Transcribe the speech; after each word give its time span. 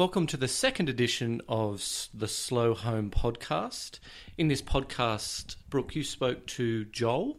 Welcome 0.00 0.28
to 0.28 0.38
the 0.38 0.48
second 0.48 0.88
edition 0.88 1.42
of 1.46 1.84
the 2.14 2.26
Slow 2.26 2.72
Home 2.72 3.10
podcast. 3.10 3.98
In 4.38 4.48
this 4.48 4.62
podcast, 4.62 5.56
Brooke, 5.68 5.94
you 5.94 6.04
spoke 6.04 6.46
to 6.46 6.86
Joel. 6.86 7.36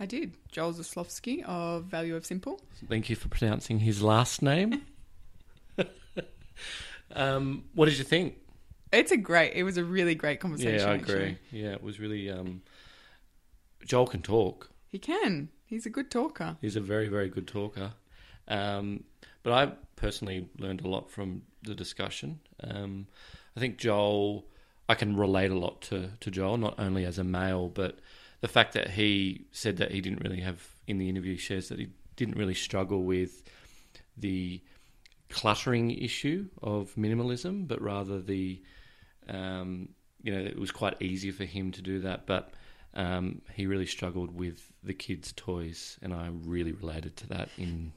I 0.00 0.06
did. 0.06 0.32
Joel 0.50 0.72
Zaslofsky 0.72 1.44
of 1.44 1.84
Value 1.84 2.16
of 2.16 2.26
Simple. 2.26 2.60
Thank 2.88 3.08
you 3.08 3.14
for 3.14 3.28
pronouncing 3.28 3.78
his 3.78 4.02
last 4.02 4.42
name. 4.42 4.82
um, 7.14 7.62
what 7.76 7.84
did 7.84 7.96
you 7.96 8.02
think? 8.02 8.38
It's 8.92 9.12
a 9.12 9.16
great. 9.16 9.52
It 9.54 9.62
was 9.62 9.76
a 9.76 9.84
really 9.84 10.16
great 10.16 10.40
conversation. 10.40 10.80
yeah, 10.80 10.90
I 10.90 10.94
actually. 10.94 11.14
agree. 11.14 11.38
Yeah, 11.52 11.70
it 11.74 11.82
was 11.84 12.00
really. 12.00 12.28
Um, 12.28 12.62
Joel 13.86 14.08
can 14.08 14.22
talk. 14.22 14.68
He 14.88 14.98
can. 14.98 15.48
He's 15.64 15.86
a 15.86 15.90
good 15.90 16.10
talker. 16.10 16.56
He's 16.60 16.74
a 16.74 16.80
very, 16.80 17.06
very 17.06 17.28
good 17.28 17.46
talker. 17.46 17.92
Um, 18.48 19.04
but 19.44 19.52
I 19.52 19.72
personally 19.94 20.48
learned 20.58 20.80
a 20.80 20.88
lot 20.88 21.08
from 21.08 21.42
the 21.62 21.74
discussion. 21.74 22.40
Um, 22.62 23.06
I 23.56 23.60
think 23.60 23.78
Joel, 23.78 24.46
I 24.88 24.94
can 24.94 25.16
relate 25.16 25.50
a 25.50 25.58
lot 25.58 25.82
to, 25.82 26.10
to 26.20 26.30
Joel, 26.30 26.56
not 26.56 26.74
only 26.78 27.04
as 27.04 27.18
a 27.18 27.24
male, 27.24 27.68
but 27.68 27.98
the 28.40 28.48
fact 28.48 28.74
that 28.74 28.90
he 28.90 29.46
said 29.52 29.76
that 29.76 29.92
he 29.92 30.00
didn't 30.00 30.22
really 30.22 30.40
have, 30.40 30.66
in 30.86 30.98
the 30.98 31.08
interview, 31.08 31.36
shares 31.36 31.68
that 31.68 31.78
he 31.78 31.88
didn't 32.16 32.36
really 32.36 32.54
struggle 32.54 33.02
with 33.02 33.42
the 34.16 34.60
cluttering 35.30 35.90
issue 35.90 36.46
of 36.62 36.94
minimalism, 36.96 37.66
but 37.66 37.80
rather 37.80 38.20
the, 38.20 38.62
um, 39.28 39.88
you 40.22 40.32
know, 40.32 40.40
it 40.40 40.58
was 40.58 40.70
quite 40.70 41.00
easy 41.00 41.30
for 41.30 41.44
him 41.44 41.72
to 41.72 41.82
do 41.82 42.00
that, 42.00 42.26
but 42.26 42.52
um, 42.94 43.40
he 43.54 43.66
really 43.66 43.86
struggled 43.86 44.34
with 44.34 44.70
the 44.82 44.92
kids' 44.92 45.32
toys, 45.32 45.98
and 46.02 46.12
I 46.12 46.28
really 46.44 46.72
related 46.72 47.16
to 47.18 47.28
that 47.28 47.48
in 47.56 47.92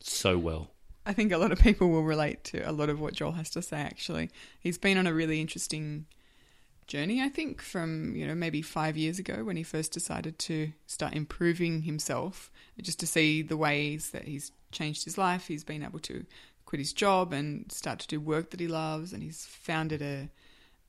so 0.00 0.38
well. 0.38 0.70
I 1.04 1.12
think 1.12 1.32
a 1.32 1.38
lot 1.38 1.52
of 1.52 1.58
people 1.58 1.88
will 1.88 2.04
relate 2.04 2.44
to 2.44 2.60
a 2.60 2.72
lot 2.72 2.88
of 2.88 3.00
what 3.00 3.14
Joel 3.14 3.32
has 3.32 3.50
to 3.50 3.62
say. 3.62 3.78
Actually, 3.78 4.30
he's 4.60 4.78
been 4.78 4.98
on 4.98 5.06
a 5.06 5.14
really 5.14 5.40
interesting 5.40 6.06
journey. 6.86 7.22
I 7.22 7.28
think 7.28 7.60
from 7.60 8.14
you 8.14 8.26
know 8.26 8.34
maybe 8.34 8.62
five 8.62 8.96
years 8.96 9.18
ago 9.18 9.44
when 9.44 9.56
he 9.56 9.62
first 9.62 9.92
decided 9.92 10.38
to 10.40 10.72
start 10.86 11.14
improving 11.14 11.82
himself, 11.82 12.50
just 12.80 13.00
to 13.00 13.06
see 13.06 13.42
the 13.42 13.56
ways 13.56 14.10
that 14.10 14.24
he's 14.24 14.52
changed 14.70 15.04
his 15.04 15.18
life. 15.18 15.48
He's 15.48 15.64
been 15.64 15.82
able 15.82 16.00
to 16.00 16.24
quit 16.66 16.78
his 16.78 16.92
job 16.92 17.32
and 17.32 17.70
start 17.72 17.98
to 18.00 18.06
do 18.06 18.20
work 18.20 18.50
that 18.50 18.60
he 18.60 18.68
loves, 18.68 19.12
and 19.12 19.22
he's 19.22 19.44
founded 19.46 20.02
a 20.02 20.28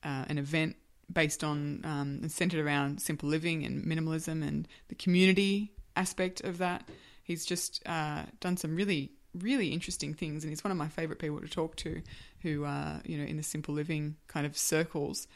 uh, 0.04 0.24
an 0.28 0.38
event 0.38 0.76
based 1.12 1.42
on 1.42 1.80
um, 1.84 2.18
and 2.22 2.30
centered 2.32 2.64
around 2.64 3.00
simple 3.00 3.28
living 3.28 3.64
and 3.64 3.84
minimalism 3.84 4.46
and 4.46 4.68
the 4.88 4.94
community 4.94 5.72
aspect 5.96 6.40
of 6.42 6.58
that. 6.58 6.88
He's 7.22 7.44
just 7.44 7.82
uh, 7.86 8.22
done 8.40 8.56
some 8.56 8.76
really 8.76 9.12
really 9.38 9.68
interesting 9.68 10.14
things, 10.14 10.44
and 10.44 10.50
he's 10.50 10.62
one 10.64 10.70
of 10.70 10.76
my 10.76 10.88
favorite 10.88 11.18
people 11.18 11.40
to 11.40 11.48
talk 11.48 11.76
to, 11.76 12.02
who 12.42 12.64
uh, 12.64 13.00
you 13.04 13.18
know 13.18 13.24
in 13.24 13.36
the 13.36 13.42
simple 13.42 13.74
living 13.74 14.16
kind 14.28 14.46
of 14.46 14.56
circles. 14.56 15.26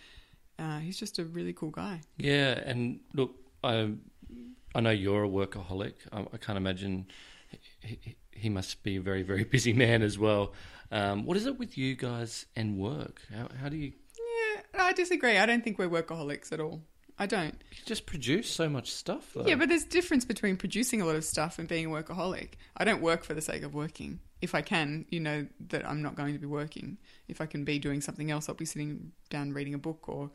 Uh, 0.58 0.78
he's 0.80 0.98
just 0.98 1.18
a 1.18 1.24
really 1.24 1.52
cool 1.52 1.70
guy. 1.70 2.00
Yeah, 2.16 2.58
and 2.64 3.00
look, 3.14 3.34
I 3.62 3.92
I 4.74 4.80
know 4.80 4.90
you're 4.90 5.24
a 5.24 5.28
workaholic. 5.28 5.94
I, 6.12 6.20
I 6.32 6.36
can't 6.38 6.56
imagine 6.58 7.06
he, 7.80 7.98
he- 8.02 8.16
he 8.32 8.48
must 8.48 8.84
be 8.84 8.94
a 8.94 9.00
very 9.00 9.22
very 9.24 9.42
busy 9.56 9.72
man 9.72 10.00
as 10.02 10.16
well. 10.18 10.52
Um, 10.92 11.24
what 11.26 11.36
is 11.36 11.44
it 11.46 11.58
with 11.58 11.76
you 11.76 11.96
guys 11.96 12.46
and 12.56 12.78
work? 12.78 13.20
How, 13.34 13.48
how 13.60 13.68
do 13.68 13.76
you, 13.76 13.92
Yeah, 14.16 14.62
I 14.84 14.92
disagree. 14.92 15.36
I 15.36 15.44
don't 15.44 15.62
think 15.64 15.76
we're 15.78 15.88
workaholics 15.88 16.50
at 16.52 16.60
all. 16.60 16.80
I 17.18 17.26
don't. 17.26 17.54
you 17.72 17.78
just 17.84 18.06
produce 18.06 18.48
so 18.50 18.68
much 18.68 18.92
stuff? 18.92 19.30
Though? 19.34 19.44
Yeah, 19.46 19.56
but 19.56 19.68
there's 19.68 19.84
difference 19.84 20.24
between 20.24 20.56
producing 20.56 21.00
a 21.02 21.06
lot 21.06 21.16
of 21.16 21.24
stuff 21.24 21.58
and 21.58 21.66
being 21.68 21.86
a 21.86 21.88
workaholic. 21.88 22.50
I 22.76 22.84
don't 22.84 23.02
work 23.02 23.24
for 23.24 23.34
the 23.34 23.40
sake 23.40 23.62
of 23.64 23.74
working. 23.74 24.20
If 24.40 24.54
I 24.54 24.62
can, 24.62 25.04
you 25.10 25.18
know 25.20 25.46
that 25.68 25.88
I'm 25.88 26.00
not 26.00 26.14
going 26.14 26.32
to 26.34 26.38
be 26.38 26.46
working. 26.46 26.96
If 27.26 27.40
I 27.40 27.46
can 27.46 27.64
be 27.64 27.78
doing 27.80 28.00
something 28.00 28.30
else, 28.30 28.48
I'll 28.48 28.54
be 28.54 28.64
sitting 28.64 29.10
down 29.30 29.52
reading 29.52 29.74
a 29.74 29.78
book 29.78 30.08
or 30.08 30.30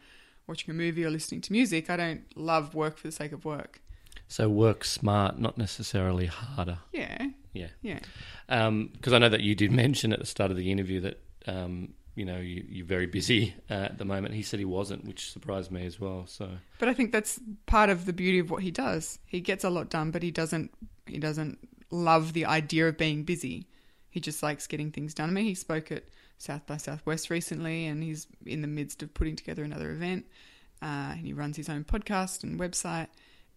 watching 0.45 0.71
a 0.71 0.73
movie 0.73 1.05
or 1.05 1.09
listening 1.09 1.39
to 1.41 1.53
music. 1.53 1.89
I 1.89 1.95
don't 1.95 2.23
love 2.35 2.75
work 2.75 2.97
for 2.97 3.07
the 3.07 3.13
sake 3.13 3.31
of 3.31 3.45
work. 3.45 3.81
so 4.27 4.49
work 4.49 4.83
smart, 4.83 5.39
not 5.39 5.57
necessarily 5.57 6.25
harder. 6.25 6.79
Yeah, 6.91 7.27
Yeah. 7.53 7.67
yeah. 7.81 7.99
because 8.47 9.13
I 9.13 9.19
know 9.19 9.29
that 9.29 9.41
you 9.41 9.55
did 9.55 9.71
mention 9.83 10.11
at 10.11 10.19
the 10.19 10.25
start 10.25 10.51
of 10.51 10.57
the 10.57 10.69
interview 10.69 10.99
that 11.01 11.21
um, 11.47 11.93
you 12.15 12.25
know 12.25 12.37
you, 12.37 12.63
you're 12.67 12.85
very 12.85 13.07
busy 13.07 13.55
uh, 13.69 13.73
at 13.73 13.97
the 13.97 14.05
moment. 14.05 14.35
He 14.35 14.43
said 14.43 14.59
he 14.59 14.65
wasn't, 14.65 15.05
which 15.05 15.31
surprised 15.31 15.71
me 15.71 15.85
as 15.85 15.99
well. 15.99 16.25
So 16.27 16.49
But 16.79 16.89
I 16.89 16.93
think 16.93 17.11
that's 17.11 17.39
part 17.65 17.89
of 17.89 18.05
the 18.05 18.13
beauty 18.13 18.39
of 18.39 18.51
what 18.51 18.63
he 18.63 18.71
does. 18.71 19.19
He 19.25 19.41
gets 19.41 19.63
a 19.63 19.69
lot 19.69 19.89
done, 19.89 20.11
but 20.11 20.23
he 20.23 20.31
doesn't 20.31 20.71
he 21.05 21.17
doesn't 21.17 21.59
love 21.91 22.33
the 22.33 22.45
idea 22.45 22.87
of 22.87 22.97
being 22.97 23.23
busy. 23.23 23.67
He 24.09 24.19
just 24.19 24.43
likes 24.43 24.67
getting 24.67 24.91
things 24.91 25.13
done. 25.13 25.29
I 25.29 25.33
mean, 25.33 25.45
he 25.45 25.55
spoke 25.55 25.91
at 25.91 26.03
South 26.37 26.65
by 26.67 26.77
Southwest 26.77 27.29
recently, 27.29 27.87
and 27.87 28.03
he's 28.03 28.27
in 28.45 28.61
the 28.61 28.67
midst 28.67 29.01
of 29.01 29.13
putting 29.13 29.35
together 29.35 29.63
another 29.63 29.91
event. 29.91 30.25
Uh, 30.81 31.15
and 31.15 31.25
he 31.25 31.33
runs 31.33 31.55
his 31.55 31.69
own 31.69 31.83
podcast 31.83 32.43
and 32.43 32.59
website. 32.59 33.07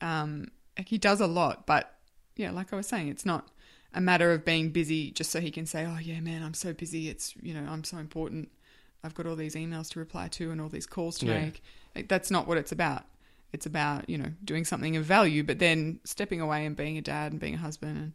Um, 0.00 0.48
he 0.86 0.96
does 0.96 1.20
a 1.20 1.26
lot, 1.26 1.66
but 1.66 1.92
yeah, 2.36 2.50
like 2.52 2.72
I 2.72 2.76
was 2.76 2.86
saying, 2.86 3.08
it's 3.08 3.26
not 3.26 3.48
a 3.96 4.00
matter 4.00 4.30
of 4.30 4.44
being 4.44 4.70
busy 4.70 5.10
just 5.10 5.30
so 5.32 5.40
he 5.40 5.50
can 5.50 5.66
say, 5.66 5.84
"Oh 5.84 5.98
yeah, 5.98 6.20
man, 6.20 6.42
I'm 6.44 6.54
so 6.54 6.72
busy. 6.72 7.08
It's 7.08 7.34
you 7.42 7.52
know, 7.54 7.66
I'm 7.68 7.82
so 7.82 7.96
important. 7.98 8.50
I've 9.02 9.14
got 9.14 9.26
all 9.26 9.34
these 9.36 9.54
emails 9.56 9.90
to 9.90 9.98
reply 9.98 10.28
to 10.28 10.50
and 10.52 10.60
all 10.60 10.68
these 10.68 10.86
calls 10.86 11.18
to 11.18 11.26
Yeah. 11.26 11.40
make." 11.40 11.62
Like, 11.94 12.08
that's 12.08 12.30
not 12.30 12.46
what 12.46 12.58
it's 12.58 12.70
about. 12.72 13.04
It's 13.52 13.66
about 13.66 14.08
you 14.08 14.18
know 14.18 14.30
doing 14.44 14.64
something 14.64 14.96
of 14.96 15.04
value, 15.04 15.42
but 15.42 15.58
then 15.58 15.98
stepping 16.04 16.40
away 16.40 16.66
and 16.66 16.76
being 16.76 16.98
a 16.98 17.02
dad 17.02 17.32
and 17.32 17.40
being 17.40 17.54
a 17.54 17.58
husband 17.58 17.96
and 17.98 18.12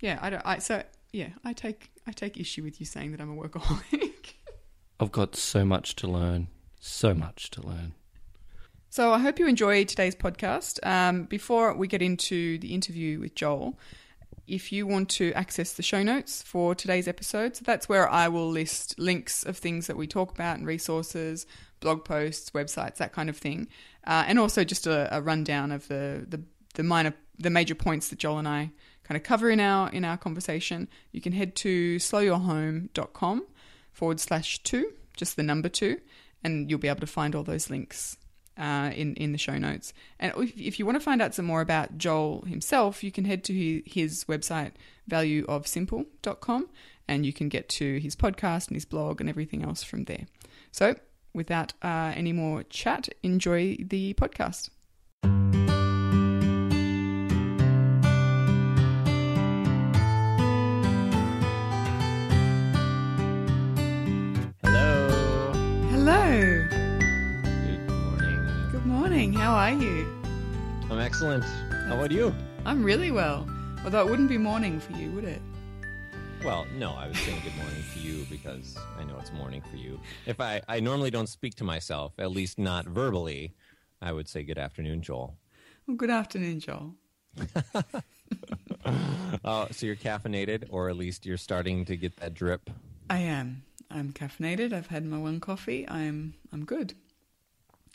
yeah, 0.00 0.18
I 0.22 0.30
don't. 0.30 0.42
I 0.46 0.58
so 0.58 0.82
yeah, 1.12 1.30
I 1.44 1.52
take 1.52 1.90
I 2.06 2.12
take 2.12 2.38
issue 2.38 2.62
with 2.62 2.80
you 2.80 2.86
saying 2.86 3.10
that 3.12 3.20
I'm 3.20 3.36
a 3.36 3.40
workaholic. 3.40 4.34
I've 5.00 5.12
got 5.12 5.34
so 5.36 5.64
much 5.64 5.96
to 5.96 6.06
learn, 6.06 6.48
so 6.80 7.12
much 7.12 7.50
to 7.52 7.66
learn. 7.66 7.94
So 8.88 9.12
I 9.12 9.18
hope 9.18 9.38
you 9.38 9.48
enjoy 9.48 9.84
today's 9.84 10.14
podcast. 10.14 10.78
Um, 10.86 11.24
before 11.24 11.74
we 11.74 11.88
get 11.88 12.02
into 12.02 12.58
the 12.58 12.74
interview 12.74 13.18
with 13.20 13.34
Joel, 13.34 13.78
if 14.52 14.70
you 14.70 14.86
want 14.86 15.08
to 15.08 15.32
access 15.32 15.72
the 15.72 15.82
show 15.82 16.02
notes 16.02 16.42
for 16.42 16.74
today's 16.74 17.08
episode, 17.08 17.56
so 17.56 17.62
that's 17.64 17.88
where 17.88 18.06
I 18.06 18.28
will 18.28 18.50
list 18.50 18.98
links 18.98 19.44
of 19.44 19.56
things 19.56 19.86
that 19.86 19.96
we 19.96 20.06
talk 20.06 20.30
about 20.30 20.58
and 20.58 20.66
resources, 20.66 21.46
blog 21.80 22.04
posts, 22.04 22.50
websites, 22.50 22.96
that 22.96 23.14
kind 23.14 23.30
of 23.30 23.36
thing, 23.38 23.68
uh, 24.06 24.24
and 24.26 24.38
also 24.38 24.62
just 24.62 24.86
a, 24.86 25.08
a 25.16 25.22
rundown 25.22 25.72
of 25.72 25.88
the, 25.88 26.26
the 26.28 26.42
the 26.74 26.82
minor 26.82 27.14
the 27.38 27.48
major 27.48 27.74
points 27.74 28.08
that 28.08 28.18
Joel 28.18 28.38
and 28.38 28.48
I 28.48 28.70
kind 29.04 29.16
of 29.16 29.22
cover 29.22 29.48
in 29.48 29.58
our 29.58 29.90
in 29.90 30.04
our 30.04 30.18
conversation. 30.18 30.86
You 31.12 31.22
can 31.22 31.32
head 31.32 31.56
to 31.56 31.96
slowyourhome.com 31.96 33.46
forward 33.90 34.20
slash 34.20 34.62
two, 34.62 34.92
just 35.16 35.36
the 35.36 35.42
number 35.42 35.70
two, 35.70 35.98
and 36.44 36.68
you'll 36.68 36.78
be 36.78 36.88
able 36.88 37.00
to 37.00 37.06
find 37.06 37.34
all 37.34 37.42
those 37.42 37.70
links 37.70 38.18
uh, 38.62 38.92
in 38.94 39.14
in 39.16 39.32
the 39.32 39.38
show 39.38 39.58
notes. 39.58 39.92
And 40.20 40.32
if, 40.36 40.56
if 40.56 40.78
you 40.78 40.86
want 40.86 40.96
to 40.96 41.00
find 41.00 41.20
out 41.20 41.34
some 41.34 41.44
more 41.44 41.60
about 41.60 41.98
Joel 41.98 42.42
himself, 42.42 43.02
you 43.02 43.10
can 43.10 43.24
head 43.24 43.42
to 43.44 43.82
his, 43.84 44.24
website 44.24 44.72
valueofsimple.com 45.10 46.68
and 47.08 47.26
you 47.26 47.32
can 47.32 47.48
get 47.48 47.68
to 47.68 47.98
his 47.98 48.14
podcast 48.14 48.68
and 48.68 48.76
his 48.76 48.84
blog 48.84 49.20
and 49.20 49.28
everything 49.28 49.64
else 49.64 49.82
from 49.82 50.04
there. 50.04 50.26
So, 50.70 50.94
without 51.34 51.72
uh, 51.82 52.12
any 52.14 52.32
more 52.32 52.62
chat, 52.62 53.08
enjoy 53.24 53.78
the 53.80 54.14
podcast. 54.14 54.70
How 69.52 69.58
are 69.58 69.72
you? 69.72 70.10
I'm 70.90 70.98
excellent. 70.98 71.44
How 71.44 71.98
about 71.98 72.10
you? 72.10 72.34
I'm 72.64 72.82
really 72.82 73.10
well. 73.10 73.46
Although 73.84 74.00
it 74.00 74.08
wouldn't 74.08 74.30
be 74.30 74.38
morning 74.38 74.80
for 74.80 74.92
you, 74.92 75.10
would 75.10 75.24
it? 75.24 75.42
Well, 76.42 76.66
no, 76.78 76.92
I 76.92 77.06
was 77.06 77.18
saying 77.18 77.42
good 77.44 77.54
morning 77.56 77.84
to 77.92 78.00
you 78.00 78.26
because 78.30 78.78
I 78.98 79.04
know 79.04 79.18
it's 79.20 79.30
morning 79.30 79.60
for 79.70 79.76
you. 79.76 80.00
If 80.24 80.40
I, 80.40 80.62
I 80.68 80.80
normally 80.80 81.10
don't 81.10 81.28
speak 81.28 81.54
to 81.56 81.64
myself, 81.64 82.14
at 82.18 82.30
least 82.30 82.58
not 82.58 82.86
verbally, 82.86 83.52
I 84.00 84.10
would 84.10 84.26
say 84.26 84.42
good 84.42 84.56
afternoon, 84.56 85.02
Joel. 85.02 85.36
Well, 85.86 85.98
good 85.98 86.08
afternoon, 86.08 86.58
Joel. 86.58 86.94
Uh, 89.44 89.66
so 89.70 89.84
you're 89.84 89.96
caffeinated, 89.96 90.68
or 90.70 90.88
at 90.88 90.96
least 90.96 91.26
you're 91.26 91.36
starting 91.36 91.84
to 91.84 91.96
get 91.98 92.16
that 92.16 92.32
drip. 92.32 92.70
I 93.10 93.18
am. 93.18 93.64
I'm 93.90 94.14
caffeinated. 94.14 94.72
I've 94.72 94.86
had 94.86 95.04
my 95.04 95.18
one 95.18 95.40
coffee. 95.40 95.86
I'm 95.86 96.32
I'm 96.54 96.64
good. 96.64 96.94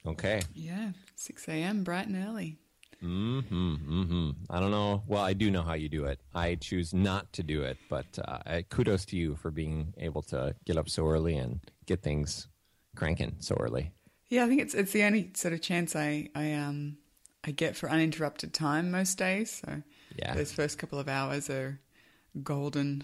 Okay. 0.05 0.41
Yeah, 0.53 0.91
6 1.17 1.47
a.m. 1.49 1.83
bright 1.83 2.07
and 2.07 2.15
early. 2.25 2.57
Mm-hmm. 3.03 3.75
Mm-hmm. 4.01 4.29
I 4.49 4.59
don't 4.59 4.71
know. 4.71 5.03
Well, 5.07 5.23
I 5.23 5.33
do 5.33 5.51
know 5.51 5.61
how 5.61 5.73
you 5.73 5.89
do 5.89 6.05
it. 6.05 6.19
I 6.33 6.55
choose 6.55 6.93
not 6.93 7.31
to 7.33 7.43
do 7.43 7.61
it, 7.61 7.77
but 7.89 8.05
uh, 8.25 8.61
kudos 8.69 9.05
to 9.05 9.15
you 9.17 9.35
for 9.35 9.51
being 9.51 9.93
able 9.97 10.21
to 10.23 10.55
get 10.65 10.77
up 10.77 10.89
so 10.89 11.07
early 11.07 11.35
and 11.37 11.59
get 11.85 12.01
things 12.01 12.47
cranking 12.95 13.35
so 13.39 13.55
early. 13.59 13.91
Yeah, 14.29 14.45
I 14.45 14.47
think 14.47 14.61
it's 14.61 14.73
it's 14.73 14.91
the 14.91 15.03
only 15.03 15.31
sort 15.35 15.53
of 15.53 15.61
chance 15.61 15.95
I 15.95 16.29
I 16.35 16.53
um 16.53 16.97
I 17.45 17.51
get 17.51 17.75
for 17.75 17.89
uninterrupted 17.89 18.53
time 18.53 18.91
most 18.91 19.17
days. 19.17 19.61
So 19.65 19.83
Yeah. 20.17 20.33
those 20.33 20.51
first 20.51 20.77
couple 20.79 20.99
of 20.99 21.07
hours 21.07 21.49
are 21.49 21.79
golden. 22.43 23.03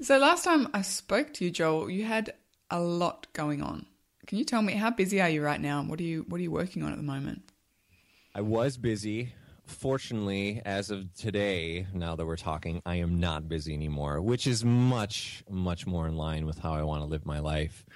So 0.00 0.18
last 0.18 0.44
time 0.44 0.68
I 0.72 0.82
spoke 0.82 1.34
to 1.34 1.44
you, 1.44 1.50
Joel, 1.50 1.90
you 1.90 2.04
had 2.04 2.32
a 2.70 2.80
lot 2.80 3.26
going 3.32 3.60
on. 3.60 3.86
Can 4.28 4.36
you 4.36 4.44
tell 4.44 4.60
me 4.60 4.74
how 4.74 4.90
busy 4.90 5.22
are 5.22 5.28
you 5.30 5.42
right 5.42 5.58
now? 5.58 5.82
What 5.82 5.98
are 6.00 6.04
you 6.04 6.26
What 6.28 6.38
are 6.38 6.42
you 6.42 6.50
working 6.50 6.82
on 6.82 6.92
at 6.92 6.98
the 6.98 7.02
moment? 7.02 7.50
I 8.34 8.42
was 8.42 8.76
busy. 8.76 9.32
Fortunately, 9.64 10.60
as 10.66 10.90
of 10.90 11.14
today, 11.14 11.86
now 11.94 12.14
that 12.14 12.26
we're 12.26 12.36
talking, 12.36 12.82
I 12.84 12.96
am 12.96 13.20
not 13.20 13.48
busy 13.48 13.72
anymore, 13.72 14.20
which 14.20 14.46
is 14.46 14.66
much, 14.66 15.42
much 15.48 15.86
more 15.86 16.06
in 16.06 16.16
line 16.16 16.44
with 16.44 16.58
how 16.58 16.74
I 16.74 16.82
want 16.82 17.02
to 17.02 17.06
live 17.06 17.24
my 17.24 17.38
life. 17.38 17.86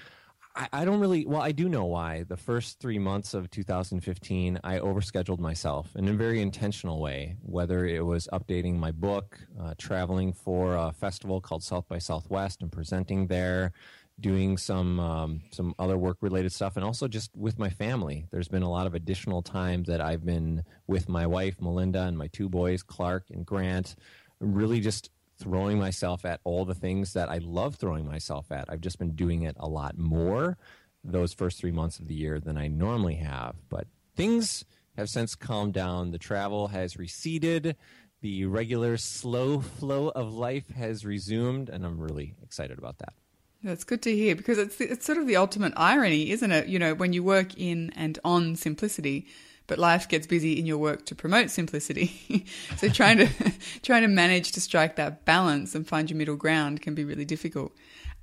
I, 0.54 0.68
I 0.72 0.84
don't 0.84 1.00
really, 1.00 1.26
well, 1.26 1.40
I 1.40 1.52
do 1.52 1.68
know 1.68 1.84
why. 1.84 2.24
The 2.24 2.36
first 2.36 2.78
three 2.78 2.98
months 2.98 3.34
of 3.34 3.50
2015, 3.50 4.60
I 4.62 4.78
overscheduled 4.78 5.38
myself 5.38 5.94
in 5.96 6.08
a 6.08 6.12
very 6.12 6.40
intentional 6.42 7.00
way, 7.00 7.36
whether 7.42 7.86
it 7.86 8.04
was 8.04 8.28
updating 8.32 8.76
my 8.78 8.90
book, 8.90 9.38
uh, 9.60 9.74
traveling 9.78 10.32
for 10.32 10.76
a 10.76 10.92
festival 10.92 11.40
called 11.40 11.62
South 11.62 11.88
by 11.88 11.98
Southwest 11.98 12.60
and 12.62 12.70
presenting 12.70 13.28
there, 13.28 13.72
doing 14.20 14.56
some 14.56 15.00
um, 15.00 15.42
some 15.50 15.74
other 15.78 15.98
work 15.98 16.18
related 16.20 16.52
stuff, 16.52 16.76
and 16.76 16.84
also 16.84 17.08
just 17.08 17.30
with 17.36 17.58
my 17.58 17.70
family. 17.70 18.26
There's 18.30 18.48
been 18.48 18.62
a 18.62 18.70
lot 18.70 18.86
of 18.86 18.94
additional 18.94 19.42
time 19.42 19.84
that 19.84 20.00
I've 20.00 20.24
been 20.24 20.64
with 20.86 21.08
my 21.08 21.26
wife 21.26 21.60
Melinda 21.60 22.02
and 22.02 22.16
my 22.16 22.28
two 22.28 22.48
boys 22.48 22.82
Clark 22.82 23.24
and 23.30 23.44
Grant. 23.44 23.96
Really, 24.40 24.80
just 24.80 25.10
throwing 25.38 25.78
myself 25.78 26.24
at 26.24 26.40
all 26.44 26.64
the 26.64 26.74
things 26.74 27.14
that 27.14 27.28
I 27.28 27.38
love 27.38 27.76
throwing 27.76 28.06
myself 28.06 28.52
at. 28.52 28.66
I've 28.68 28.80
just 28.80 28.98
been 28.98 29.14
doing 29.14 29.42
it 29.42 29.56
a 29.58 29.68
lot 29.68 29.98
more 29.98 30.56
those 31.04 31.32
first 31.32 31.58
three 31.58 31.72
months 31.72 31.98
of 31.98 32.06
the 32.06 32.14
year 32.14 32.38
than 32.38 32.56
I 32.56 32.68
normally 32.68 33.16
have. 33.16 33.56
But 33.68 33.86
things 34.14 34.64
have 34.96 35.08
since 35.08 35.34
calmed 35.34 35.74
down. 35.74 36.10
The 36.10 36.18
travel 36.18 36.68
has 36.68 36.96
receded. 36.96 37.76
The 38.20 38.46
regular 38.46 38.96
slow 38.98 39.60
flow 39.60 40.08
of 40.10 40.32
life 40.32 40.70
has 40.70 41.04
resumed, 41.04 41.68
and 41.68 41.84
I'm 41.84 42.00
really 42.00 42.34
excited 42.42 42.78
about 42.78 42.98
that. 42.98 43.14
That's 43.62 43.84
good 43.84 44.02
to 44.02 44.14
hear 44.14 44.34
because 44.34 44.58
it's 44.58 44.80
it's 44.80 45.06
sort 45.06 45.18
of 45.18 45.26
the 45.26 45.36
ultimate 45.36 45.72
irony, 45.76 46.30
isn't 46.30 46.50
it? 46.50 46.66
You 46.66 46.78
know, 46.78 46.94
when 46.94 47.12
you 47.12 47.22
work 47.22 47.56
in 47.56 47.92
and 47.94 48.18
on 48.24 48.56
simplicity, 48.56 49.26
but 49.68 49.78
life 49.78 50.08
gets 50.08 50.26
busy 50.26 50.58
in 50.58 50.66
your 50.66 50.78
work 50.78 51.06
to 51.06 51.14
promote 51.14 51.50
simplicity. 51.50 52.44
so 52.76 52.88
trying 52.88 53.18
to 53.18 53.28
trying 53.82 54.02
to 54.02 54.08
manage 54.08 54.52
to 54.52 54.60
strike 54.60 54.96
that 54.96 55.24
balance 55.24 55.74
and 55.74 55.86
find 55.86 56.10
your 56.10 56.16
middle 56.16 56.36
ground 56.36 56.82
can 56.82 56.94
be 56.94 57.04
really 57.04 57.24
difficult. 57.24 57.72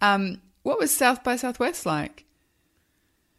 Um, 0.01 0.41
what 0.63 0.80
was 0.80 0.95
South 0.95 1.24
by 1.24 1.38
Southwest 1.38 1.86
like? 1.86 2.25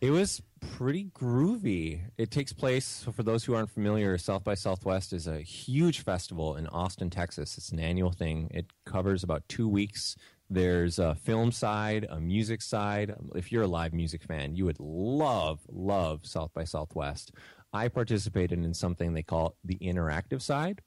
It 0.00 0.10
was 0.10 0.40
pretty 0.60 1.10
groovy. 1.14 2.00
It 2.16 2.30
takes 2.30 2.52
place, 2.52 3.06
for 3.14 3.22
those 3.22 3.44
who 3.44 3.54
aren't 3.54 3.70
familiar, 3.70 4.16
South 4.16 4.44
by 4.44 4.54
Southwest 4.54 5.12
is 5.12 5.26
a 5.26 5.40
huge 5.40 6.02
festival 6.02 6.56
in 6.56 6.66
Austin, 6.68 7.10
Texas. 7.10 7.58
It's 7.58 7.70
an 7.70 7.80
annual 7.80 8.10
thing. 8.10 8.50
It 8.52 8.66
covers 8.84 9.22
about 9.22 9.48
two 9.48 9.68
weeks. 9.68 10.16
There's 10.52 10.98
a 10.98 11.14
film 11.14 11.52
side, 11.52 12.08
a 12.10 12.20
music 12.20 12.60
side. 12.60 13.14
If 13.36 13.52
you're 13.52 13.62
a 13.62 13.68
live 13.68 13.94
music 13.94 14.24
fan, 14.24 14.56
you 14.56 14.64
would 14.64 14.80
love, 14.80 15.60
love 15.70 16.26
South 16.26 16.52
by 16.52 16.64
Southwest. 16.64 17.32
I 17.72 17.86
participated 17.86 18.58
in 18.64 18.74
something 18.74 19.14
they 19.14 19.22
call 19.22 19.54
the 19.64 19.78
interactive 19.78 20.42
side, 20.42 20.80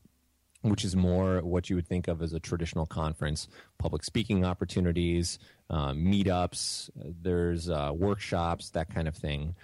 which 0.63 0.83
is 0.83 0.98
more 0.98 1.39
what 1.39 1.69
you 1.69 1.77
would 1.77 1.88
think 1.88 2.10
of 2.10 2.21
as 2.21 2.33
a 2.33 2.42
traditional 2.42 2.86
conference 2.86 3.48
public 3.80 4.04
speaking 4.04 4.44
opportunities, 4.44 5.39
uh, 5.69 5.94
meetups, 5.94 6.89
there's 6.95 7.69
uh, 7.69 7.92
workshops, 7.95 8.69
that 8.71 8.94
kind 8.94 9.07
of 9.07 9.15
thing. 9.15 9.56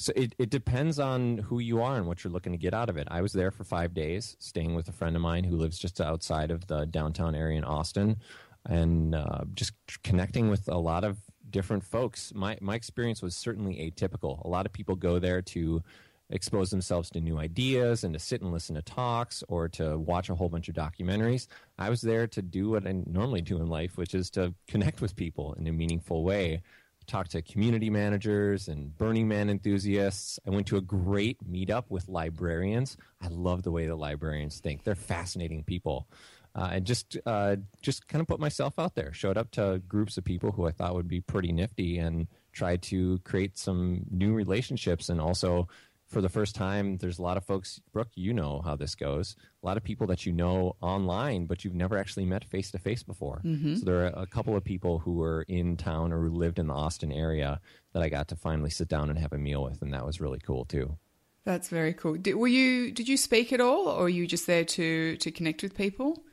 So 0.00 0.12
it, 0.14 0.36
it 0.38 0.50
depends 0.50 1.00
on 1.00 1.38
who 1.38 1.58
you 1.58 1.82
are 1.82 1.96
and 1.96 2.06
what 2.06 2.22
you're 2.22 2.32
looking 2.32 2.52
to 2.52 2.58
get 2.58 2.72
out 2.72 2.88
of 2.88 2.96
it. 2.96 3.08
I 3.10 3.20
was 3.20 3.32
there 3.32 3.50
for 3.50 3.64
five 3.64 3.92
days, 3.92 4.36
staying 4.38 4.76
with 4.76 4.86
a 4.86 4.92
friend 4.92 5.16
of 5.16 5.22
mine 5.22 5.42
who 5.42 5.56
lives 5.56 5.76
just 5.76 6.00
outside 6.00 6.52
of 6.52 6.68
the 6.68 6.86
downtown 6.86 7.34
area 7.34 7.58
in 7.58 7.64
Austin 7.64 8.18
and 8.66 9.14
uh, 9.14 9.40
just 9.54 9.72
connecting 10.02 10.48
with 10.50 10.68
a 10.68 10.78
lot 10.78 11.04
of 11.04 11.18
different 11.50 11.84
folks. 11.84 12.32
My 12.34 12.58
my 12.60 12.74
experience 12.74 13.22
was 13.22 13.34
certainly 13.34 13.74
atypical. 13.76 14.44
A 14.44 14.48
lot 14.48 14.66
of 14.66 14.72
people 14.72 14.96
go 14.96 15.18
there 15.18 15.42
to 15.42 15.82
expose 16.30 16.70
themselves 16.70 17.08
to 17.10 17.20
new 17.20 17.38
ideas 17.38 18.04
and 18.04 18.12
to 18.12 18.20
sit 18.20 18.42
and 18.42 18.52
listen 18.52 18.74
to 18.74 18.82
talks 18.82 19.42
or 19.48 19.68
to 19.68 19.98
watch 19.98 20.28
a 20.28 20.34
whole 20.34 20.48
bunch 20.48 20.68
of 20.68 20.74
documentaries. 20.74 21.46
I 21.78 21.88
was 21.88 22.02
there 22.02 22.26
to 22.26 22.42
do 22.42 22.70
what 22.70 22.86
I 22.86 22.92
normally 23.06 23.40
do 23.40 23.56
in 23.56 23.68
life, 23.68 23.96
which 23.96 24.14
is 24.14 24.30
to 24.30 24.54
connect 24.66 25.00
with 25.00 25.16
people 25.16 25.54
in 25.54 25.66
a 25.66 25.72
meaningful 25.72 26.24
way. 26.24 26.62
Talk 27.06 27.28
to 27.28 27.40
community 27.40 27.88
managers 27.88 28.68
and 28.68 28.94
Burning 28.98 29.28
Man 29.28 29.48
enthusiasts. 29.48 30.38
I 30.46 30.50
went 30.50 30.66
to 30.66 30.76
a 30.76 30.82
great 30.82 31.38
meetup 31.50 31.84
with 31.88 32.06
librarians. 32.06 32.98
I 33.22 33.28
love 33.28 33.62
the 33.62 33.70
way 33.70 33.86
the 33.86 33.96
librarians 33.96 34.60
think. 34.60 34.84
They're 34.84 34.94
fascinating 34.94 35.64
people 35.64 36.06
uh, 36.54 36.70
and 36.72 36.84
just 36.84 37.16
uh, 37.26 37.56
just 37.82 38.08
kind 38.08 38.20
of 38.20 38.26
put 38.26 38.40
myself 38.40 38.78
out 38.78 38.94
there. 38.94 39.12
Showed 39.12 39.36
up 39.36 39.50
to 39.52 39.82
groups 39.88 40.18
of 40.18 40.24
people 40.24 40.52
who 40.52 40.66
I 40.66 40.72
thought 40.72 40.94
would 40.94 41.08
be 41.08 41.20
pretty 41.20 41.52
nifty, 41.52 41.98
and 41.98 42.26
tried 42.52 42.82
to 42.82 43.18
create 43.24 43.58
some 43.58 44.04
new 44.10 44.34
relationships. 44.34 45.08
And 45.08 45.20
also, 45.20 45.68
for 46.08 46.20
the 46.20 46.28
first 46.28 46.54
time, 46.54 46.96
there's 46.96 47.18
a 47.18 47.22
lot 47.22 47.36
of 47.36 47.44
folks. 47.44 47.80
Brooke, 47.92 48.10
you 48.14 48.32
know 48.32 48.62
how 48.64 48.76
this 48.76 48.94
goes. 48.94 49.36
A 49.62 49.66
lot 49.66 49.76
of 49.76 49.84
people 49.84 50.06
that 50.08 50.24
you 50.26 50.32
know 50.32 50.76
online, 50.80 51.46
but 51.46 51.64
you've 51.64 51.74
never 51.74 51.98
actually 51.98 52.24
met 52.24 52.44
face 52.44 52.70
to 52.70 52.78
face 52.78 53.02
before. 53.02 53.42
Mm-hmm. 53.44 53.76
So 53.76 53.84
there 53.84 54.04
are 54.04 54.22
a 54.22 54.26
couple 54.26 54.56
of 54.56 54.64
people 54.64 54.98
who 54.98 55.14
were 55.14 55.44
in 55.48 55.76
town 55.76 56.12
or 56.12 56.22
who 56.22 56.30
lived 56.30 56.58
in 56.58 56.66
the 56.66 56.74
Austin 56.74 57.12
area 57.12 57.60
that 57.92 58.02
I 58.02 58.08
got 58.08 58.28
to 58.28 58.36
finally 58.36 58.70
sit 58.70 58.88
down 58.88 59.10
and 59.10 59.18
have 59.18 59.32
a 59.32 59.38
meal 59.38 59.62
with, 59.62 59.82
and 59.82 59.92
that 59.92 60.06
was 60.06 60.20
really 60.20 60.38
cool 60.38 60.64
too. 60.64 60.96
That's 61.44 61.68
very 61.68 61.94
cool. 61.94 62.16
Did, 62.16 62.34
were 62.34 62.48
you? 62.48 62.90
Did 62.90 63.08
you 63.08 63.16
speak 63.16 63.52
at 63.52 63.60
all, 63.60 63.88
or 63.88 64.02
were 64.02 64.08
you 64.08 64.26
just 64.26 64.46
there 64.46 64.64
to 64.64 65.16
to 65.16 65.30
connect 65.30 65.62
with 65.62 65.74
people? 65.74 66.24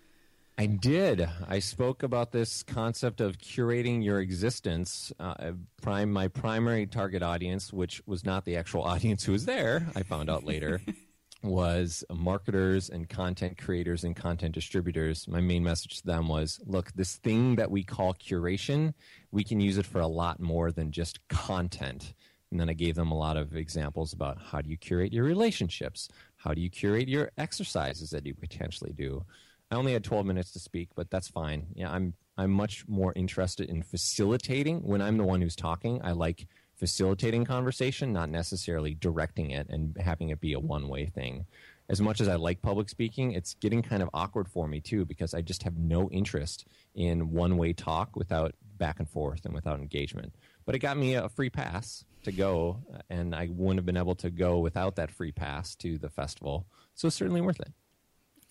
I 0.58 0.68
did. 0.68 1.28
I 1.48 1.60
spoke 1.60 2.02
about 2.02 2.32
this 2.32 2.64
concept 2.64 3.20
of 3.20 3.40
curating 3.40 4.04
your 4.04 4.22
existence. 4.22 5.12
Uh, 5.20 5.52
prime, 5.82 6.14
my 6.14 6.30
primary 6.30 6.88
target 6.88 7.22
audience, 7.22 7.74
which 7.74 8.02
was 8.06 8.24
not 8.24 8.46
the 8.46 8.56
actual 8.56 8.82
audience 8.94 9.26
who 9.26 9.34
was 9.34 9.46
there, 9.46 9.86
I 9.96 10.04
found 10.04 10.30
out 10.30 10.46
later, 10.46 10.80
was 11.44 12.06
marketers 12.10 12.90
and 12.90 13.10
content 13.10 13.58
creators 13.58 14.06
and 14.06 14.16
content 14.16 14.56
distributors. 14.56 15.28
My 15.28 15.42
main 15.42 15.64
message 15.64 15.98
to 15.98 16.06
them 16.06 16.30
was 16.30 16.62
look, 16.66 16.94
this 16.94 17.18
thing 17.18 17.56
that 17.58 17.70
we 17.70 17.84
call 17.84 18.14
curation, 18.14 18.94
we 19.32 19.44
can 19.44 19.60
use 19.60 19.78
it 19.78 19.86
for 19.86 20.00
a 20.00 20.08
lot 20.08 20.40
more 20.40 20.72
than 20.72 20.92
just 20.92 21.28
content. 21.28 22.14
And 22.50 22.62
then 22.62 22.70
I 22.70 22.74
gave 22.74 22.96
them 22.96 23.12
a 23.12 23.18
lot 23.18 23.36
of 23.36 23.58
examples 23.58 24.14
about 24.14 24.38
how 24.42 24.62
do 24.62 24.70
you 24.70 24.78
curate 24.78 25.12
your 25.12 25.26
relationships? 25.26 26.08
How 26.38 26.54
do 26.54 26.62
you 26.62 26.70
curate 26.70 27.10
your 27.10 27.32
exercises 27.38 28.12
that 28.12 28.26
you 28.26 28.34
potentially 28.34 28.94
do? 28.94 29.26
I 29.72 29.76
only 29.76 29.94
had 29.94 30.04
12 30.04 30.26
minutes 30.26 30.52
to 30.52 30.60
speak, 30.60 30.90
but 30.96 31.10
that's 31.10 31.28
fine. 31.28 31.68
Yeah, 31.74 31.92
I'm 31.92 32.14
I'm 32.38 32.52
much 32.52 32.88
more 32.88 33.14
interested 33.16 33.70
in 33.70 33.82
facilitating 33.82 34.82
when 34.82 35.02
I'm 35.02 35.18
the 35.18 35.24
one 35.24 35.42
who's 35.42 35.56
talking. 35.56 36.02
I 36.04 36.12
like 36.12 36.48
facilitating 36.76 37.46
conversation, 37.46 38.12
not 38.12 38.30
necessarily 38.30 38.94
directing 38.94 39.52
it 39.52 39.68
and 39.70 39.96
having 39.98 40.30
it 40.30 40.42
be 40.42 40.54
a 40.54 40.60
one-way 40.60 41.06
thing. 41.06 41.46
As 41.88 42.02
much 42.02 42.20
as 42.20 42.28
I 42.28 42.36
like 42.36 42.62
public 42.62 42.90
speaking, 42.90 43.32
it's 43.32 43.54
getting 43.54 43.82
kind 43.82 44.04
of 44.04 44.10
awkward 44.14 44.50
for 44.50 44.68
me 44.68 44.82
too 44.82 45.06
because 45.06 45.34
I 45.34 45.42
just 45.42 45.64
have 45.64 45.78
no 45.78 46.10
interest 46.10 46.68
in 46.94 47.32
one-way 47.32 47.74
talk 47.74 48.16
without 48.16 48.54
back 48.78 49.00
and 49.00 49.10
forth 49.10 49.46
and 49.46 49.54
without 49.54 49.80
engagement. 49.80 50.36
But 50.66 50.76
it 50.76 50.80
got 50.80 50.98
me 50.98 51.14
a 51.14 51.30
free 51.30 51.50
pass 51.50 52.04
to 52.24 52.32
go, 52.32 52.80
and 53.10 53.34
I 53.36 53.48
wouldn't 53.52 53.78
have 53.78 53.86
been 53.86 53.98
able 53.98 54.16
to 54.16 54.30
go 54.32 54.60
without 54.60 54.96
that 54.96 55.12
free 55.12 55.32
pass 55.32 55.76
to 55.76 55.98
the 55.98 56.10
festival. 56.10 56.66
So 56.96 57.08
it's 57.08 57.16
certainly 57.16 57.42
worth 57.42 57.60
it. 57.60 57.72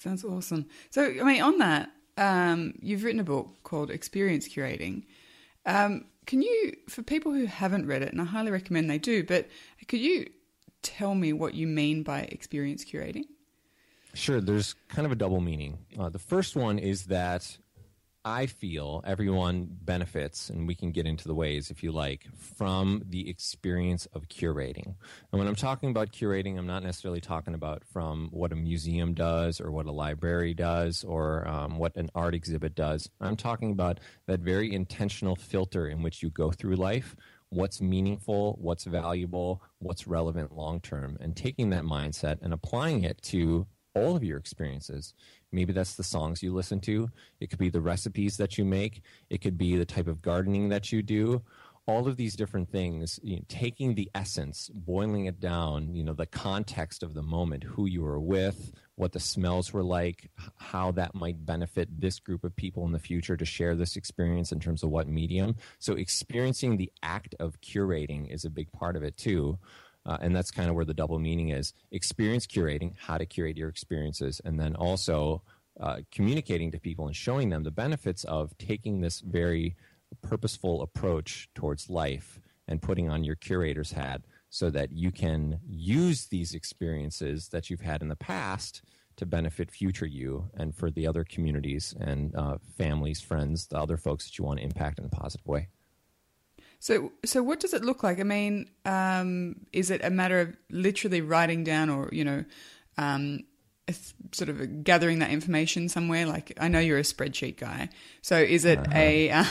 Sounds 0.04 0.22
awesome. 0.22 0.66
So, 0.90 1.02
I 1.02 1.22
mean, 1.22 1.40
on 1.40 1.56
that, 1.60 1.90
um, 2.18 2.74
you've 2.82 3.04
written 3.04 3.20
a 3.20 3.24
book 3.24 3.56
called 3.62 3.90
Experience 3.90 4.46
Curating. 4.46 5.04
Um, 5.64 6.04
can 6.26 6.42
you, 6.42 6.76
for 6.90 7.02
people 7.02 7.32
who 7.32 7.46
haven't 7.46 7.86
read 7.86 8.02
it, 8.02 8.12
and 8.12 8.20
I 8.20 8.24
highly 8.24 8.50
recommend 8.50 8.90
they 8.90 8.98
do, 8.98 9.24
but 9.24 9.48
could 9.88 10.00
you 10.00 10.26
tell 10.82 11.14
me 11.14 11.32
what 11.32 11.54
you 11.54 11.66
mean 11.66 12.02
by 12.02 12.20
experience 12.20 12.84
curating? 12.84 13.24
Sure. 14.12 14.42
There's 14.42 14.74
kind 14.88 15.06
of 15.06 15.12
a 15.12 15.14
double 15.14 15.40
meaning. 15.40 15.78
Uh, 15.98 16.10
the 16.10 16.18
first 16.18 16.54
one 16.54 16.78
is 16.78 17.06
that 17.06 17.56
I 18.26 18.46
feel 18.46 19.02
everyone 19.06 19.68
benefits, 19.82 20.48
and 20.48 20.66
we 20.66 20.74
can 20.74 20.92
get 20.92 21.06
into 21.06 21.28
the 21.28 21.34
ways 21.34 21.70
if 21.70 21.82
you 21.82 21.92
like, 21.92 22.26
from 22.34 23.02
the 23.06 23.28
experience 23.28 24.06
of 24.14 24.28
curating. 24.28 24.86
And 25.30 25.38
when 25.38 25.46
I'm 25.46 25.54
talking 25.54 25.90
about 25.90 26.10
curating, 26.10 26.56
I'm 26.56 26.66
not 26.66 26.82
necessarily 26.82 27.20
talking 27.20 27.52
about 27.52 27.84
from 27.84 28.30
what 28.32 28.50
a 28.50 28.56
museum 28.56 29.12
does 29.12 29.60
or 29.60 29.70
what 29.70 29.84
a 29.84 29.92
library 29.92 30.54
does 30.54 31.04
or 31.04 31.46
um, 31.46 31.76
what 31.76 31.94
an 31.96 32.08
art 32.14 32.34
exhibit 32.34 32.74
does. 32.74 33.10
I'm 33.20 33.36
talking 33.36 33.72
about 33.72 34.00
that 34.26 34.40
very 34.40 34.72
intentional 34.72 35.36
filter 35.36 35.86
in 35.86 36.02
which 36.02 36.22
you 36.22 36.30
go 36.30 36.50
through 36.50 36.76
life. 36.76 37.14
What's 37.50 37.82
meaningful, 37.82 38.56
what's 38.58 38.84
valuable, 38.84 39.62
what's 39.80 40.06
relevant 40.06 40.56
long 40.56 40.80
term, 40.80 41.18
and 41.20 41.36
taking 41.36 41.68
that 41.70 41.84
mindset 41.84 42.38
and 42.40 42.54
applying 42.54 43.04
it 43.04 43.20
to 43.24 43.66
all 43.94 44.16
of 44.16 44.24
your 44.24 44.38
experiences. 44.38 45.14
Maybe 45.54 45.72
that's 45.72 45.94
the 45.94 46.02
songs 46.02 46.42
you 46.42 46.52
listen 46.52 46.80
to. 46.80 47.08
It 47.38 47.48
could 47.48 47.60
be 47.60 47.70
the 47.70 47.80
recipes 47.80 48.36
that 48.38 48.58
you 48.58 48.64
make. 48.64 49.02
It 49.30 49.40
could 49.40 49.56
be 49.56 49.76
the 49.76 49.84
type 49.86 50.08
of 50.08 50.20
gardening 50.20 50.68
that 50.70 50.90
you 50.90 51.00
do. 51.00 51.42
all 51.86 52.08
of 52.08 52.16
these 52.16 52.34
different 52.34 52.70
things, 52.70 53.20
you 53.22 53.36
know, 53.36 53.42
taking 53.48 53.94
the 53.94 54.10
essence, 54.14 54.70
boiling 54.72 55.26
it 55.26 55.38
down, 55.38 55.94
you 55.94 56.02
know, 56.02 56.14
the 56.14 56.26
context 56.26 57.02
of 57.02 57.12
the 57.12 57.22
moment, 57.22 57.62
who 57.62 57.84
you 57.86 58.02
were 58.02 58.20
with, 58.20 58.72
what 58.94 59.12
the 59.12 59.20
smells 59.20 59.72
were 59.72 59.82
like, 59.82 60.30
how 60.56 60.90
that 60.92 61.14
might 61.14 61.44
benefit 61.44 61.88
this 62.00 62.18
group 62.18 62.42
of 62.42 62.56
people 62.56 62.86
in 62.86 62.92
the 62.92 62.98
future 62.98 63.36
to 63.36 63.44
share 63.44 63.74
this 63.74 63.96
experience 63.96 64.50
in 64.50 64.60
terms 64.60 64.82
of 64.82 64.88
what 64.88 65.08
medium. 65.08 65.56
So, 65.78 65.92
experiencing 65.94 66.76
the 66.76 66.90
act 67.02 67.34
of 67.38 67.60
curating 67.60 68.32
is 68.32 68.44
a 68.46 68.50
big 68.50 68.72
part 68.72 68.96
of 68.96 69.02
it 69.02 69.18
too. 69.18 69.58
Uh, 70.06 70.18
and 70.20 70.36
that's 70.36 70.50
kind 70.50 70.68
of 70.68 70.76
where 70.76 70.84
the 70.84 70.94
double 70.94 71.18
meaning 71.18 71.50
is 71.50 71.72
experience 71.90 72.46
curating, 72.46 72.92
how 72.98 73.16
to 73.16 73.24
curate 73.24 73.56
your 73.56 73.68
experiences, 73.68 74.40
and 74.44 74.60
then 74.60 74.74
also 74.76 75.42
uh, 75.80 75.98
communicating 76.12 76.70
to 76.70 76.78
people 76.78 77.06
and 77.06 77.16
showing 77.16 77.48
them 77.48 77.62
the 77.62 77.70
benefits 77.70 78.24
of 78.24 78.56
taking 78.58 79.00
this 79.00 79.20
very 79.20 79.74
purposeful 80.22 80.82
approach 80.82 81.48
towards 81.54 81.90
life 81.90 82.40
and 82.68 82.80
putting 82.80 83.08
on 83.08 83.24
your 83.24 83.34
curator's 83.34 83.92
hat 83.92 84.22
so 84.50 84.70
that 84.70 84.92
you 84.92 85.10
can 85.10 85.58
use 85.68 86.26
these 86.26 86.54
experiences 86.54 87.48
that 87.48 87.68
you've 87.68 87.80
had 87.80 88.02
in 88.02 88.08
the 88.08 88.16
past 88.16 88.82
to 89.16 89.26
benefit 89.26 89.70
future 89.70 90.06
you 90.06 90.48
and 90.54 90.74
for 90.74 90.90
the 90.90 91.06
other 91.06 91.24
communities 91.24 91.94
and 92.00 92.34
uh, 92.36 92.58
families, 92.76 93.20
friends, 93.20 93.66
the 93.66 93.78
other 93.78 93.96
folks 93.96 94.24
that 94.24 94.38
you 94.38 94.44
want 94.44 94.58
to 94.58 94.64
impact 94.64 94.98
in 94.98 95.04
a 95.04 95.08
positive 95.08 95.46
way. 95.46 95.68
So, 96.84 97.12
so 97.24 97.42
what 97.42 97.60
does 97.60 97.72
it 97.72 97.82
look 97.82 98.02
like? 98.02 98.20
I 98.20 98.24
mean, 98.24 98.68
um, 98.84 99.56
is 99.72 99.90
it 99.90 100.04
a 100.04 100.10
matter 100.10 100.38
of 100.40 100.54
literally 100.70 101.22
writing 101.22 101.64
down, 101.64 101.88
or 101.88 102.10
you 102.12 102.26
know, 102.26 102.44
um, 102.98 103.44
sort 104.32 104.50
of 104.50 104.84
gathering 104.84 105.20
that 105.20 105.30
information 105.30 105.88
somewhere? 105.88 106.26
Like, 106.26 106.52
I 106.60 106.68
know 106.68 106.80
you're 106.80 106.98
a 106.98 107.02
spreadsheet 107.02 107.56
guy, 107.56 107.88
so 108.20 108.36
is 108.36 108.66
it 108.66 108.80
uh-huh. 108.80 108.98
a 108.98 109.30
uh, 109.30 109.44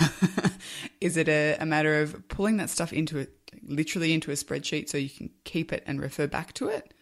is 1.01 1.17
it 1.17 1.27
a, 1.27 1.57
a, 1.59 1.65
matter 1.65 2.03
of 2.03 2.27
pulling 2.27 2.57
that 2.57 2.69
stuff 2.69 2.93
into 2.93 3.17
it, 3.17 3.31
literally 3.63 4.13
into 4.13 4.29
a 4.29 4.35
spreadsheet, 4.35 4.87
so 4.87 4.99
you 4.99 5.09
can 5.09 5.31
keep 5.43 5.73
it 5.73 5.83
and 5.87 5.99
refer 5.99 6.27
back 6.27 6.53
to 6.53 6.67
it? 6.67 6.93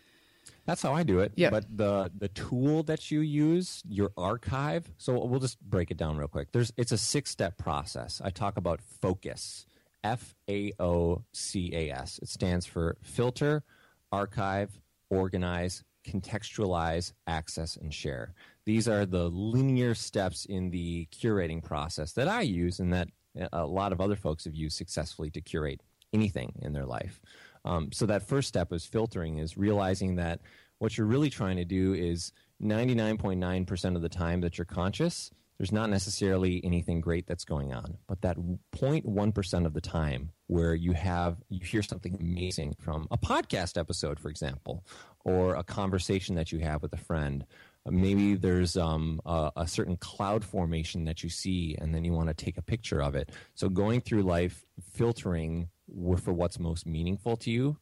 That's 0.66 0.82
how 0.82 0.94
I 0.94 1.04
do 1.04 1.20
it. 1.20 1.34
Yeah. 1.36 1.50
But 1.50 1.66
the 1.76 2.10
the 2.18 2.30
tool 2.30 2.84
that 2.84 3.12
you 3.12 3.20
use, 3.20 3.84
your 3.86 4.14
archive. 4.16 4.90
So 4.98 5.26
we'll 5.26 5.42
just 5.42 5.60
break 5.60 5.92
it 5.92 5.98
down 5.98 6.16
real 6.16 6.30
quick. 6.30 6.54
There's 6.54 6.72
it's 6.78 6.94
a 6.94 6.98
six 6.98 7.32
step 7.32 7.58
process. 7.58 8.22
I 8.24 8.30
talk 8.30 8.56
about 8.56 8.80
focus. 8.82 9.66
F 10.04 10.36
A 10.50 10.72
O 10.80 11.24
C 11.34 11.72
A 11.74 11.92
S. 11.92 12.20
It 12.22 12.30
stands 12.30 12.66
for 12.66 12.98
filter, 13.02 13.64
archive, 14.12 14.80
organize, 15.10 15.84
contextualize, 16.06 17.14
access, 17.28 17.78
and 17.78 17.94
share. 17.94 18.34
These 18.66 18.88
are 18.88 19.06
the 19.06 19.30
linear 19.30 19.96
steps 19.96 20.46
in 20.46 20.70
the 20.70 21.08
curating 21.12 21.64
process 21.64 22.14
that 22.14 22.28
I 22.28 22.42
use 22.42 22.80
and 22.80 22.94
that 22.94 23.08
a 23.54 23.66
lot 23.66 23.92
of 23.92 24.02
other 24.02 24.16
folks 24.16 24.46
have 24.46 24.56
used 24.56 24.78
successfully 24.78 25.30
to 25.32 25.42
curate 25.42 25.82
anything 26.14 26.54
in 26.62 26.74
their 26.74 26.86
life. 26.86 27.22
Um, 27.64 27.92
so 27.92 28.06
that 28.08 28.28
first 28.28 28.48
step 28.48 28.74
is 28.74 28.86
filtering, 28.86 29.38
is 29.38 29.58
realizing 29.58 30.16
that 30.16 30.42
what 30.80 30.98
you're 30.98 31.08
really 31.08 31.30
trying 31.30 31.58
to 31.58 31.66
do 31.66 31.94
is 31.94 32.34
99.9% 32.62 33.96
of 33.96 34.02
the 34.02 34.10
time 34.10 34.42
that 34.42 34.58
you're 34.58 34.66
conscious, 34.66 35.32
there's 35.62 35.72
not 35.72 35.92
necessarily 35.92 36.60
anything 36.64 37.02
great 37.02 37.28
that's 37.28 37.46
going 37.46 37.72
on. 37.72 38.00
But 38.08 38.24
that 38.24 38.36
0.1% 38.76 39.66
of 39.68 39.76
the 39.76 39.80
time 39.80 40.32
where 40.48 40.74
you 40.74 40.94
have, 40.94 41.38
you 41.50 41.64
hear 41.64 41.84
something 41.84 42.18
amazing 42.20 42.74
from 42.80 43.08
a 43.12 43.18
podcast 43.20 43.78
episode, 43.78 44.20
for 44.20 44.30
example, 44.30 44.84
or 45.24 45.54
a 45.54 45.64
conversation 45.64 46.34
that 46.34 46.52
you 46.52 46.58
have 46.62 46.82
with 46.82 46.92
a 46.94 46.98
friend. 46.98 47.46
Maybe 47.86 48.34
there's 48.34 48.76
um, 48.76 49.22
a, 49.24 49.52
a 49.56 49.68
certain 49.68 49.98
cloud 49.98 50.44
formation 50.44 51.06
that 51.06 51.22
you 51.22 51.30
see, 51.30 51.76
and 51.80 51.94
then 51.94 52.04
you 52.04 52.14
want 52.14 52.30
to 52.30 52.34
take 52.34 52.58
a 52.58 52.64
picture 52.64 53.00
of 53.00 53.14
it. 53.14 53.30
So 53.54 53.70
going 53.70 54.02
through 54.02 54.24
life, 54.24 54.66
filtering 54.94 55.70
for 56.24 56.34
what's 56.34 56.58
most 56.58 56.88
meaningful 56.88 57.38
to 57.38 57.52
you 57.52 57.78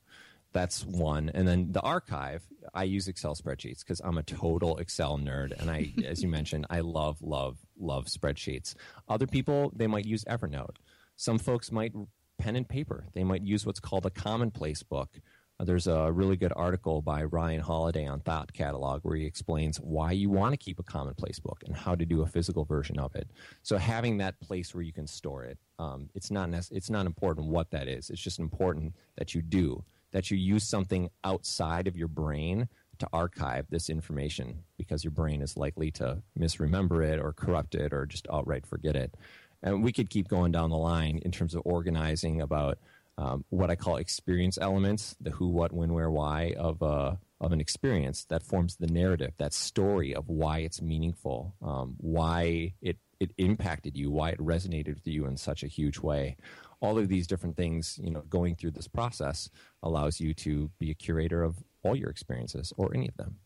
that's 0.52 0.86
one. 0.86 1.30
And 1.34 1.48
then 1.48 1.72
the 1.72 1.82
archive 1.82 2.46
i 2.74 2.84
use 2.84 3.08
excel 3.08 3.36
spreadsheets 3.36 3.80
because 3.80 4.00
i'm 4.04 4.18
a 4.18 4.24
total 4.24 4.78
excel 4.78 5.18
nerd. 5.18 5.60
And 5.60 5.70
i 5.70 5.92
as 6.06 6.22
you 6.22 6.30
mentioned 6.30 6.66
i 6.70 6.80
love 6.82 7.22
love 7.22 7.58
love 7.80 8.06
spreadsheets. 8.06 8.76
Other 9.08 9.28
people 9.28 9.72
they 9.76 9.88
might 9.88 10.06
use 10.06 10.24
evernote. 10.26 10.78
Some 11.16 11.38
folks 11.38 11.72
might 11.72 11.94
pen 12.38 12.56
and 12.56 12.68
paper. 12.68 13.06
They 13.14 13.24
might 13.24 13.44
use 13.44 13.66
what's 13.66 13.80
called 13.80 14.06
a 14.06 14.10
commonplace 14.10 14.82
book. 14.84 15.20
Uh, 15.60 15.66
there's 15.66 15.88
a 15.88 16.10
really 16.12 16.38
good 16.38 16.54
article 16.56 17.02
by 17.02 17.24
Ryan 17.26 17.60
Holiday 17.60 18.08
on 18.08 18.22
Thought 18.22 18.54
Catalog 18.54 19.02
where 19.04 19.18
he 19.18 19.26
explains 19.26 19.78
why 19.78 20.14
you 20.14 20.30
want 20.30 20.54
to 20.54 20.58
keep 20.58 20.80
a 20.80 20.84
commonplace 20.84 21.38
book 21.40 21.64
and 21.66 21.76
how 21.76 21.96
to 21.96 22.06
do 22.06 22.22
a 22.22 22.26
physical 22.26 22.64
version 22.64 22.98
of 22.98 23.14
it. 23.16 23.30
So 23.62 23.78
having 23.78 24.18
that 24.20 24.40
place 24.40 24.74
where 24.74 24.84
you 24.84 24.94
can 24.94 25.06
store 25.06 25.44
it, 25.44 25.58
um, 25.78 26.10
it's 26.16 26.32
not 26.32 26.50
nec- 26.50 26.72
it's 26.72 26.90
not 26.90 27.06
important 27.06 27.48
what 27.48 27.72
that 27.72 27.90
is. 27.90 28.10
It's 28.10 28.22
just 28.22 28.40
important 28.40 28.96
that 29.18 29.36
you 29.36 29.42
do 29.42 29.84
that 30.12 30.32
you 30.32 30.38
use 30.38 30.68
something 30.68 31.10
outside 31.24 31.88
of 31.88 31.98
your 31.98 32.08
brain 32.08 32.68
to 33.00 33.08
archive 33.14 33.66
this 33.70 33.90
information 33.90 34.64
because 34.78 35.04
your 35.04 35.12
brain 35.12 35.42
is 35.42 35.58
likely 35.58 35.90
to 35.92 36.22
misremember 36.36 37.02
it 37.02 37.20
or 37.20 37.34
corrupt 37.34 37.76
it 37.76 37.94
or 37.94 38.06
just 38.06 38.28
outright 38.32 38.66
forget 38.66 38.96
it. 38.96 39.16
And 39.64 39.84
we 39.84 39.92
could 39.92 40.10
keep 40.10 40.28
going 40.28 40.52
down 40.52 40.70
the 40.70 40.78
line 40.78 41.20
in 41.24 41.32
terms 41.32 41.56
of 41.56 41.62
organizing 41.66 42.42
about 42.42 42.78
um, 43.18 43.44
what 43.50 43.70
I 43.70 43.76
call 43.76 43.98
experience 43.98 44.58
elements, 44.60 45.16
the 45.20 45.32
who, 45.32 45.50
what, 45.50 45.74
when, 45.74 45.94
where, 45.94 46.10
why 46.10 46.54
of, 46.58 46.82
uh, 46.82 47.16
of 47.42 47.52
an 47.52 47.60
experience 47.60 48.26
that 48.30 48.44
forms 48.44 48.78
the 48.78 48.88
narrative, 48.88 49.34
that 49.38 49.54
story 49.54 50.16
of 50.16 50.30
why 50.30 50.60
it's 50.60 50.82
meaningful, 50.82 51.54
um, 51.62 51.96
why 51.98 52.74
it, 52.82 52.98
it 53.20 53.32
impacted 53.38 53.98
you, 53.98 54.10
why 54.10 54.30
it 54.30 54.40
resonated 54.40 54.96
with 54.96 55.08
you 55.08 55.26
in 55.26 55.36
such 55.36 55.64
a 55.64 55.68
huge 55.68 56.00
way 56.00 56.38
all 56.82 56.98
of 56.98 57.10
these 57.10 57.28
different 57.28 57.58
things, 57.58 58.00
you 58.02 58.10
know, 58.10 58.22
going 58.30 58.56
through 58.56 58.72
this 58.72 58.88
process 58.88 59.50
allows 59.84 60.20
you 60.20 60.34
to 60.34 60.70
be 60.80 60.92
a 60.92 60.94
curator 60.94 61.44
of 61.44 61.58
all 61.84 61.96
your 61.96 62.10
experiences 62.10 62.74
or 62.78 62.94
any 62.94 63.08
of 63.08 63.18
them. 63.18 63.38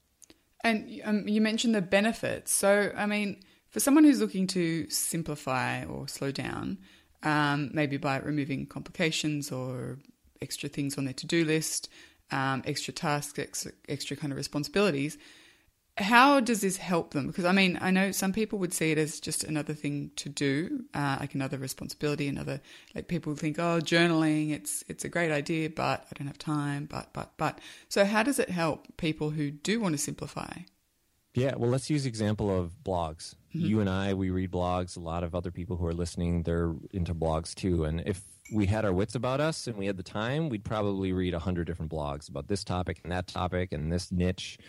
And 0.63 1.01
um, 1.03 1.27
you 1.27 1.41
mentioned 1.41 1.75
the 1.75 1.81
benefits. 1.81 2.51
So, 2.51 2.91
I 2.95 3.05
mean, 3.05 3.41
for 3.69 3.79
someone 3.79 4.03
who's 4.03 4.21
looking 4.21 4.47
to 4.47 4.89
simplify 4.89 5.83
or 5.83 6.07
slow 6.07 6.31
down, 6.31 6.77
um, 7.23 7.71
maybe 7.73 7.97
by 7.97 8.19
removing 8.19 8.65
complications 8.65 9.51
or 9.51 9.97
extra 10.41 10.69
things 10.69 10.97
on 10.97 11.05
their 11.05 11.13
to 11.15 11.27
do 11.27 11.43
list, 11.43 11.89
um, 12.31 12.61
extra 12.65 12.93
tasks, 12.93 13.39
extra, 13.39 13.71
extra 13.89 14.15
kind 14.15 14.31
of 14.31 14.37
responsibilities, 14.37 15.17
how 15.97 16.39
does 16.39 16.61
this 16.61 16.77
help 16.77 17.11
them? 17.11 17.27
Because 17.27 17.45
I 17.45 17.51
mean, 17.51 17.77
I 17.79 17.91
know 17.91 18.11
some 18.11 18.33
people 18.33 18.57
would 18.59 18.73
see 18.73 18.91
it 18.91 18.97
as 18.97 19.19
just 19.19 19.43
another 19.43 19.73
thing 19.73 20.11
to 20.15 20.29
do, 20.29 20.85
uh, 20.93 21.17
like 21.19 21.35
another 21.35 21.57
responsibility, 21.57 22.27
another 22.27 22.61
like 22.95 23.07
people 23.07 23.35
think, 23.35 23.59
oh, 23.59 23.79
journaling, 23.79 24.51
it's 24.51 24.83
it's 24.87 25.05
a 25.05 25.09
great 25.09 25.31
idea, 25.31 25.69
but 25.69 26.05
I 26.09 26.17
don't 26.17 26.27
have 26.27 26.39
time. 26.39 26.85
But 26.85 27.13
but 27.13 27.33
but. 27.37 27.59
So 27.89 28.05
how 28.05 28.23
does 28.23 28.39
it 28.39 28.49
help 28.49 28.87
people 28.97 29.29
who 29.31 29.51
do 29.51 29.79
want 29.79 29.93
to 29.93 29.99
simplify? 29.99 30.51
Yeah, 31.35 31.55
well, 31.57 31.69
let's 31.69 31.89
use 31.89 32.05
example 32.05 32.55
of 32.55 32.71
blogs. 32.83 33.35
Mm-hmm. 33.55 33.65
You 33.65 33.79
and 33.79 33.89
I, 33.89 34.13
we 34.13 34.29
read 34.29 34.51
blogs. 34.51 34.97
A 34.97 34.99
lot 34.99 35.23
of 35.23 35.35
other 35.35 35.51
people 35.51 35.77
who 35.77 35.85
are 35.85 35.93
listening, 35.93 36.43
they're 36.43 36.73
into 36.91 37.13
blogs 37.13 37.53
too. 37.53 37.85
And 37.85 38.01
if 38.05 38.21
we 38.51 38.65
had 38.65 38.85
our 38.85 38.93
wits 38.93 39.15
about 39.15 39.41
us 39.41 39.67
and 39.67 39.75
we 39.77 39.85
had 39.85 39.97
the 39.97 40.03
time, 40.03 40.49
we'd 40.49 40.63
probably 40.63 41.11
read 41.11 41.33
a 41.33 41.39
hundred 41.39 41.65
different 41.65 41.91
blogs 41.91 42.29
about 42.29 42.47
this 42.47 42.63
topic 42.63 42.99
and 43.03 43.11
that 43.11 43.27
topic 43.27 43.71
and 43.71 43.91
this 43.91 44.11
niche. 44.11 44.59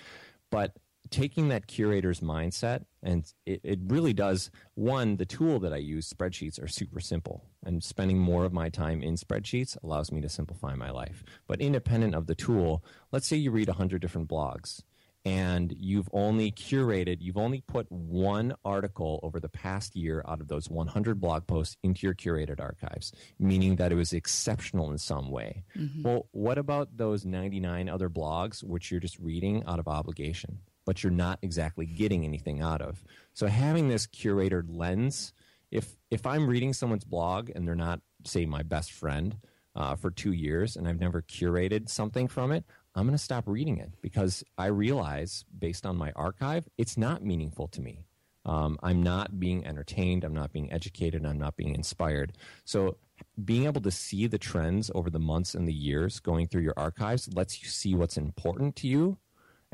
But 0.50 0.76
taking 1.10 1.48
that 1.48 1.66
curator's 1.66 2.20
mindset 2.20 2.84
and 3.02 3.32
it, 3.46 3.60
it 3.62 3.78
really 3.86 4.12
does 4.12 4.50
one 4.74 5.16
the 5.16 5.26
tool 5.26 5.60
that 5.60 5.72
i 5.72 5.76
use 5.76 6.12
spreadsheets 6.12 6.62
are 6.62 6.68
super 6.68 7.00
simple 7.00 7.44
and 7.64 7.82
spending 7.82 8.18
more 8.18 8.44
of 8.44 8.52
my 8.52 8.68
time 8.68 9.02
in 9.02 9.16
spreadsheets 9.16 9.76
allows 9.82 10.12
me 10.12 10.20
to 10.20 10.28
simplify 10.28 10.74
my 10.74 10.90
life. 10.90 11.24
But 11.46 11.60
independent 11.60 12.14
of 12.14 12.26
the 12.26 12.34
tool 12.34 12.84
let's 13.12 13.26
say 13.26 13.36
you 13.36 13.50
read 13.50 13.68
100 13.68 14.00
different 14.00 14.28
blogs 14.28 14.82
and 15.26 15.74
you've 15.78 16.08
only 16.12 16.52
curated 16.52 17.18
you've 17.20 17.38
only 17.38 17.62
put 17.62 17.90
one 17.90 18.54
article 18.64 19.20
over 19.22 19.40
the 19.40 19.48
past 19.48 19.96
year 19.96 20.22
out 20.28 20.40
of 20.40 20.48
those 20.48 20.68
100 20.68 21.20
blog 21.20 21.46
posts 21.46 21.76
into 21.82 22.06
your 22.06 22.14
curated 22.14 22.60
archives 22.60 23.12
meaning 23.38 23.76
that 23.76 23.92
it 23.92 23.94
was 23.94 24.12
exceptional 24.12 24.90
in 24.90 24.98
some 24.98 25.30
way. 25.30 25.64
Mm-hmm. 25.76 26.02
well 26.02 26.28
what 26.32 26.58
about 26.58 26.96
those 26.96 27.24
99 27.24 27.88
other 27.88 28.10
blogs 28.10 28.62
which 28.62 28.90
you're 28.90 29.00
just 29.00 29.18
reading 29.18 29.62
out 29.66 29.78
of 29.78 29.88
obligation 29.88 30.58
but 30.84 31.02
you're 31.02 31.12
not 31.12 31.38
exactly 31.42 31.86
getting 31.86 32.24
anything 32.24 32.60
out 32.60 32.80
of. 32.80 33.04
So 33.32 33.46
having 33.46 33.88
this 33.88 34.06
curated 34.06 34.64
lens, 34.68 35.32
if 35.70 35.96
if 36.10 36.26
I'm 36.26 36.46
reading 36.46 36.72
someone's 36.72 37.04
blog 37.04 37.50
and 37.54 37.66
they're 37.66 37.74
not, 37.74 38.00
say, 38.24 38.46
my 38.46 38.62
best 38.62 38.92
friend 38.92 39.36
uh, 39.74 39.96
for 39.96 40.10
two 40.10 40.32
years, 40.32 40.76
and 40.76 40.86
I've 40.86 41.00
never 41.00 41.22
curated 41.22 41.88
something 41.88 42.28
from 42.28 42.52
it, 42.52 42.64
I'm 42.94 43.06
going 43.06 43.16
to 43.16 43.22
stop 43.22 43.48
reading 43.48 43.78
it 43.78 43.92
because 44.00 44.44
I 44.56 44.66
realize, 44.66 45.44
based 45.56 45.84
on 45.84 45.96
my 45.96 46.12
archive, 46.14 46.68
it's 46.78 46.96
not 46.96 47.24
meaningful 47.24 47.66
to 47.68 47.80
me. 47.80 48.04
Um, 48.46 48.78
I'm 48.82 49.02
not 49.02 49.40
being 49.40 49.66
entertained. 49.66 50.22
I'm 50.22 50.34
not 50.34 50.52
being 50.52 50.70
educated. 50.70 51.24
I'm 51.24 51.38
not 51.38 51.56
being 51.56 51.74
inspired. 51.74 52.36
So, 52.64 52.98
being 53.42 53.64
able 53.64 53.80
to 53.80 53.90
see 53.90 54.26
the 54.26 54.38
trends 54.38 54.90
over 54.94 55.08
the 55.08 55.20
months 55.20 55.54
and 55.54 55.66
the 55.68 55.72
years 55.72 56.18
going 56.20 56.48
through 56.48 56.62
your 56.62 56.74
archives 56.76 57.32
lets 57.32 57.62
you 57.62 57.68
see 57.68 57.94
what's 57.94 58.16
important 58.16 58.74
to 58.76 58.88
you 58.88 59.18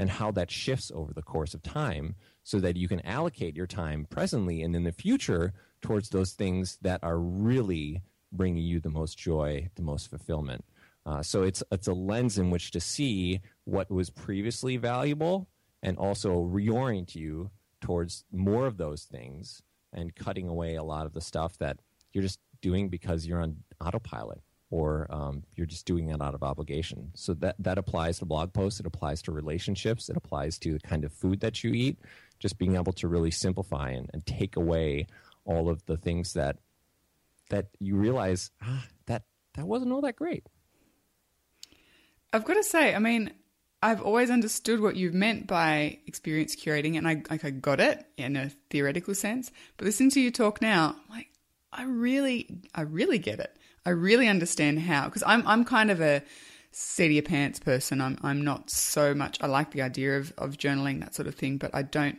and 0.01 0.09
how 0.09 0.31
that 0.31 0.51
shifts 0.51 0.91
over 0.95 1.13
the 1.13 1.21
course 1.21 1.53
of 1.53 1.63
time 1.63 2.15
so 2.43 2.59
that 2.59 2.75
you 2.75 2.89
can 2.89 3.05
allocate 3.05 3.55
your 3.55 3.67
time 3.67 4.07
presently 4.09 4.63
and 4.63 4.75
in 4.75 4.85
the 4.85 4.93
future 4.93 5.53
towards 5.83 6.09
those 6.09 6.33
things 6.33 6.79
that 6.81 7.05
are 7.05 7.19
really 7.19 8.01
bringing 8.33 8.65
you 8.65 8.81
the 8.81 8.89
most 8.89 9.19
joy, 9.19 9.69
the 9.75 9.83
most 9.83 10.09
fulfillment. 10.09 10.65
Uh, 11.05 11.23
so 11.23 11.43
it's 11.43 11.63
it's 11.71 11.87
a 11.87 11.93
lens 11.93 12.39
in 12.39 12.49
which 12.49 12.71
to 12.71 12.81
see 12.81 13.41
what 13.65 13.91
was 13.91 14.09
previously 14.09 14.79
valuable 14.79 15.49
and 15.83 15.99
also 15.99 16.45
reorient 16.45 17.15
you 17.15 17.51
towards 17.83 18.25
more 18.33 18.67
of 18.67 18.79
those 18.79 19.03
things 19.05 19.63
and 19.93 20.15
cutting 20.15 20.49
away 20.49 20.77
a 20.77 20.83
lot 20.83 21.05
of 21.05 21.13
the 21.13 21.21
stuff 21.21 21.59
that 21.59 21.79
you're 22.15 22.23
just 22.23 22.41
doing 22.63 22.89
because 22.89 23.27
you're 23.27 23.43
on 23.43 23.57
autopilot 23.85 24.41
or 24.71 25.07
um, 25.11 25.43
you're 25.57 25.67
just 25.67 25.85
doing 25.85 26.09
it 26.09 26.23
out 26.23 26.35
of 26.35 26.43
obligation. 26.43 27.11
So 27.15 27.35
that 27.35 27.57
that 27.59 27.79
applies 27.79 28.19
to 28.19 28.25
blog 28.25 28.53
posts. 28.53 28.81
It 28.81 28.87
applies 28.87 29.21
to 29.23 29.33
relationships. 29.33 30.09
It 30.09 30.17
applies 30.17 30.59
to 30.61 30.75
the 30.75 30.81
kind 30.81 31.05
of 31.05 31.13
food 31.13 31.41
that 31.41 31.63
you 31.65 31.73
eat. 31.73 31.99
Just 32.39 32.57
being 32.57 32.77
able 32.77 32.93
to 32.95 33.09
really 33.09 33.31
simplify 33.31 33.91
and, 33.91 34.09
and 34.15 34.25
take 34.25 34.57
away 34.57 35.07
all 35.45 35.69
of 35.69 35.85
the 35.87 35.97
things 35.97 36.33
that 36.35 36.57
that 37.51 37.67
you 37.81 37.97
realize 37.97 38.51
ah, 38.63 38.87
that 39.07 39.25
that 39.55 39.67
wasn't 39.67 39.93
all 39.93 40.01
that 40.03 40.17
great. 40.17 40.47
I've 42.33 42.45
got 42.45 42.55
to 42.55 42.63
say, 42.63 42.95
I 42.95 43.01
mean, 43.01 43.33
I've 43.83 44.01
always 44.01 44.31
understood 44.31 44.81
what 44.81 44.95
you've 44.95 45.15
meant 45.15 45.49
by 45.49 45.99
experience 46.07 46.55
curating, 46.55 46.97
and 46.97 47.09
I 47.09 47.23
like 47.29 47.45
I 47.45 47.51
got 47.51 47.81
it 47.81 48.05
in 48.17 48.37
a 48.37 48.51
theoretical 48.71 49.15
sense. 49.17 49.51
But 49.77 49.87
listening 49.87 50.11
to 50.11 50.21
you 50.21 50.31
talk 50.31 50.63
now, 50.63 50.95
I'm 51.09 51.17
like 51.17 51.31
I 51.73 51.85
really, 51.85 52.63
I 52.75 52.83
really 52.83 53.19
get 53.19 53.41
it. 53.41 53.57
I 53.85 53.91
really 53.91 54.29
understand 54.29 54.81
how 54.81 55.07
because 55.07 55.23
I'm 55.27 55.47
I'm 55.47 55.65
kind 55.65 55.91
of 55.91 56.01
a 56.01 56.23
seat 56.73 57.13
your 57.13 57.23
pants 57.23 57.59
person. 57.59 58.01
I'm 58.01 58.19
I'm 58.23 58.43
not 58.43 58.71
so 58.71 59.15
much. 59.15 59.39
I 59.43 59.47
like 59.47 59.73
the 59.73 59.83
idea 59.83 60.19
of 60.19 60.33
of 60.39 60.57
journaling 60.57 61.01
that 61.01 61.15
sort 61.15 61.29
of 61.29 61.35
thing, 61.35 61.57
but 61.57 61.75
I 61.75 61.83
don't 61.83 62.19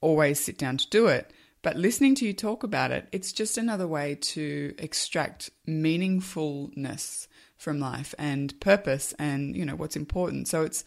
always 0.00 0.40
sit 0.40 0.58
down 0.58 0.76
to 0.78 0.88
do 0.88 1.06
it. 1.06 1.32
But 1.62 1.76
listening 1.76 2.14
to 2.16 2.26
you 2.26 2.32
talk 2.32 2.62
about 2.62 2.92
it, 2.92 3.08
it's 3.12 3.32
just 3.32 3.58
another 3.58 3.86
way 3.86 4.14
to 4.14 4.74
extract 4.78 5.50
meaningfulness 5.68 7.26
from 7.56 7.80
life 7.80 8.14
and 8.16 8.58
purpose 8.60 9.12
and 9.18 9.56
you 9.56 9.64
know 9.64 9.76
what's 9.76 9.96
important. 9.96 10.48
So 10.48 10.62
it's 10.62 10.84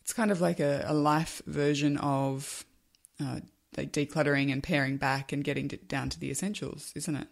it's 0.00 0.12
kind 0.12 0.30
of 0.30 0.40
like 0.40 0.60
a, 0.60 0.84
a 0.86 0.94
life 0.94 1.42
version 1.46 1.96
of 1.98 2.64
uh, 3.20 3.40
like 3.76 3.92
decluttering 3.92 4.52
and 4.52 4.62
paring 4.62 4.96
back 4.96 5.32
and 5.32 5.44
getting 5.44 5.68
down 5.68 6.08
to 6.10 6.18
the 6.18 6.30
essentials, 6.30 6.92
isn't 6.96 7.16
it? 7.16 7.28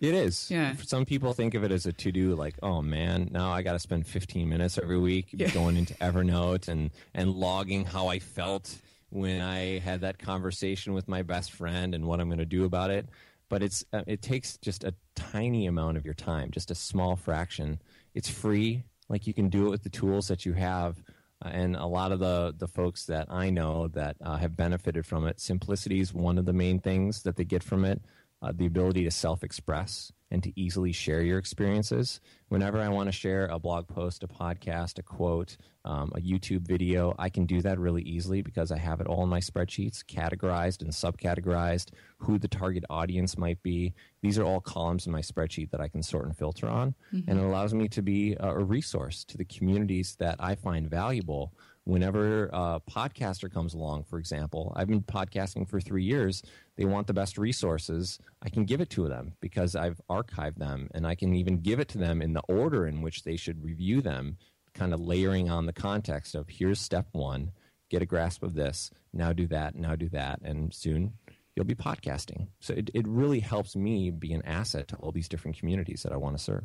It 0.00 0.14
is. 0.14 0.50
Yeah. 0.50 0.74
Some 0.82 1.04
people 1.04 1.34
think 1.34 1.52
of 1.54 1.62
it 1.62 1.70
as 1.70 1.84
a 1.84 1.92
to 1.92 2.10
do, 2.10 2.34
like, 2.34 2.54
oh 2.62 2.80
man, 2.80 3.28
now 3.30 3.50
I 3.52 3.60
got 3.62 3.74
to 3.74 3.78
spend 3.78 4.06
15 4.06 4.48
minutes 4.48 4.78
every 4.78 4.98
week 4.98 5.28
Yeah. 5.32 5.50
going 5.50 5.76
into 5.76 5.92
Evernote 5.94 6.68
and, 6.68 6.90
and 7.12 7.30
logging 7.34 7.84
how 7.84 8.08
I 8.08 8.18
felt 8.18 8.78
when 9.10 9.42
I 9.42 9.78
had 9.80 10.00
that 10.00 10.18
conversation 10.18 10.94
with 10.94 11.06
my 11.06 11.22
best 11.22 11.52
friend 11.52 11.94
and 11.94 12.06
what 12.06 12.18
I'm 12.20 12.28
going 12.28 12.38
to 12.38 12.46
do 12.46 12.64
about 12.64 12.90
it. 12.90 13.08
But 13.50 13.62
it's 13.62 13.84
uh, 13.92 14.02
it 14.06 14.22
takes 14.22 14.56
just 14.58 14.84
a 14.84 14.94
tiny 15.16 15.66
amount 15.66 15.96
of 15.98 16.04
your 16.04 16.14
time, 16.14 16.50
just 16.50 16.70
a 16.70 16.74
small 16.74 17.16
fraction. 17.16 17.80
It's 18.14 18.28
free. 18.30 18.84
Like 19.08 19.26
you 19.26 19.34
can 19.34 19.48
do 19.48 19.66
it 19.66 19.70
with 19.70 19.82
the 19.82 19.90
tools 19.90 20.28
that 20.28 20.46
you 20.46 20.52
have. 20.54 21.02
Uh, 21.44 21.48
and 21.48 21.74
a 21.76 21.86
lot 21.86 22.12
of 22.12 22.20
the, 22.20 22.54
the 22.56 22.68
folks 22.68 23.06
that 23.06 23.26
I 23.28 23.50
know 23.50 23.88
that 23.88 24.16
uh, 24.24 24.36
have 24.36 24.56
benefited 24.56 25.04
from 25.04 25.26
it, 25.26 25.40
simplicity 25.40 25.98
is 26.00 26.14
one 26.14 26.38
of 26.38 26.44
the 26.46 26.52
main 26.52 26.78
things 26.78 27.22
that 27.24 27.36
they 27.36 27.44
get 27.44 27.62
from 27.64 27.84
it 27.84 28.00
uh, 28.42 28.52
the 28.54 28.66
ability 28.66 29.04
to 29.04 29.10
self 29.10 29.42
express 29.42 30.12
and 30.30 30.42
to 30.44 30.52
easily 30.58 30.92
share 30.92 31.22
your 31.22 31.38
experiences. 31.38 32.20
Whenever 32.48 32.78
I 32.78 32.88
want 32.88 33.08
to 33.08 33.12
share 33.12 33.46
a 33.46 33.58
blog 33.58 33.88
post, 33.88 34.22
a 34.22 34.28
podcast, 34.28 34.98
a 34.98 35.02
quote, 35.02 35.56
um, 35.84 36.12
a 36.14 36.20
YouTube 36.20 36.66
video, 36.66 37.14
I 37.18 37.30
can 37.30 37.46
do 37.46 37.60
that 37.62 37.78
really 37.78 38.02
easily 38.02 38.42
because 38.42 38.70
I 38.70 38.78
have 38.78 39.00
it 39.00 39.06
all 39.06 39.24
in 39.24 39.28
my 39.28 39.40
spreadsheets, 39.40 40.04
categorized 40.04 40.82
and 40.82 40.92
subcategorized, 40.92 41.90
who 42.18 42.38
the 42.38 42.48
target 42.48 42.84
audience 42.88 43.36
might 43.36 43.62
be. 43.62 43.94
These 44.22 44.38
are 44.38 44.44
all 44.44 44.60
columns 44.60 45.06
in 45.06 45.12
my 45.12 45.20
spreadsheet 45.20 45.70
that 45.70 45.80
I 45.80 45.88
can 45.88 46.02
sort 46.02 46.26
and 46.26 46.36
filter 46.36 46.68
on. 46.68 46.94
And 47.28 47.38
it 47.38 47.44
allows 47.44 47.74
me 47.74 47.88
to 47.88 48.02
be 48.02 48.36
a 48.38 48.56
resource 48.62 49.24
to 49.24 49.38
the 49.38 49.44
communities 49.44 50.16
that 50.20 50.36
I 50.38 50.54
find 50.54 50.88
valuable 50.88 51.54
whenever 51.90 52.46
a 52.52 52.80
podcaster 52.88 53.52
comes 53.52 53.74
along, 53.74 54.04
for 54.04 54.18
example, 54.18 54.72
I've 54.76 54.86
been 54.86 55.02
podcasting 55.02 55.68
for 55.68 55.80
three 55.80 56.04
years. 56.04 56.42
They 56.76 56.84
want 56.84 57.08
the 57.08 57.12
best 57.12 57.36
resources. 57.36 58.18
I 58.42 58.48
can 58.48 58.64
give 58.64 58.80
it 58.80 58.90
to 58.90 59.08
them 59.08 59.32
because 59.40 59.74
I've 59.74 60.00
archived 60.08 60.58
them 60.58 60.88
and 60.94 61.06
I 61.06 61.16
can 61.16 61.34
even 61.34 61.60
give 61.60 61.80
it 61.80 61.88
to 61.88 61.98
them 61.98 62.22
in 62.22 62.32
the 62.32 62.42
order 62.48 62.86
in 62.86 63.02
which 63.02 63.24
they 63.24 63.36
should 63.36 63.64
review 63.64 64.00
them, 64.00 64.38
kind 64.72 64.94
of 64.94 65.00
layering 65.00 65.50
on 65.50 65.66
the 65.66 65.72
context 65.72 66.36
of 66.36 66.48
here's 66.48 66.80
step 66.80 67.08
one, 67.10 67.50
get 67.90 68.02
a 68.02 68.06
grasp 68.06 68.44
of 68.44 68.54
this, 68.54 68.90
now 69.12 69.32
do 69.32 69.48
that, 69.48 69.74
now 69.74 69.96
do 69.96 70.08
that, 70.10 70.40
and 70.42 70.72
soon 70.72 71.14
you'll 71.56 71.66
be 71.66 71.74
podcasting. 71.74 72.46
So 72.60 72.72
it, 72.72 72.90
it 72.94 73.06
really 73.08 73.40
helps 73.40 73.74
me 73.74 74.10
be 74.10 74.32
an 74.32 74.42
asset 74.46 74.86
to 74.88 74.96
all 74.96 75.10
these 75.10 75.28
different 75.28 75.58
communities 75.58 76.04
that 76.04 76.12
I 76.12 76.16
want 76.16 76.38
to 76.38 76.42
serve. 76.42 76.64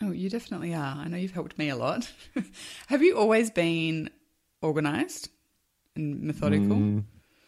Oh, 0.00 0.12
you 0.12 0.30
definitely 0.30 0.74
are. 0.74 0.96
I 0.96 1.08
know 1.08 1.18
you've 1.18 1.32
helped 1.32 1.58
me 1.58 1.68
a 1.68 1.76
lot. 1.76 2.10
Have 2.86 3.02
you 3.02 3.18
always 3.18 3.50
been 3.50 4.08
organized 4.62 5.30
and 5.96 6.22
methodical? 6.22 7.02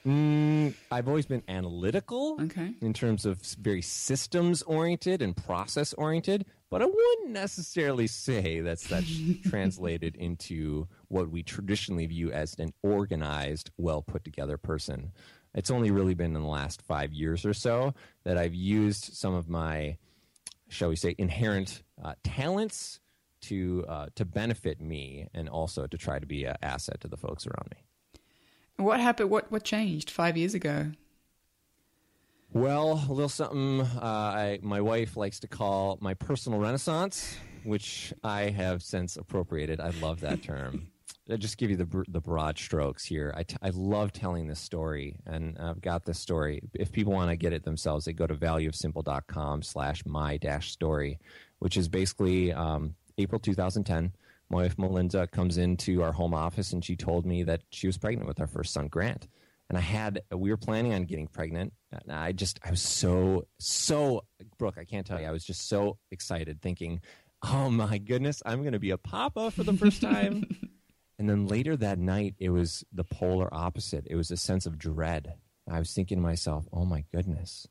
Mm, 0.07 0.75
I've 0.91 1.07
always 1.07 1.27
been 1.27 1.45
analytical 1.47 2.37
Okay. 2.41 2.75
in 2.81 2.93
terms 2.93 3.25
of 3.25 3.41
very 3.41 3.83
systems 3.83 4.61
oriented 4.63 5.23
and 5.23 5.37
process 5.37 5.93
oriented, 5.93 6.45
but 6.71 6.83
I 6.83 6.87
wouldn't 6.87 7.31
necessarily 7.31 8.09
say 8.09 8.61
that's 8.61 8.89
that's 8.89 9.09
translated 9.49 10.17
into 10.17 10.89
what 11.07 11.31
we 11.31 11.45
traditionally 11.45 12.07
view 12.07 12.33
as 12.33 12.57
an 12.59 12.73
organized, 12.83 13.71
well 13.77 14.03
put 14.03 14.25
together 14.25 14.57
person. 14.57 15.13
It's 15.55 15.71
only 15.71 15.93
really 15.93 16.15
been 16.15 16.35
in 16.35 16.43
the 16.43 16.49
last 16.49 16.83
five 16.83 17.13
years 17.13 17.45
or 17.47 17.55
so 17.55 17.95
that 18.25 18.37
I've 18.39 18.55
used 18.55 19.15
some 19.15 19.35
of 19.35 19.49
my, 19.49 19.99
shall 20.69 20.89
we 20.89 20.97
say, 20.97 21.15
inherent 21.19 21.83
uh, 22.03 22.15
talents 22.25 22.99
to 23.43 23.85
uh, 23.89 24.07
to 24.15 24.25
benefit 24.25 24.81
me 24.81 25.29
and 25.35 25.49
also 25.49 25.87
to 25.87 25.99
try 25.99 26.19
to 26.19 26.27
be 26.27 26.45
an 26.45 26.57
asset 26.63 27.01
to 27.01 27.09
the 27.09 27.17
folks 27.17 27.47
around 27.47 27.71
me. 27.71 28.85
What 28.85 29.01
happened? 29.01 29.31
What 29.31 29.51
what 29.51 29.65
changed 29.65 30.11
five 30.11 30.37
years 30.37 30.55
ago? 30.55 30.93
Well, 32.55 33.03
a 33.09 33.13
little 33.13 33.31
something 33.31 33.81
uh, 33.81 34.05
I, 34.05 34.59
my 34.63 34.83
wife 34.83 35.17
likes 35.17 35.41
to 35.41 35.49
call 35.49 35.97
my 36.03 36.13
personal 36.13 36.59
renaissance, 36.59 37.39
which 37.65 38.13
I 38.23 38.51
have 38.51 38.83
since 38.83 39.17
appropriated. 39.17 39.81
I 39.81 39.91
love 40.03 40.21
that 40.21 40.43
term. 40.43 40.89
I'll 41.31 41.39
just 41.39 41.57
give 41.57 41.71
you 41.71 41.77
the 41.77 42.05
the 42.09 42.21
broad 42.21 42.59
strokes 42.59 43.05
here. 43.05 43.33
I, 43.37 43.45
t- 43.45 43.57
I 43.63 43.71
love 43.71 44.13
telling 44.13 44.49
this 44.49 44.59
story, 44.59 45.17
and 45.25 45.57
I've 45.59 45.81
got 45.81 46.05
this 46.05 46.19
story. 46.19 46.61
If 46.75 46.93
people 46.93 47.13
want 47.13 47.31
to 47.31 47.37
get 47.37 47.53
it 47.53 47.65
themselves, 47.65 48.05
they 48.05 48.13
go 48.13 48.27
to 48.27 48.35
valueofsimple.com 48.35 49.63
slash 49.63 50.05
my 50.05 50.37
dash 50.37 50.73
story, 50.73 51.21
which 51.61 51.77
is 51.77 51.89
basically 51.89 52.53
um, 52.53 52.97
April 53.19 53.39
2010. 53.39 54.13
My 54.51 54.63
wife 54.63 54.79
Melinda 54.79 55.27
comes 55.27 55.57
into 55.57 56.03
our 56.03 56.13
home 56.13 56.35
office, 56.35 56.73
and 56.73 56.85
she 56.85 56.97
told 56.97 57.25
me 57.25 57.43
that 57.45 57.63
she 57.71 57.87
was 57.87 57.97
pregnant 57.97 58.29
with 58.29 58.41
our 58.41 58.47
first 58.47 58.73
son, 58.73 58.89
Grant 58.89 59.29
and 59.73 59.79
I 59.79 59.81
had 59.81 60.23
we 60.31 60.51
were 60.51 60.59
planning 60.59 60.93
on 60.93 61.05
getting 61.05 61.27
pregnant. 61.27 61.73
And 61.91 62.13
I 62.13 62.33
just 62.33 62.61
I 62.63 62.71
was 62.71 62.83
so 62.83 63.47
so 63.59 64.25
Brooke, 64.59 64.77
I 64.79 64.85
can't 64.85 65.07
tell 65.07 65.19
you, 65.19 65.27
I 65.27 65.31
was 65.31 65.45
just 65.45 65.67
so 65.67 65.97
excited, 66.11 66.61
thinking, 66.61 67.01
"Oh 67.43 67.71
my 67.71 67.97
goodness, 67.97 68.43
I'm 68.45 68.61
going 68.61 68.75
to 68.75 68.79
be 68.79 68.91
a 68.91 68.99
papa 68.99 69.51
for 69.51 69.65
the 69.65 69.73
first 69.73 70.03
time." 70.03 70.45
and 71.19 71.29
then 71.29 71.47
later 71.47 71.75
that 71.79 71.99
night, 71.99 72.35
it 72.39 72.51
was 72.51 72.85
the 72.93 73.03
polar 73.03 73.53
opposite. 73.53 74.07
It 74.11 74.15
was 74.15 74.31
a 74.31 74.37
sense 74.37 74.67
of 74.67 74.77
dread. 74.77 75.37
I 75.67 75.79
was 75.79 75.95
thinking 75.95 76.19
to 76.19 76.23
myself, 76.23 76.69
"Oh 76.71 76.85
my 76.85 77.07
goodness, 77.11 77.67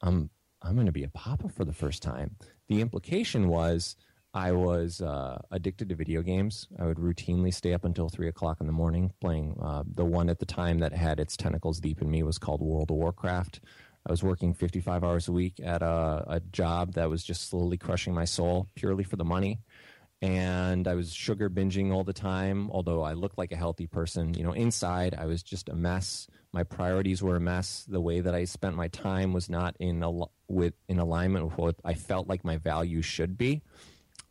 I'm 0.00 0.28
I'm 0.60 0.74
going 0.74 0.86
to 0.86 0.92
be 0.92 1.04
a 1.04 1.08
papa 1.08 1.48
for 1.48 1.64
the 1.64 1.72
first 1.72 2.02
time." 2.02 2.34
The 2.66 2.80
implication 2.80 3.46
was. 3.46 3.94
I 4.34 4.52
was 4.52 5.02
uh, 5.02 5.42
addicted 5.50 5.90
to 5.90 5.94
video 5.94 6.22
games. 6.22 6.66
I 6.78 6.86
would 6.86 6.96
routinely 6.96 7.52
stay 7.52 7.74
up 7.74 7.84
until 7.84 8.08
three 8.08 8.28
o'clock 8.28 8.58
in 8.60 8.66
the 8.66 8.72
morning 8.72 9.12
playing. 9.20 9.58
Uh, 9.60 9.82
the 9.86 10.06
one 10.06 10.30
at 10.30 10.38
the 10.38 10.46
time 10.46 10.78
that 10.78 10.94
had 10.94 11.20
its 11.20 11.36
tentacles 11.36 11.80
deep 11.80 12.00
in 12.00 12.10
me 12.10 12.22
was 12.22 12.38
called 12.38 12.62
World 12.62 12.90
of 12.90 12.96
Warcraft. 12.96 13.60
I 14.06 14.10
was 14.10 14.22
working 14.22 14.54
55 14.54 15.04
hours 15.04 15.28
a 15.28 15.32
week 15.32 15.60
at 15.62 15.82
a, 15.82 16.24
a 16.26 16.40
job 16.40 16.94
that 16.94 17.10
was 17.10 17.22
just 17.22 17.50
slowly 17.50 17.76
crushing 17.76 18.14
my 18.14 18.24
soul 18.24 18.68
purely 18.74 19.04
for 19.04 19.16
the 19.16 19.24
money. 19.24 19.60
And 20.22 20.88
I 20.88 20.94
was 20.94 21.12
sugar 21.12 21.50
binging 21.50 21.92
all 21.92 22.04
the 22.04 22.12
time, 22.12 22.70
although 22.70 23.02
I 23.02 23.12
looked 23.12 23.38
like 23.38 23.52
a 23.52 23.56
healthy 23.56 23.86
person. 23.86 24.34
You 24.34 24.44
know, 24.44 24.52
inside 24.52 25.14
I 25.18 25.26
was 25.26 25.42
just 25.42 25.68
a 25.68 25.74
mess. 25.74 26.26
My 26.52 26.62
priorities 26.62 27.22
were 27.22 27.36
a 27.36 27.40
mess. 27.40 27.84
The 27.88 28.00
way 28.00 28.20
that 28.20 28.34
I 28.34 28.44
spent 28.44 28.76
my 28.76 28.88
time 28.88 29.32
was 29.32 29.50
not 29.50 29.76
in 29.78 30.02
al- 30.02 30.32
with 30.48 30.74
in 30.88 31.00
alignment 31.00 31.46
with 31.46 31.58
what 31.58 31.76
I 31.84 31.94
felt 31.94 32.28
like 32.28 32.44
my 32.44 32.56
values 32.56 33.04
should 33.04 33.36
be. 33.36 33.62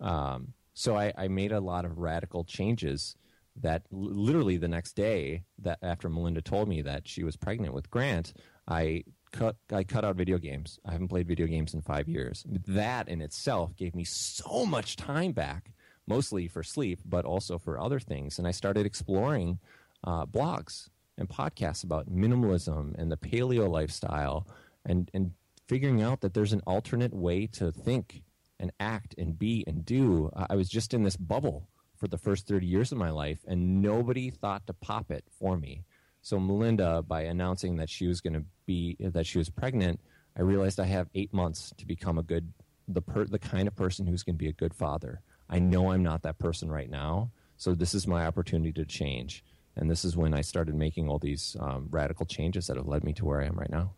Um, 0.01 0.53
so 0.73 0.97
I, 0.97 1.13
I 1.17 1.27
made 1.27 1.51
a 1.51 1.59
lot 1.59 1.85
of 1.85 1.99
radical 1.99 2.43
changes 2.43 3.15
that 3.61 3.83
l- 3.93 3.99
literally 3.99 4.57
the 4.57 4.67
next 4.67 4.93
day 4.93 5.43
that 5.59 5.79
after 5.81 6.09
Melinda 6.09 6.41
told 6.41 6.67
me 6.67 6.81
that 6.81 7.07
she 7.07 7.23
was 7.23 7.35
pregnant 7.35 7.73
with 7.73 7.89
Grant, 7.89 8.33
I 8.67 9.03
cut 9.31 9.55
I 9.71 9.83
cut 9.83 10.03
out 10.03 10.15
video 10.15 10.37
games. 10.37 10.79
I 10.85 10.91
haven't 10.91 11.09
played 11.09 11.27
video 11.27 11.47
games 11.47 11.73
in 11.73 11.81
five 11.81 12.07
years. 12.07 12.45
That 12.67 13.07
in 13.07 13.21
itself 13.21 13.75
gave 13.75 13.95
me 13.95 14.03
so 14.03 14.65
much 14.65 14.95
time 14.95 15.31
back, 15.31 15.71
mostly 16.07 16.47
for 16.47 16.63
sleep, 16.63 16.99
but 17.05 17.25
also 17.25 17.57
for 17.57 17.79
other 17.79 17.99
things. 17.99 18.39
And 18.39 18.47
I 18.47 18.51
started 18.51 18.85
exploring 18.85 19.59
uh, 20.03 20.25
blogs 20.25 20.89
and 21.17 21.29
podcasts 21.29 21.83
about 21.83 22.09
minimalism 22.09 22.95
and 22.97 23.11
the 23.11 23.17
paleo 23.17 23.69
lifestyle, 23.69 24.47
and 24.85 25.09
and 25.13 25.31
figuring 25.67 26.01
out 26.01 26.21
that 26.21 26.33
there's 26.33 26.53
an 26.53 26.61
alternate 26.65 27.13
way 27.13 27.47
to 27.47 27.71
think 27.71 28.23
and 28.61 28.71
act 28.79 29.15
and 29.17 29.37
be 29.37 29.63
and 29.67 29.83
do. 29.83 30.31
I 30.35 30.55
was 30.55 30.69
just 30.69 30.93
in 30.93 31.03
this 31.03 31.17
bubble 31.17 31.67
for 31.97 32.07
the 32.07 32.17
first 32.17 32.47
30 32.47 32.65
years 32.65 32.91
of 32.91 32.97
my 32.97 33.09
life, 33.09 33.39
and 33.47 33.81
nobody 33.81 34.29
thought 34.29 34.65
to 34.67 34.73
pop 34.73 35.11
it 35.11 35.25
for 35.37 35.57
me. 35.57 35.83
So 36.21 36.39
Melinda, 36.39 37.01
by 37.01 37.23
announcing 37.23 37.77
that 37.77 37.89
she 37.89 38.07
was 38.07 38.21
going 38.21 38.33
to 38.33 38.43
be 38.65 38.95
that 38.99 39.25
she 39.25 39.39
was 39.39 39.49
pregnant, 39.49 39.99
I 40.37 40.41
realized 40.41 40.79
I 40.79 40.85
have 40.85 41.09
eight 41.15 41.33
months 41.33 41.73
to 41.77 41.85
become 41.85 42.17
a 42.17 42.23
good 42.23 42.53
the 42.87 43.01
per, 43.01 43.25
the 43.25 43.39
kind 43.39 43.67
of 43.67 43.75
person 43.75 44.05
who's 44.05 44.23
going 44.23 44.35
to 44.35 44.43
be 44.43 44.49
a 44.49 44.53
good 44.53 44.73
father. 44.73 45.21
I 45.49 45.59
know 45.59 45.91
I'm 45.91 46.03
not 46.03 46.21
that 46.23 46.39
person 46.39 46.71
right 46.71 46.89
now, 46.89 47.31
so 47.57 47.73
this 47.73 47.93
is 47.93 48.07
my 48.07 48.25
opportunity 48.25 48.71
to 48.73 48.85
change. 48.85 49.43
And 49.75 49.89
this 49.89 50.03
is 50.03 50.17
when 50.17 50.33
I 50.33 50.41
started 50.41 50.75
making 50.75 51.07
all 51.07 51.19
these 51.19 51.55
um, 51.59 51.87
radical 51.89 52.25
changes 52.25 52.67
that 52.67 52.77
have 52.77 52.87
led 52.87 53.03
me 53.03 53.13
to 53.13 53.25
where 53.25 53.41
I 53.41 53.45
am 53.45 53.57
right 53.57 53.69
now. 53.69 53.93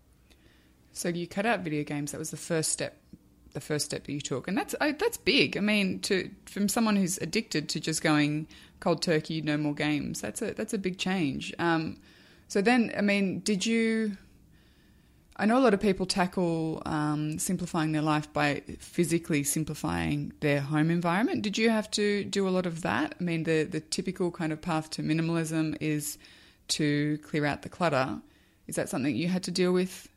So 0.91 1.09
you 1.09 1.27
cut 1.27 1.45
out 1.45 1.61
video 1.61 1.83
games. 1.83 2.11
That 2.11 2.19
was 2.19 2.29
the 2.29 2.37
first 2.37 2.71
step. 2.71 2.97
The 3.53 3.61
first 3.61 3.85
step 3.85 4.05
that 4.05 4.11
you 4.11 4.21
took, 4.21 4.47
and 4.47 4.57
that's 4.57 4.73
that's 4.79 5.17
big. 5.17 5.57
I 5.57 5.59
mean, 5.59 5.99
to 6.01 6.29
from 6.45 6.67
someone 6.67 6.95
who's 6.95 7.19
addicted 7.19 7.69
to 7.69 7.79
just 7.79 8.01
going 8.01 8.47
cold 8.79 9.01
turkey, 9.01 9.41
no 9.41 9.57
more 9.57 9.73
games. 9.73 10.21
That's 10.21 10.41
a 10.41 10.53
that's 10.53 10.73
a 10.73 10.77
big 10.77 10.97
change. 10.97 11.53
Um, 11.59 11.97
so 12.47 12.61
then, 12.61 12.91
I 12.97 13.01
mean, 13.01 13.39
did 13.39 13.65
you? 13.65 14.17
I 15.37 15.45
know 15.47 15.57
a 15.57 15.63
lot 15.63 15.73
of 15.73 15.79
people 15.79 16.05
tackle 16.05 16.83
um, 16.85 17.39
simplifying 17.39 17.91
their 17.91 18.03
life 18.03 18.31
by 18.31 18.61
physically 18.77 19.43
simplifying 19.43 20.33
their 20.41 20.61
home 20.61 20.91
environment. 20.91 21.41
Did 21.41 21.57
you 21.57 21.71
have 21.71 21.89
to 21.91 22.23
do 22.23 22.47
a 22.47 22.51
lot 22.51 22.67
of 22.67 22.81
that? 22.83 23.15
I 23.19 23.23
mean, 23.23 23.43
the 23.43 23.63
the 23.63 23.79
typical 23.79 24.29
kind 24.31 24.51
of 24.53 24.61
path 24.61 24.89
to 24.91 25.01
minimalism 25.01 25.77
is 25.79 26.17
to 26.69 27.17
clear 27.19 27.45
out 27.45 27.61
the 27.61 27.69
clutter. 27.69 28.19
Is 28.67 28.75
that 28.75 28.89
something 28.89 29.15
you 29.15 29.27
had 29.27 29.43
to 29.43 29.51
deal 29.51 29.73
with 29.73 30.07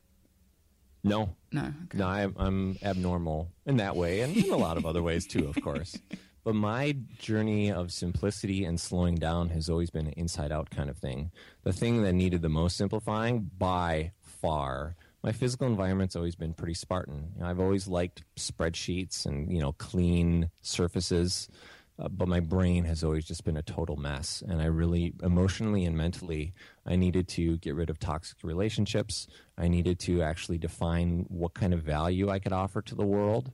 no. 1.07 1.37
No. 1.53 1.73
Okay. 1.85 1.99
No, 1.99 2.07
I'm, 2.07 2.35
I'm 2.38 2.79
abnormal 2.83 3.51
in 3.64 3.79
that 3.79 3.97
way, 3.97 4.21
and 4.21 4.37
in 4.37 4.51
a 4.51 4.57
lot 4.57 4.77
of 4.77 4.85
other 4.85 5.03
ways 5.03 5.27
too, 5.27 5.49
of 5.49 5.62
course. 5.62 5.99
But 6.45 6.55
my 6.55 6.97
journey 7.19 7.73
of 7.73 7.90
simplicity 7.90 8.64
and 8.64 8.79
slowing 8.79 9.16
down 9.16 9.49
has 9.49 9.69
always 9.69 9.90
been 9.90 10.07
an 10.07 10.12
inside 10.16 10.53
out 10.53 10.71
kind 10.71 10.88
of 10.88 10.97
thing. 10.97 11.33
The 11.64 11.73
thing 11.73 12.05
that 12.05 12.12
needed 12.12 12.40
the 12.40 12.49
most 12.49 12.77
simplifying 12.77 13.51
by 13.59 14.12
far 14.21 14.95
my 15.27 15.33
physical 15.33 15.66
environment's 15.66 16.14
always 16.14 16.37
been 16.37 16.55
pretty 16.55 16.75
Spartan. 16.75 17.33
You 17.35 17.42
know, 17.42 17.49
I've 17.49 17.59
always 17.59 17.88
liked 17.88 18.23
spreadsheets 18.37 19.27
and 19.27 19.53
you 19.53 19.61
know 19.61 19.73
clean 19.73 20.51
surfaces, 20.61 21.49
uh, 21.98 22.09
but 22.09 22.28
my 22.28 22.40
brain 22.40 22.85
has 22.85 23.02
always 23.02 23.24
just 23.24 23.44
been 23.44 23.56
a 23.56 23.62
total 23.62 23.96
mess. 23.96 24.42
And 24.46 24.61
I 24.61 24.66
really, 24.66 25.14
emotionally 25.22 25.85
and 25.85 25.96
mentally, 25.96 26.52
I 26.85 26.96
needed 26.96 27.28
to 27.28 27.56
get 27.59 27.74
rid 27.74 27.88
of 27.88 27.98
toxic 27.98 28.38
relationships. 28.42 29.26
I 29.56 29.68
needed 29.68 29.98
to 30.00 30.22
actually 30.22 30.59
define 30.59 31.24
what 31.28 31.54
kind 31.54 31.72
of 31.72 31.82
value 31.82 32.28
I 32.28 32.38
could 32.38 32.52
offer 32.52 32.82
to 32.82 32.94
the 32.94 33.06
world. 33.06 33.52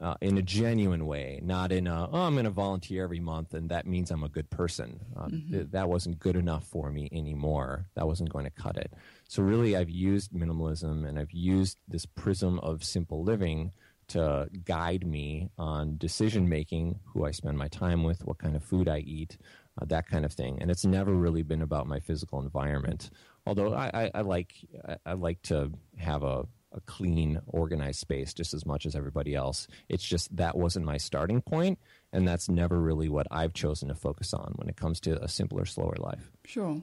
Uh, 0.00 0.14
in 0.20 0.36
a 0.36 0.42
genuine 0.42 1.06
way, 1.06 1.38
not 1.44 1.70
in 1.70 1.86
a, 1.86 2.08
oh, 2.10 2.22
I'm 2.22 2.32
going 2.32 2.46
to 2.46 2.50
volunteer 2.50 3.04
every 3.04 3.20
month 3.20 3.54
and 3.54 3.68
that 3.68 3.86
means 3.86 4.10
I'm 4.10 4.24
a 4.24 4.28
good 4.28 4.50
person. 4.50 4.98
Uh, 5.14 5.26
mm-hmm. 5.26 5.52
th- 5.52 5.66
that 5.70 5.88
wasn't 5.88 6.18
good 6.18 6.34
enough 6.34 6.64
for 6.64 6.90
me 6.90 7.08
anymore. 7.12 7.86
That 7.94 8.06
wasn't 8.08 8.32
going 8.32 8.46
to 8.46 8.50
cut 8.50 8.78
it. 8.78 8.92
So, 9.28 9.42
really, 9.44 9.76
I've 9.76 9.90
used 9.90 10.32
minimalism 10.32 11.06
and 11.06 11.18
I've 11.18 11.30
used 11.30 11.78
this 11.86 12.06
prism 12.06 12.58
of 12.60 12.82
simple 12.82 13.22
living 13.22 13.70
to 14.12 14.48
guide 14.64 15.06
me 15.06 15.50
on 15.58 15.96
decision 15.98 16.48
making, 16.48 17.00
who 17.04 17.24
I 17.24 17.30
spend 17.30 17.58
my 17.58 17.68
time 17.68 18.04
with, 18.04 18.24
what 18.24 18.38
kind 18.38 18.56
of 18.56 18.64
food 18.64 18.88
I 18.88 18.98
eat, 18.98 19.36
uh, 19.80 19.84
that 19.86 20.08
kind 20.08 20.24
of 20.24 20.32
thing. 20.32 20.58
And 20.60 20.70
it's 20.70 20.84
never 20.84 21.12
really 21.12 21.42
been 21.42 21.62
about 21.62 21.86
my 21.86 22.00
physical 22.00 22.40
environment. 22.40 23.10
Although 23.46 23.74
I, 23.74 23.90
I, 23.92 24.10
I 24.14 24.20
like 24.22 24.54
I, 24.88 24.96
I 25.04 25.12
like 25.14 25.42
to 25.42 25.72
have 25.98 26.22
a 26.22 26.46
a 26.74 26.80
clean, 26.82 27.40
organized 27.46 28.00
space 28.00 28.32
just 28.32 28.54
as 28.54 28.64
much 28.64 28.86
as 28.86 28.96
everybody 28.96 29.34
else. 29.34 29.66
It's 29.88 30.04
just 30.04 30.34
that 30.36 30.56
wasn't 30.56 30.86
my 30.86 30.96
starting 30.96 31.42
point, 31.42 31.78
and 32.12 32.26
that's 32.26 32.48
never 32.48 32.80
really 32.80 33.08
what 33.08 33.26
I've 33.30 33.52
chosen 33.52 33.88
to 33.88 33.94
focus 33.94 34.32
on 34.32 34.54
when 34.56 34.68
it 34.68 34.76
comes 34.76 35.00
to 35.00 35.22
a 35.22 35.28
simpler, 35.28 35.64
slower 35.64 35.96
life. 35.98 36.30
Sure. 36.44 36.80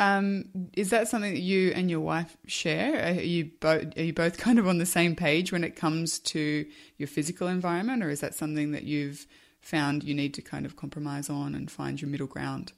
Um, 0.00 0.46
is 0.72 0.88
that 0.90 1.08
something 1.08 1.34
that 1.34 1.40
you 1.40 1.72
and 1.72 1.90
your 1.90 2.00
wife 2.00 2.34
share? 2.46 3.10
Are 3.10 3.20
you 3.20 3.50
both 3.60 3.98
are 3.98 4.02
you 4.02 4.14
both 4.14 4.38
kind 4.38 4.58
of 4.58 4.66
on 4.66 4.78
the 4.78 4.86
same 4.86 5.14
page 5.14 5.52
when 5.52 5.62
it 5.62 5.76
comes 5.76 6.18
to 6.20 6.64
your 6.96 7.06
physical 7.06 7.48
environment, 7.48 8.02
or 8.02 8.08
is 8.08 8.20
that 8.20 8.34
something 8.34 8.72
that 8.72 8.84
you've 8.84 9.26
found 9.60 10.02
you 10.02 10.14
need 10.14 10.32
to 10.34 10.42
kind 10.42 10.64
of 10.64 10.74
compromise 10.74 11.28
on 11.28 11.54
and 11.54 11.70
find 11.70 12.00
your 12.00 12.08
middle 12.08 12.26
ground? 12.26 12.72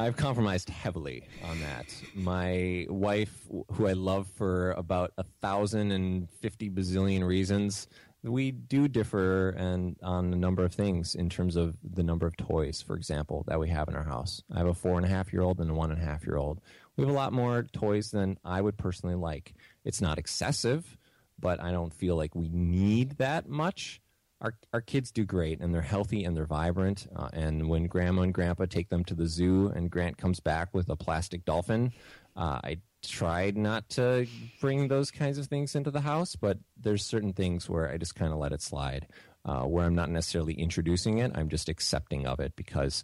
I've 0.00 0.16
compromised 0.16 0.70
heavily 0.70 1.22
on 1.44 1.60
that. 1.60 1.86
My 2.16 2.86
wife, 2.88 3.46
who 3.70 3.86
I 3.86 3.92
love 3.92 4.26
for 4.34 4.72
about 4.72 5.12
a 5.18 5.24
thousand 5.40 5.92
and 5.92 6.28
fifty 6.40 6.68
bazillion 6.68 7.24
reasons, 7.24 7.86
we 8.24 8.52
do 8.52 8.86
differ 8.86 9.50
and 9.50 9.96
on 10.02 10.32
a 10.32 10.36
number 10.36 10.64
of 10.64 10.72
things 10.72 11.14
in 11.14 11.28
terms 11.28 11.56
of 11.56 11.76
the 11.82 12.04
number 12.04 12.26
of 12.26 12.36
toys, 12.36 12.80
for 12.80 12.94
example, 12.94 13.44
that 13.48 13.58
we 13.58 13.68
have 13.68 13.88
in 13.88 13.96
our 13.96 14.04
house. 14.04 14.42
I 14.52 14.58
have 14.58 14.68
a 14.68 14.74
four 14.74 14.96
and 14.96 15.04
a 15.04 15.08
half 15.08 15.32
year 15.32 15.42
old 15.42 15.60
and 15.60 15.70
a 15.70 15.74
one 15.74 15.90
and 15.90 16.00
a 16.00 16.04
half 16.04 16.24
year 16.24 16.36
old. 16.36 16.60
We 16.96 17.04
have 17.04 17.12
a 17.12 17.16
lot 17.16 17.32
more 17.32 17.64
toys 17.72 18.10
than 18.10 18.38
I 18.44 18.60
would 18.60 18.76
personally 18.76 19.16
like. 19.16 19.54
It's 19.84 20.00
not 20.00 20.18
excessive, 20.18 20.96
but 21.40 21.60
I 21.60 21.72
don't 21.72 21.92
feel 21.92 22.16
like 22.16 22.34
we 22.34 22.48
need 22.48 23.18
that 23.18 23.48
much. 23.48 24.00
Our, 24.40 24.54
our 24.72 24.80
kids 24.80 25.10
do 25.10 25.24
great 25.24 25.60
and 25.60 25.74
they're 25.74 25.82
healthy 25.82 26.24
and 26.24 26.36
they're 26.36 26.46
vibrant. 26.46 27.06
Uh, 27.14 27.28
and 27.32 27.68
when 27.68 27.86
grandma 27.86 28.22
and 28.22 28.34
grandpa 28.34 28.66
take 28.66 28.88
them 28.88 29.04
to 29.04 29.14
the 29.14 29.26
zoo 29.26 29.72
and 29.74 29.90
Grant 29.90 30.16
comes 30.16 30.40
back 30.40 30.74
with 30.74 30.88
a 30.90 30.96
plastic 30.96 31.44
dolphin, 31.44 31.92
uh, 32.36 32.60
I 32.62 32.78
tried 33.02 33.56
not 33.56 33.88
to 33.90 34.26
bring 34.60 34.88
those 34.88 35.10
kinds 35.10 35.38
of 35.38 35.46
things 35.46 35.74
into 35.74 35.90
the 35.90 36.00
house, 36.00 36.36
but 36.36 36.58
there's 36.80 37.04
certain 37.04 37.32
things 37.32 37.68
where 37.68 37.90
I 37.90 37.96
just 37.96 38.14
kind 38.14 38.32
of 38.32 38.38
let 38.38 38.52
it 38.52 38.62
slide, 38.62 39.08
uh, 39.44 39.62
where 39.62 39.84
I'm 39.84 39.94
not 39.94 40.10
necessarily 40.10 40.54
introducing 40.54 41.18
it. 41.18 41.32
I'm 41.34 41.48
just 41.48 41.68
accepting 41.68 42.26
of 42.26 42.40
it 42.40 42.54
because 42.56 43.02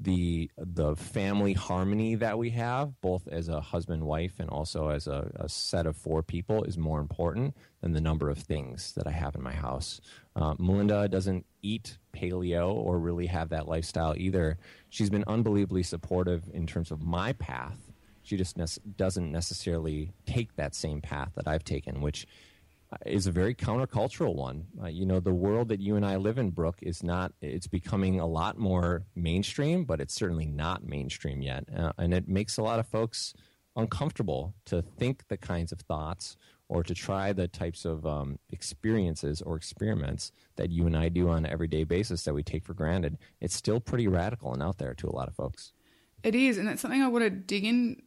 the 0.00 0.50
the 0.56 0.96
family 0.96 1.52
harmony 1.52 2.16
that 2.16 2.36
we 2.36 2.50
have, 2.50 3.00
both 3.00 3.28
as 3.28 3.48
a 3.48 3.60
husband 3.60 4.02
wife 4.02 4.40
and 4.40 4.50
also 4.50 4.88
as 4.88 5.06
a, 5.06 5.30
a, 5.36 5.48
set 5.48 5.86
of 5.86 5.96
four 5.96 6.22
people, 6.22 6.64
is 6.64 6.76
more 6.76 6.98
important 6.98 7.56
than 7.80 7.92
the 7.92 8.00
number 8.00 8.28
of 8.28 8.38
things 8.38 8.92
that 8.94 9.06
I 9.06 9.12
have 9.12 9.36
in 9.36 9.42
my 9.42 9.52
house. 9.52 10.00
Uh, 10.34 10.54
Melinda 10.58 11.08
doesn't 11.08 11.46
eat 11.62 11.98
paleo 12.12 12.74
or 12.74 12.98
really 12.98 13.26
have 13.26 13.50
that 13.50 13.68
lifestyle 13.68 14.14
either. 14.16 14.58
She's 14.90 15.10
been 15.10 15.24
unbelievably 15.28 15.84
supportive 15.84 16.50
in 16.52 16.66
terms 16.66 16.90
of 16.90 17.00
my 17.00 17.32
path 17.32 17.78
she 18.24 18.36
just 18.36 18.56
ne- 18.56 18.92
doesn't 18.96 19.30
necessarily 19.30 20.10
take 20.26 20.56
that 20.56 20.74
same 20.74 21.00
path 21.00 21.30
that 21.36 21.46
I've 21.46 21.62
taken, 21.62 22.00
which 22.00 22.26
uh, 22.92 22.96
is 23.06 23.26
a 23.26 23.32
very 23.32 23.54
countercultural 23.54 24.34
one. 24.34 24.66
Uh, 24.82 24.88
you 24.88 25.06
know, 25.06 25.20
the 25.20 25.32
world 25.32 25.68
that 25.68 25.80
you 25.80 25.94
and 25.96 26.04
I 26.04 26.16
live 26.16 26.38
in, 26.38 26.50
Brooke, 26.50 26.78
is 26.82 27.02
not, 27.02 27.32
it's 27.40 27.68
becoming 27.68 28.18
a 28.18 28.26
lot 28.26 28.58
more 28.58 29.04
mainstream, 29.14 29.84
but 29.84 30.00
it's 30.00 30.14
certainly 30.14 30.46
not 30.46 30.84
mainstream 30.84 31.42
yet. 31.42 31.64
Uh, 31.76 31.92
and 31.98 32.12
it 32.12 32.26
makes 32.26 32.58
a 32.58 32.62
lot 32.62 32.80
of 32.80 32.88
folks 32.88 33.34
uncomfortable 33.76 34.54
to 34.66 34.82
think 34.82 35.28
the 35.28 35.36
kinds 35.36 35.70
of 35.72 35.80
thoughts 35.80 36.36
or 36.68 36.82
to 36.82 36.94
try 36.94 37.32
the 37.32 37.46
types 37.46 37.84
of 37.84 38.06
um, 38.06 38.38
experiences 38.50 39.42
or 39.42 39.56
experiments 39.56 40.32
that 40.56 40.70
you 40.70 40.86
and 40.86 40.96
I 40.96 41.08
do 41.08 41.28
on 41.28 41.38
an 41.38 41.46
everyday 41.46 41.84
basis 41.84 42.24
that 42.24 42.34
we 42.34 42.42
take 42.42 42.64
for 42.64 42.74
granted. 42.74 43.18
It's 43.40 43.54
still 43.54 43.80
pretty 43.80 44.08
radical 44.08 44.52
and 44.54 44.62
out 44.62 44.78
there 44.78 44.94
to 44.94 45.08
a 45.08 45.14
lot 45.14 45.28
of 45.28 45.34
folks. 45.34 45.72
It 46.22 46.34
is, 46.34 46.56
and 46.56 46.66
that's 46.66 46.80
something 46.80 47.02
I 47.02 47.08
want 47.08 47.24
to 47.24 47.30
dig 47.30 47.64
in 47.64 48.00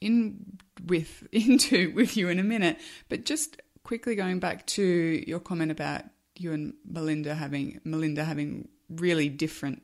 in 0.00 0.58
with 0.86 1.26
into 1.32 1.92
with 1.94 2.16
you 2.16 2.28
in 2.28 2.38
a 2.38 2.44
minute. 2.44 2.78
But 3.08 3.24
just 3.24 3.60
quickly 3.82 4.14
going 4.14 4.40
back 4.40 4.66
to 4.66 5.24
your 5.26 5.40
comment 5.40 5.70
about 5.70 6.04
you 6.36 6.52
and 6.52 6.74
Melinda 6.84 7.34
having 7.34 7.80
Melinda 7.84 8.24
having 8.24 8.68
really 8.88 9.28
different 9.28 9.82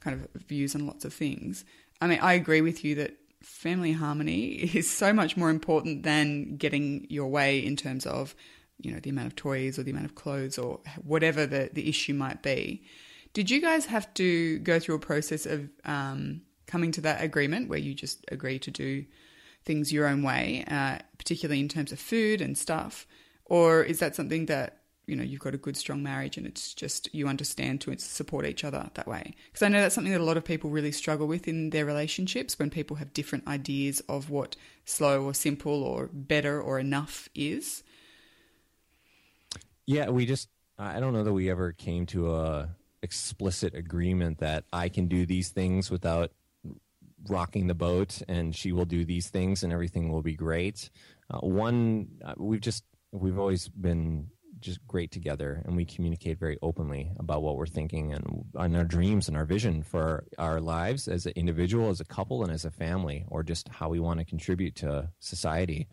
kind 0.00 0.20
of 0.20 0.42
views 0.42 0.74
on 0.74 0.86
lots 0.86 1.04
of 1.04 1.12
things. 1.12 1.64
I 2.00 2.06
mean, 2.06 2.20
I 2.20 2.34
agree 2.34 2.60
with 2.60 2.84
you 2.84 2.94
that 2.96 3.16
family 3.42 3.92
harmony 3.92 4.48
is 4.74 4.90
so 4.90 5.12
much 5.12 5.36
more 5.36 5.50
important 5.50 6.02
than 6.02 6.56
getting 6.56 7.06
your 7.08 7.28
way 7.28 7.64
in 7.64 7.76
terms 7.76 8.06
of 8.06 8.34
you 8.78 8.92
know 8.92 9.00
the 9.00 9.10
amount 9.10 9.26
of 9.26 9.36
toys 9.36 9.78
or 9.78 9.82
the 9.82 9.90
amount 9.90 10.04
of 10.04 10.14
clothes 10.14 10.58
or 10.58 10.80
whatever 11.02 11.46
the 11.46 11.70
the 11.72 11.88
issue 11.88 12.14
might 12.14 12.42
be. 12.42 12.82
Did 13.32 13.50
you 13.50 13.60
guys 13.60 13.86
have 13.86 14.12
to 14.14 14.58
go 14.60 14.78
through 14.78 14.94
a 14.94 14.98
process 14.98 15.44
of 15.44 15.68
um, 15.84 16.42
coming 16.66 16.90
to 16.92 17.02
that 17.02 17.22
agreement 17.22 17.68
where 17.68 17.78
you 17.78 17.94
just 17.94 18.24
agree 18.32 18.58
to 18.60 18.70
do 18.70 19.04
things 19.66 19.92
your 19.92 20.06
own 20.06 20.22
way, 20.22 20.64
uh, 20.68 20.98
particularly 21.18 21.60
in 21.60 21.68
terms 21.68 21.92
of 21.92 21.98
food 21.98 22.40
and 22.40 22.56
stuff? 22.56 23.06
Or 23.44 23.82
is 23.82 23.98
that 23.98 24.16
something 24.16 24.46
that 24.46 24.78
you 25.06 25.14
know 25.14 25.22
you've 25.22 25.40
got 25.40 25.54
a 25.54 25.58
good 25.58 25.76
strong 25.76 26.02
marriage 26.02 26.36
and 26.36 26.46
it's 26.46 26.74
just 26.74 27.08
you 27.14 27.28
understand 27.28 27.80
to 27.80 27.96
support 27.98 28.44
each 28.44 28.64
other 28.64 28.90
that 28.94 29.06
way 29.06 29.34
because 29.46 29.62
i 29.62 29.68
know 29.68 29.80
that's 29.80 29.94
something 29.94 30.12
that 30.12 30.20
a 30.20 30.24
lot 30.24 30.36
of 30.36 30.44
people 30.44 30.68
really 30.68 30.92
struggle 30.92 31.26
with 31.26 31.46
in 31.46 31.70
their 31.70 31.84
relationships 31.84 32.58
when 32.58 32.70
people 32.70 32.96
have 32.96 33.12
different 33.12 33.46
ideas 33.46 34.00
of 34.08 34.30
what 34.30 34.56
slow 34.84 35.22
or 35.22 35.32
simple 35.32 35.82
or 35.84 36.10
better 36.12 36.60
or 36.60 36.78
enough 36.78 37.28
is 37.34 37.84
yeah 39.86 40.08
we 40.08 40.26
just 40.26 40.48
i 40.78 40.98
don't 40.98 41.12
know 41.12 41.22
that 41.24 41.32
we 41.32 41.50
ever 41.50 41.72
came 41.72 42.04
to 42.04 42.34
a 42.34 42.68
explicit 43.02 43.74
agreement 43.74 44.38
that 44.38 44.64
i 44.72 44.88
can 44.88 45.06
do 45.06 45.24
these 45.24 45.50
things 45.50 45.88
without 45.88 46.32
rocking 47.28 47.66
the 47.66 47.74
boat 47.74 48.22
and 48.28 48.54
she 48.54 48.72
will 48.72 48.84
do 48.84 49.04
these 49.04 49.28
things 49.28 49.62
and 49.62 49.72
everything 49.72 50.10
will 50.10 50.22
be 50.22 50.34
great. 50.34 50.90
Uh, 51.30 51.38
one, 51.38 52.08
uh, 52.24 52.34
we've 52.36 52.60
just, 52.60 52.84
we've 53.12 53.38
always 53.38 53.68
been 53.68 54.28
just 54.60 54.86
great 54.86 55.10
together, 55.10 55.62
and 55.66 55.76
we 55.76 55.84
communicate 55.84 56.38
very 56.38 56.58
openly 56.62 57.12
about 57.18 57.42
what 57.42 57.56
we're 57.56 57.66
thinking 57.66 58.12
and, 58.12 58.44
and 58.54 58.76
our 58.76 58.84
dreams 58.84 59.28
and 59.28 59.36
our 59.36 59.44
vision 59.44 59.82
for 59.82 60.24
our 60.38 60.60
lives 60.60 61.08
as 61.08 61.26
an 61.26 61.32
individual, 61.36 61.90
as 61.90 62.00
a 62.00 62.04
couple, 62.04 62.42
and 62.42 62.52
as 62.52 62.64
a 62.64 62.70
family, 62.70 63.24
or 63.28 63.42
just 63.42 63.68
how 63.68 63.88
we 63.88 64.00
want 64.00 64.18
to 64.18 64.24
contribute 64.24 64.74
to 64.74 65.10
society. 65.20 65.88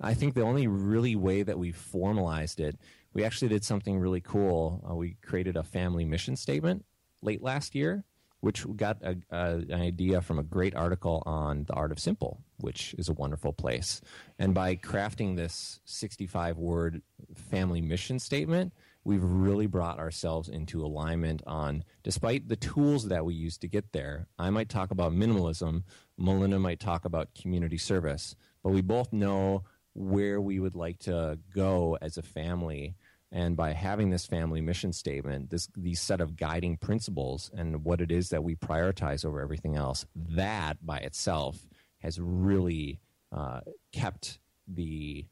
I 0.00 0.14
think 0.14 0.34
the 0.34 0.42
only 0.42 0.66
really 0.66 1.16
way 1.16 1.42
that 1.42 1.58
we 1.58 1.72
formalized 1.72 2.60
it, 2.60 2.78
we 3.12 3.24
actually 3.24 3.48
did 3.48 3.64
something 3.64 3.98
really 3.98 4.20
cool. 4.20 4.84
Uh, 4.88 4.94
we 4.94 5.16
created 5.22 5.56
a 5.56 5.62
family 5.62 6.04
mission 6.04 6.36
statement 6.36 6.84
late 7.22 7.42
last 7.42 7.74
year 7.74 8.04
which 8.44 8.66
got 8.76 8.98
a, 9.02 9.16
a, 9.30 9.54
an 9.54 9.80
idea 9.80 10.20
from 10.20 10.38
a 10.38 10.42
great 10.42 10.74
article 10.74 11.22
on 11.24 11.64
the 11.64 11.72
art 11.72 11.90
of 11.90 11.98
simple, 11.98 12.42
which 12.58 12.94
is 12.98 13.08
a 13.08 13.14
wonderful 13.14 13.54
place. 13.54 14.02
And 14.38 14.52
by 14.52 14.76
crafting 14.76 15.34
this 15.34 15.80
65 15.86 16.58
word 16.58 17.00
family 17.34 17.80
mission 17.80 18.18
statement, 18.18 18.74
we've 19.02 19.24
really 19.24 19.66
brought 19.66 19.98
ourselves 19.98 20.50
into 20.50 20.84
alignment 20.84 21.42
on, 21.46 21.84
despite 22.02 22.48
the 22.50 22.56
tools 22.56 23.08
that 23.08 23.24
we 23.24 23.32
use 23.32 23.56
to 23.56 23.66
get 23.66 23.92
there. 23.92 24.26
I 24.38 24.50
might 24.50 24.68
talk 24.68 24.90
about 24.90 25.12
minimalism, 25.12 25.84
Melinda 26.18 26.58
might 26.58 26.80
talk 26.80 27.06
about 27.06 27.34
community 27.34 27.78
service, 27.78 28.36
but 28.62 28.72
we 28.72 28.82
both 28.82 29.10
know 29.10 29.62
where 29.94 30.38
we 30.38 30.60
would 30.60 30.76
like 30.76 30.98
to 30.98 31.38
go 31.54 31.96
as 32.02 32.18
a 32.18 32.22
family 32.22 32.94
and 33.34 33.56
by 33.56 33.72
having 33.72 34.10
this 34.10 34.24
family 34.24 34.60
mission 34.60 34.92
statement, 34.92 35.50
this 35.50 35.68
these 35.76 36.00
set 36.00 36.20
of 36.20 36.36
guiding 36.36 36.76
principles 36.76 37.50
and 37.52 37.84
what 37.84 38.00
it 38.00 38.12
is 38.12 38.28
that 38.28 38.44
we 38.44 38.54
prioritize 38.54 39.24
over 39.24 39.40
everything 39.40 39.74
else, 39.74 40.06
that 40.14 40.78
by 40.86 40.98
itself 40.98 41.66
has 41.98 42.20
really 42.20 43.00
uh, 43.32 43.60
kept 43.92 44.38
the 44.68 45.26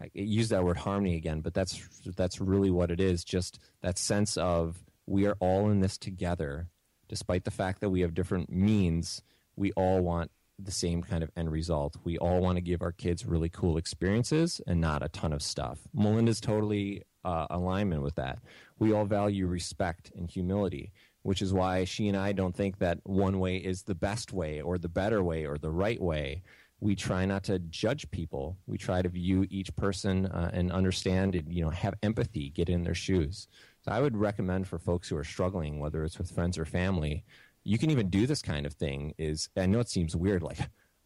I 0.00 0.10
use 0.14 0.48
that 0.50 0.64
word 0.64 0.78
harmony 0.78 1.16
again, 1.16 1.40
but 1.40 1.52
that's 1.52 1.82
that's 2.16 2.40
really 2.40 2.70
what 2.70 2.92
it 2.92 3.00
is. 3.00 3.24
Just 3.24 3.58
that 3.82 3.98
sense 3.98 4.36
of 4.36 4.84
we 5.06 5.26
are 5.26 5.36
all 5.40 5.70
in 5.70 5.80
this 5.80 5.98
together, 5.98 6.68
despite 7.08 7.44
the 7.44 7.50
fact 7.50 7.80
that 7.80 7.90
we 7.90 8.02
have 8.02 8.14
different 8.14 8.50
means. 8.50 9.22
We 9.56 9.72
all 9.72 10.00
want 10.00 10.30
the 10.56 10.70
same 10.70 11.02
kind 11.02 11.24
of 11.24 11.30
end 11.36 11.50
result. 11.50 11.96
We 12.04 12.16
all 12.16 12.40
want 12.40 12.56
to 12.56 12.62
give 12.62 12.80
our 12.80 12.92
kids 12.92 13.26
really 13.26 13.48
cool 13.48 13.76
experiences 13.76 14.60
and 14.68 14.80
not 14.80 15.02
a 15.02 15.08
ton 15.08 15.32
of 15.32 15.42
stuff. 15.42 15.80
Melinda's 15.92 16.40
totally 16.40 17.02
uh, 17.24 17.46
alignment 17.50 18.02
with 18.02 18.14
that. 18.16 18.38
We 18.78 18.92
all 18.92 19.04
value 19.04 19.46
respect 19.46 20.12
and 20.16 20.30
humility, 20.30 20.92
which 21.22 21.42
is 21.42 21.52
why 21.52 21.84
she 21.84 22.08
and 22.08 22.16
I 22.16 22.32
don't 22.32 22.54
think 22.54 22.78
that 22.78 22.98
one 23.04 23.38
way 23.40 23.56
is 23.56 23.82
the 23.82 23.94
best 23.94 24.32
way 24.32 24.60
or 24.60 24.78
the 24.78 24.88
better 24.88 25.22
way 25.22 25.46
or 25.46 25.58
the 25.58 25.70
right 25.70 26.00
way. 26.00 26.42
We 26.80 26.96
try 26.96 27.26
not 27.26 27.44
to 27.44 27.58
judge 27.58 28.10
people. 28.10 28.56
We 28.66 28.78
try 28.78 29.02
to 29.02 29.08
view 29.08 29.46
each 29.50 29.74
person 29.76 30.26
uh, 30.26 30.50
and 30.54 30.72
understand 30.72 31.34
and 31.34 31.52
you 31.52 31.62
know 31.62 31.70
have 31.70 31.94
empathy, 32.02 32.50
get 32.50 32.70
in 32.70 32.82
their 32.82 32.94
shoes. 32.94 33.48
So 33.84 33.92
I 33.92 34.00
would 34.00 34.16
recommend 34.16 34.66
for 34.66 34.78
folks 34.78 35.08
who 35.08 35.16
are 35.16 35.24
struggling, 35.24 35.78
whether 35.78 36.04
it's 36.04 36.18
with 36.18 36.30
friends 36.30 36.56
or 36.58 36.64
family, 36.64 37.24
you 37.64 37.78
can 37.78 37.90
even 37.90 38.08
do 38.08 38.26
this 38.26 38.40
kind 38.40 38.64
of 38.64 38.72
thing. 38.72 39.14
Is 39.18 39.50
I 39.56 39.66
know 39.66 39.80
it 39.80 39.90
seems 39.90 40.16
weird, 40.16 40.42
like 40.42 40.58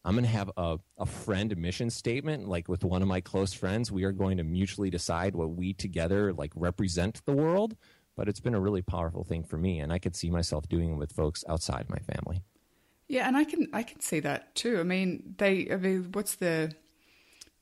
I'm 0.04 0.14
going 0.14 0.24
to 0.24 0.30
have 0.30 0.50
a, 0.56 0.78
a 0.98 1.06
friend 1.06 1.56
mission 1.56 1.88
statement, 1.88 2.46
like 2.46 2.68
with 2.68 2.84
one 2.84 3.00
of 3.00 3.08
my 3.08 3.20
close 3.20 3.54
friends. 3.54 3.90
We 3.90 4.04
are 4.04 4.12
going 4.12 4.36
to 4.36 4.44
mutually 4.44 4.90
decide 4.90 5.34
what 5.34 5.50
we 5.50 5.72
together 5.72 6.32
like 6.32 6.52
represent 6.54 7.24
the 7.24 7.32
world. 7.32 7.76
But 8.16 8.28
it's 8.28 8.40
been 8.40 8.54
a 8.54 8.60
really 8.60 8.82
powerful 8.82 9.24
thing 9.24 9.42
for 9.42 9.56
me, 9.56 9.80
and 9.80 9.92
I 9.92 9.98
could 9.98 10.14
see 10.14 10.30
myself 10.30 10.68
doing 10.68 10.92
it 10.92 10.94
with 10.94 11.10
folks 11.10 11.44
outside 11.48 11.86
my 11.88 11.98
family. 11.98 12.42
Yeah, 13.08 13.26
and 13.26 13.36
I 13.36 13.44
can 13.44 13.68
I 13.72 13.82
can 13.82 14.00
see 14.00 14.20
that 14.20 14.54
too. 14.54 14.78
I 14.78 14.84
mean, 14.84 15.34
they. 15.38 15.68
I 15.70 15.76
mean, 15.76 16.10
what's 16.12 16.36
the 16.36 16.72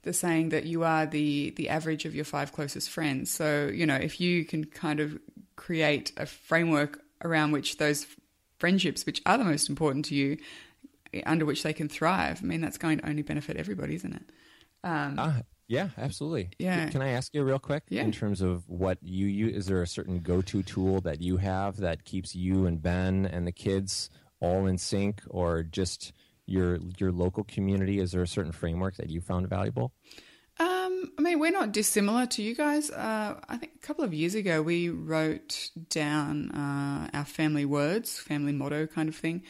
the 0.03 0.13
saying 0.13 0.51
that 0.51 0.65
you 0.67 0.85
are 0.85 1.07
the 1.07 1.51
the 1.51 1.69
average 1.71 2.05
of 2.05 2.15
your 2.15 2.27
five 2.27 2.53
closest 2.53 2.91
friends? 2.91 3.31
So 3.31 3.71
you 3.73 3.87
know, 3.87 3.97
if 3.97 4.21
you 4.21 4.45
can 4.45 4.65
kind 4.65 5.01
of 5.01 5.19
create 5.57 6.13
a 6.19 6.27
framework 6.27 7.01
around 7.25 7.53
which 7.53 7.79
those 7.79 8.07
friendships, 8.59 9.07
which 9.07 9.23
are 9.25 9.39
the 9.39 9.45
most 9.45 9.71
important 9.71 10.05
to 10.07 10.15
you, 10.15 10.37
under 11.27 11.45
which 11.45 11.63
they 11.63 11.73
can 11.73 11.89
thrive. 11.89 12.41
I 12.43 12.47
mean, 12.47 12.61
that's 12.61 12.79
going 12.79 12.99
to 12.99 13.09
only 13.09 13.23
benefit 13.23 13.57
everybody, 13.57 13.95
isn't 13.97 14.15
it? 14.15 14.23
Um, 14.85 15.19
uh, 15.19 15.33
yeah, 15.69 15.89
absolutely. 15.97 16.51
Yeah. 16.59 16.89
Can 16.89 17.03
I 17.03 17.11
ask 17.11 17.33
you 17.33 17.43
real 17.43 17.59
quick 17.59 17.85
yeah. 17.89 18.03
in 18.03 18.13
terms 18.13 18.43
of 18.43 18.69
what 18.69 18.99
you 19.03 19.27
use? 19.27 19.57
Is 19.57 19.67
there 19.67 19.83
a 19.83 19.87
certain 19.87 20.21
go-to 20.21 20.63
tool 20.63 21.01
that 21.03 21.23
you 21.23 21.39
have 21.39 21.79
that 21.79 22.05
keeps 22.05 22.35
you 22.35 22.67
and 22.67 22.83
Ben 22.83 23.27
and 23.27 23.47
the 23.47 23.53
kids 23.53 24.11
all 24.41 24.67
in 24.67 24.77
sync, 24.77 25.23
or 25.31 25.63
just 25.63 26.13
your 26.47 26.79
your 26.99 27.13
local 27.13 27.45
community? 27.45 28.01
Is 28.01 28.13
there 28.13 28.23
a 28.23 28.27
certain 28.27 28.53
framework 28.53 28.97
that 28.97 29.09
you 29.09 29.21
found 29.21 29.49
valuable? 29.49 29.93
Um, 30.59 31.13
I 31.19 31.23
mean, 31.23 31.39
we're 31.39 31.51
not 31.51 31.73
dissimilar 31.73 32.27
to 32.27 32.43
you 32.43 32.55
guys. 32.55 32.91
Uh, 32.91 33.41
I 33.49 33.57
think 33.57 33.73
a 33.77 33.87
couple 33.87 34.05
of 34.05 34.13
years 34.13 34.35
ago 34.35 34.61
we 34.61 34.91
wrote 34.91 35.71
down 35.89 36.51
uh, 36.51 37.09
our 37.15 37.25
family 37.25 37.65
words, 37.65 38.19
family 38.19 38.53
motto 38.53 38.87
kind 38.87 39.09
of 39.09 39.17
thing. 39.17 39.43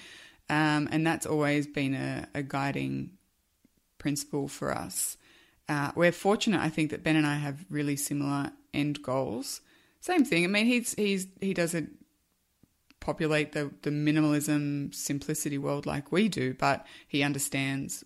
Um, 0.52 0.86
and 0.92 1.06
that's 1.06 1.24
always 1.24 1.66
been 1.66 1.94
a, 1.94 2.28
a 2.34 2.42
guiding 2.42 3.12
principle 3.96 4.48
for 4.48 4.70
us. 4.70 5.16
Uh, 5.66 5.92
we're 5.96 6.12
fortunate, 6.12 6.60
I 6.60 6.68
think, 6.68 6.90
that 6.90 7.02
Ben 7.02 7.16
and 7.16 7.26
I 7.26 7.36
have 7.36 7.64
really 7.70 7.96
similar 7.96 8.52
end 8.74 9.02
goals. 9.02 9.62
Same 10.00 10.26
thing. 10.26 10.44
I 10.44 10.48
mean, 10.48 10.66
he's 10.66 10.92
he's 10.92 11.26
he 11.40 11.54
doesn't 11.54 11.92
populate 13.00 13.52
the 13.52 13.70
the 13.80 13.88
minimalism 13.88 14.94
simplicity 14.94 15.56
world 15.56 15.86
like 15.86 16.12
we 16.12 16.28
do, 16.28 16.52
but 16.52 16.86
he 17.08 17.22
understands 17.22 18.04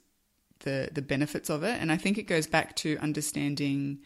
the 0.60 0.90
the 0.92 1.02
benefits 1.02 1.50
of 1.50 1.64
it, 1.64 1.80
and 1.80 1.90
I 1.90 1.96
think 1.96 2.16
it 2.16 2.28
goes 2.28 2.46
back 2.46 2.76
to 2.76 2.96
understanding 2.98 3.98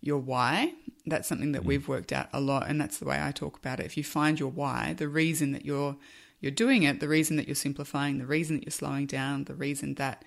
your 0.00 0.18
why. 0.18 0.72
That's 1.04 1.28
something 1.28 1.52
that 1.52 1.62
mm. 1.62 1.66
we've 1.66 1.88
worked 1.88 2.12
out 2.12 2.30
a 2.32 2.40
lot, 2.40 2.70
and 2.70 2.80
that's 2.80 2.96
the 2.96 3.04
way 3.04 3.20
I 3.20 3.32
talk 3.32 3.58
about 3.58 3.80
it. 3.80 3.86
If 3.86 3.98
you 3.98 4.04
find 4.04 4.40
your 4.40 4.50
why, 4.50 4.94
the 4.96 5.08
reason 5.08 5.52
that 5.52 5.66
you're 5.66 5.96
you're 6.42 6.50
doing 6.50 6.82
it, 6.82 7.00
the 7.00 7.08
reason 7.08 7.36
that 7.36 7.48
you're 7.48 7.54
simplifying, 7.54 8.18
the 8.18 8.26
reason 8.26 8.56
that 8.56 8.64
you're 8.66 8.72
slowing 8.72 9.06
down, 9.06 9.44
the 9.44 9.54
reason 9.54 9.94
that 9.94 10.22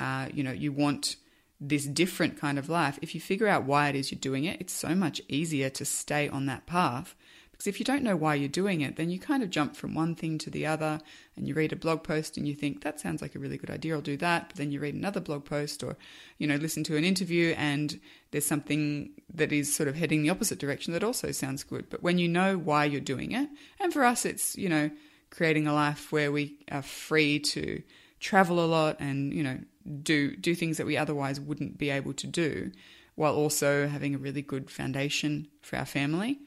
uh, 0.00 0.26
you 0.32 0.42
know 0.42 0.50
you 0.50 0.72
want 0.72 1.14
this 1.60 1.86
different 1.86 2.40
kind 2.40 2.58
of 2.58 2.68
life. 2.68 2.98
If 3.02 3.14
you 3.14 3.20
figure 3.20 3.46
out 3.46 3.64
why 3.64 3.88
it 3.88 3.96
is 3.96 4.10
you're 4.10 4.18
doing 4.18 4.44
it, 4.44 4.60
it's 4.60 4.72
so 4.72 4.94
much 4.94 5.20
easier 5.28 5.70
to 5.70 5.84
stay 5.84 6.28
on 6.28 6.46
that 6.46 6.66
path. 6.66 7.14
Because 7.50 7.66
if 7.66 7.80
you 7.80 7.84
don't 7.84 8.04
know 8.04 8.14
why 8.14 8.36
you're 8.36 8.48
doing 8.48 8.82
it, 8.82 8.94
then 8.94 9.10
you 9.10 9.18
kind 9.18 9.42
of 9.42 9.50
jump 9.50 9.74
from 9.74 9.92
one 9.92 10.14
thing 10.14 10.38
to 10.38 10.50
the 10.50 10.64
other 10.64 11.00
and 11.36 11.48
you 11.48 11.54
read 11.54 11.72
a 11.72 11.76
blog 11.76 12.04
post 12.04 12.36
and 12.36 12.46
you 12.46 12.54
think, 12.54 12.84
that 12.84 13.00
sounds 13.00 13.20
like 13.20 13.34
a 13.34 13.40
really 13.40 13.58
good 13.58 13.68
idea, 13.68 13.96
I'll 13.96 14.00
do 14.00 14.16
that. 14.18 14.50
But 14.50 14.58
then 14.58 14.70
you 14.70 14.78
read 14.78 14.94
another 14.94 15.18
blog 15.18 15.44
post 15.44 15.82
or, 15.82 15.96
you 16.38 16.46
know, 16.46 16.54
listen 16.54 16.84
to 16.84 16.96
an 16.96 17.02
interview 17.02 17.56
and 17.58 17.98
there's 18.30 18.46
something 18.46 19.10
that 19.34 19.50
is 19.50 19.74
sort 19.74 19.88
of 19.88 19.96
heading 19.96 20.22
the 20.22 20.30
opposite 20.30 20.60
direction 20.60 20.92
that 20.92 21.02
also 21.02 21.32
sounds 21.32 21.64
good. 21.64 21.90
But 21.90 22.00
when 22.00 22.18
you 22.18 22.28
know 22.28 22.56
why 22.56 22.84
you're 22.84 23.00
doing 23.00 23.32
it, 23.32 23.48
and 23.80 23.92
for 23.92 24.04
us, 24.04 24.24
it's, 24.24 24.56
you 24.56 24.68
know, 24.68 24.88
creating 25.30 25.66
a 25.66 25.74
life 25.74 26.12
where 26.12 26.32
we 26.32 26.58
are 26.70 26.82
free 26.82 27.38
to 27.38 27.82
travel 28.20 28.64
a 28.64 28.66
lot 28.66 28.96
and 28.98 29.32
you 29.32 29.42
know 29.42 29.58
do 30.02 30.36
do 30.36 30.54
things 30.54 30.76
that 30.76 30.86
we 30.86 30.96
otherwise 30.96 31.40
wouldn't 31.40 31.78
be 31.78 31.90
able 31.90 32.12
to 32.14 32.26
do, 32.26 32.70
while 33.14 33.34
also 33.34 33.88
having 33.88 34.14
a 34.14 34.18
really 34.18 34.42
good 34.42 34.70
foundation 34.70 35.48
for 35.62 35.76
our 35.76 35.86
family. 35.86 36.38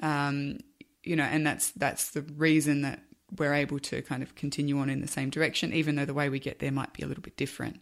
Um, 0.00 0.58
you 1.02 1.16
know, 1.16 1.24
and 1.24 1.46
that's 1.46 1.70
that's 1.72 2.10
the 2.10 2.22
reason 2.22 2.82
that 2.82 3.02
we're 3.38 3.54
able 3.54 3.78
to 3.78 4.02
kind 4.02 4.22
of 4.22 4.34
continue 4.34 4.78
on 4.78 4.90
in 4.90 5.00
the 5.00 5.08
same 5.08 5.30
direction, 5.30 5.72
even 5.72 5.96
though 5.96 6.04
the 6.04 6.14
way 6.14 6.28
we 6.28 6.38
get 6.38 6.58
there 6.58 6.72
might 6.72 6.92
be 6.92 7.02
a 7.02 7.06
little 7.06 7.22
bit 7.22 7.36
different. 7.36 7.80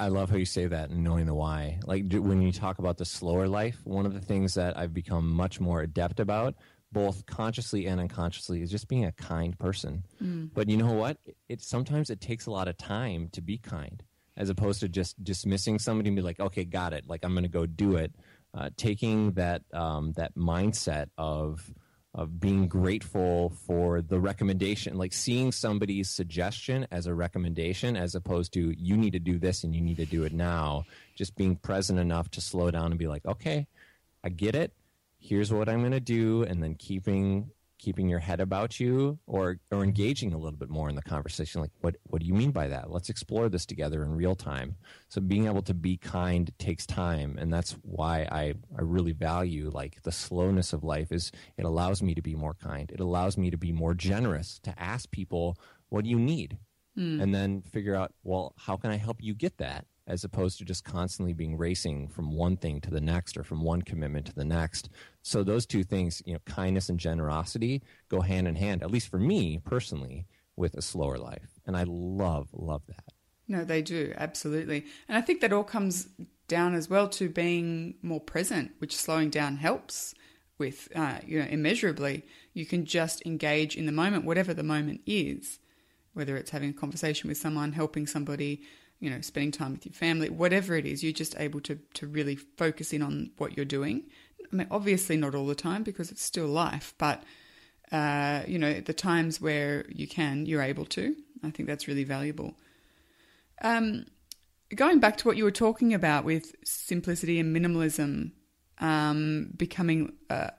I 0.00 0.08
love 0.08 0.30
how 0.30 0.36
you 0.36 0.46
say 0.46 0.66
that 0.66 0.90
and 0.90 1.04
knowing 1.04 1.26
the 1.26 1.34
why. 1.34 1.78
Like 1.84 2.12
when 2.12 2.42
you 2.42 2.50
talk 2.50 2.80
about 2.80 2.96
the 2.96 3.04
slower 3.04 3.46
life, 3.46 3.78
one 3.84 4.04
of 4.04 4.14
the 4.14 4.20
things 4.20 4.54
that 4.54 4.76
I've 4.76 4.92
become 4.92 5.30
much 5.30 5.60
more 5.60 5.80
adept 5.80 6.18
about 6.18 6.56
both 6.96 7.26
consciously 7.26 7.84
and 7.84 8.00
unconsciously 8.00 8.62
is 8.62 8.70
just 8.70 8.88
being 8.88 9.04
a 9.04 9.12
kind 9.12 9.58
person. 9.58 10.02
Mm. 10.22 10.48
But 10.54 10.70
you 10.70 10.78
know 10.78 10.94
what? 10.94 11.18
It, 11.26 11.36
it, 11.46 11.60
sometimes 11.60 12.08
it 12.08 12.22
takes 12.22 12.46
a 12.46 12.50
lot 12.50 12.68
of 12.68 12.78
time 12.78 13.28
to 13.32 13.42
be 13.42 13.58
kind, 13.58 14.02
as 14.34 14.48
opposed 14.48 14.80
to 14.80 14.88
just 14.88 15.22
dismissing 15.22 15.78
somebody 15.78 16.08
and 16.08 16.16
be 16.16 16.22
like, 16.22 16.40
"Okay, 16.40 16.64
got 16.64 16.94
it. 16.94 17.04
Like 17.06 17.22
I'm 17.22 17.32
going 17.32 17.42
to 17.42 17.50
go 17.50 17.66
do 17.66 17.96
it." 17.96 18.14
Uh, 18.54 18.70
taking 18.78 19.32
that 19.32 19.60
um, 19.74 20.14
that 20.16 20.34
mindset 20.36 21.10
of 21.18 21.70
of 22.14 22.40
being 22.40 22.66
grateful 22.66 23.52
for 23.66 24.00
the 24.00 24.18
recommendation, 24.18 24.96
like 24.96 25.12
seeing 25.12 25.52
somebody's 25.52 26.08
suggestion 26.08 26.86
as 26.90 27.06
a 27.06 27.12
recommendation, 27.12 27.94
as 27.94 28.14
opposed 28.14 28.54
to 28.54 28.74
you 28.78 28.96
need 28.96 29.12
to 29.12 29.18
do 29.18 29.38
this 29.38 29.64
and 29.64 29.74
you 29.74 29.82
need 29.82 29.98
to 29.98 30.06
do 30.06 30.24
it 30.24 30.32
now. 30.32 30.86
Just 31.14 31.36
being 31.36 31.56
present 31.56 31.98
enough 31.98 32.30
to 32.30 32.40
slow 32.40 32.70
down 32.70 32.86
and 32.86 32.98
be 32.98 33.06
like, 33.06 33.26
"Okay, 33.26 33.66
I 34.24 34.30
get 34.30 34.54
it." 34.54 34.72
Here's 35.18 35.52
what 35.52 35.68
I'm 35.68 35.80
going 35.80 35.92
to 35.92 36.00
do, 36.00 36.42
and 36.44 36.62
then 36.62 36.74
keeping 36.74 37.50
keeping 37.78 38.08
your 38.08 38.18
head 38.18 38.40
about 38.40 38.80
you 38.80 39.18
or 39.26 39.58
or 39.70 39.84
engaging 39.84 40.32
a 40.32 40.38
little 40.38 40.58
bit 40.58 40.70
more 40.70 40.88
in 40.88 40.96
the 40.96 41.02
conversation 41.02 41.60
like 41.60 41.70
what 41.80 41.96
what 42.04 42.20
do 42.20 42.26
you 42.26 42.34
mean 42.34 42.50
by 42.50 42.68
that? 42.68 42.90
Let's 42.90 43.10
explore 43.10 43.48
this 43.48 43.66
together 43.66 44.02
in 44.02 44.16
real 44.16 44.34
time. 44.34 44.76
So 45.08 45.20
being 45.20 45.46
able 45.46 45.62
to 45.62 45.74
be 45.74 45.96
kind 45.96 46.50
takes 46.58 46.86
time 46.86 47.36
and 47.38 47.52
that's 47.52 47.72
why 47.82 48.22
i 48.32 48.54
i 48.76 48.80
really 48.82 49.12
value 49.12 49.70
like 49.72 50.02
the 50.02 50.12
slowness 50.12 50.72
of 50.72 50.84
life 50.84 51.12
is 51.12 51.32
it 51.58 51.64
allows 51.64 52.02
me 52.02 52.14
to 52.14 52.22
be 52.22 52.34
more 52.34 52.54
kind. 52.54 52.90
It 52.90 53.00
allows 53.00 53.36
me 53.36 53.50
to 53.50 53.58
be 53.58 53.72
more 53.72 53.94
generous 53.94 54.58
to 54.60 54.74
ask 54.80 55.10
people 55.10 55.58
what 55.88 56.04
do 56.04 56.10
you 56.10 56.18
need? 56.18 56.58
Mm. 56.98 57.22
and 57.22 57.34
then 57.34 57.60
figure 57.60 57.94
out 57.94 58.14
well 58.22 58.54
how 58.56 58.78
can 58.78 58.90
i 58.90 58.96
help 58.96 59.18
you 59.20 59.34
get 59.34 59.58
that 59.58 59.84
as 60.06 60.24
opposed 60.24 60.58
to 60.58 60.64
just 60.64 60.84
constantly 60.84 61.32
being 61.32 61.56
racing 61.56 62.08
from 62.08 62.32
one 62.32 62.56
thing 62.56 62.80
to 62.80 62.90
the 62.90 63.00
next 63.00 63.36
or 63.36 63.42
from 63.42 63.62
one 63.62 63.82
commitment 63.82 64.26
to 64.26 64.34
the 64.34 64.44
next. 64.44 64.88
So 65.22 65.42
those 65.42 65.66
two 65.66 65.82
things, 65.82 66.22
you 66.24 66.34
know, 66.34 66.40
kindness 66.46 66.88
and 66.88 66.98
generosity 66.98 67.82
go 68.08 68.20
hand 68.20 68.46
in 68.46 68.54
hand, 68.54 68.82
at 68.82 68.90
least 68.90 69.08
for 69.08 69.18
me 69.18 69.58
personally, 69.64 70.26
with 70.54 70.74
a 70.74 70.82
slower 70.82 71.18
life. 71.18 71.58
And 71.66 71.76
I 71.76 71.84
love, 71.86 72.48
love 72.52 72.82
that. 72.86 73.04
No, 73.48 73.64
they 73.64 73.82
do, 73.82 74.12
absolutely. 74.16 74.84
And 75.08 75.16
I 75.16 75.20
think 75.20 75.40
that 75.40 75.52
all 75.52 75.64
comes 75.64 76.08
down 76.48 76.74
as 76.74 76.88
well 76.88 77.08
to 77.08 77.28
being 77.28 77.94
more 78.02 78.20
present, 78.20 78.72
which 78.78 78.96
slowing 78.96 79.30
down 79.30 79.56
helps 79.56 80.14
with, 80.58 80.88
uh, 80.94 81.18
you 81.26 81.40
know, 81.40 81.46
immeasurably. 81.46 82.24
You 82.54 82.64
can 82.64 82.84
just 82.84 83.24
engage 83.26 83.76
in 83.76 83.86
the 83.86 83.92
moment, 83.92 84.24
whatever 84.24 84.54
the 84.54 84.62
moment 84.62 85.00
is, 85.06 85.58
whether 86.14 86.36
it's 86.36 86.50
having 86.50 86.70
a 86.70 86.72
conversation 86.72 87.28
with 87.28 87.36
someone, 87.36 87.72
helping 87.72 88.06
somebody, 88.06 88.62
you 89.00 89.10
know, 89.10 89.20
spending 89.20 89.52
time 89.52 89.72
with 89.72 89.84
your 89.84 89.92
family, 89.92 90.30
whatever 90.30 90.74
it 90.74 90.86
is, 90.86 91.02
you're 91.02 91.12
just 91.12 91.38
able 91.38 91.60
to, 91.60 91.78
to 91.94 92.06
really 92.06 92.36
focus 92.36 92.92
in 92.92 93.02
on 93.02 93.30
what 93.36 93.56
you're 93.56 93.66
doing. 93.66 94.04
I 94.52 94.56
mean, 94.56 94.66
obviously 94.70 95.16
not 95.16 95.34
all 95.34 95.46
the 95.46 95.54
time 95.54 95.82
because 95.82 96.10
it's 96.10 96.22
still 96.22 96.46
life, 96.46 96.94
but, 96.98 97.22
uh, 97.92 98.42
you 98.46 98.58
know, 98.58 98.80
the 98.80 98.94
times 98.94 99.40
where 99.40 99.84
you 99.88 100.06
can, 100.06 100.46
you're 100.46 100.62
able 100.62 100.86
to. 100.86 101.14
I 101.42 101.50
think 101.50 101.68
that's 101.68 101.88
really 101.88 102.04
valuable. 102.04 102.54
Um, 103.62 104.06
going 104.74 104.98
back 104.98 105.16
to 105.18 105.28
what 105.28 105.36
you 105.36 105.44
were 105.44 105.50
talking 105.50 105.92
about 105.92 106.24
with 106.24 106.54
simplicity 106.64 107.38
and 107.38 107.54
minimalism 107.54 108.32
um, 108.78 109.52
becoming, 109.56 110.12
uh, 110.30 110.50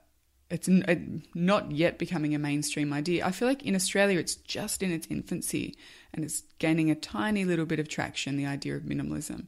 it's 0.49 0.69
uh, 0.69 0.95
not 1.33 1.71
yet 1.71 1.97
becoming 1.97 2.33
a 2.33 2.39
mainstream 2.39 2.93
idea. 2.93 3.25
I 3.25 3.31
feel 3.31 3.47
like 3.47 3.63
in 3.63 3.75
Australia 3.75 4.19
it's 4.19 4.36
just 4.36 4.81
in 4.81 4.91
its 4.91 5.07
infancy 5.10 5.75
and 6.13 6.23
it's 6.23 6.43
gaining 6.60 6.89
a 6.89 6.95
tiny 6.95 7.43
little 7.45 7.65
bit 7.65 7.79
of 7.79 7.88
traction. 7.89 8.38
The 8.38 8.45
idea 8.45 8.75
of 8.75 8.83
minimalism. 8.83 9.47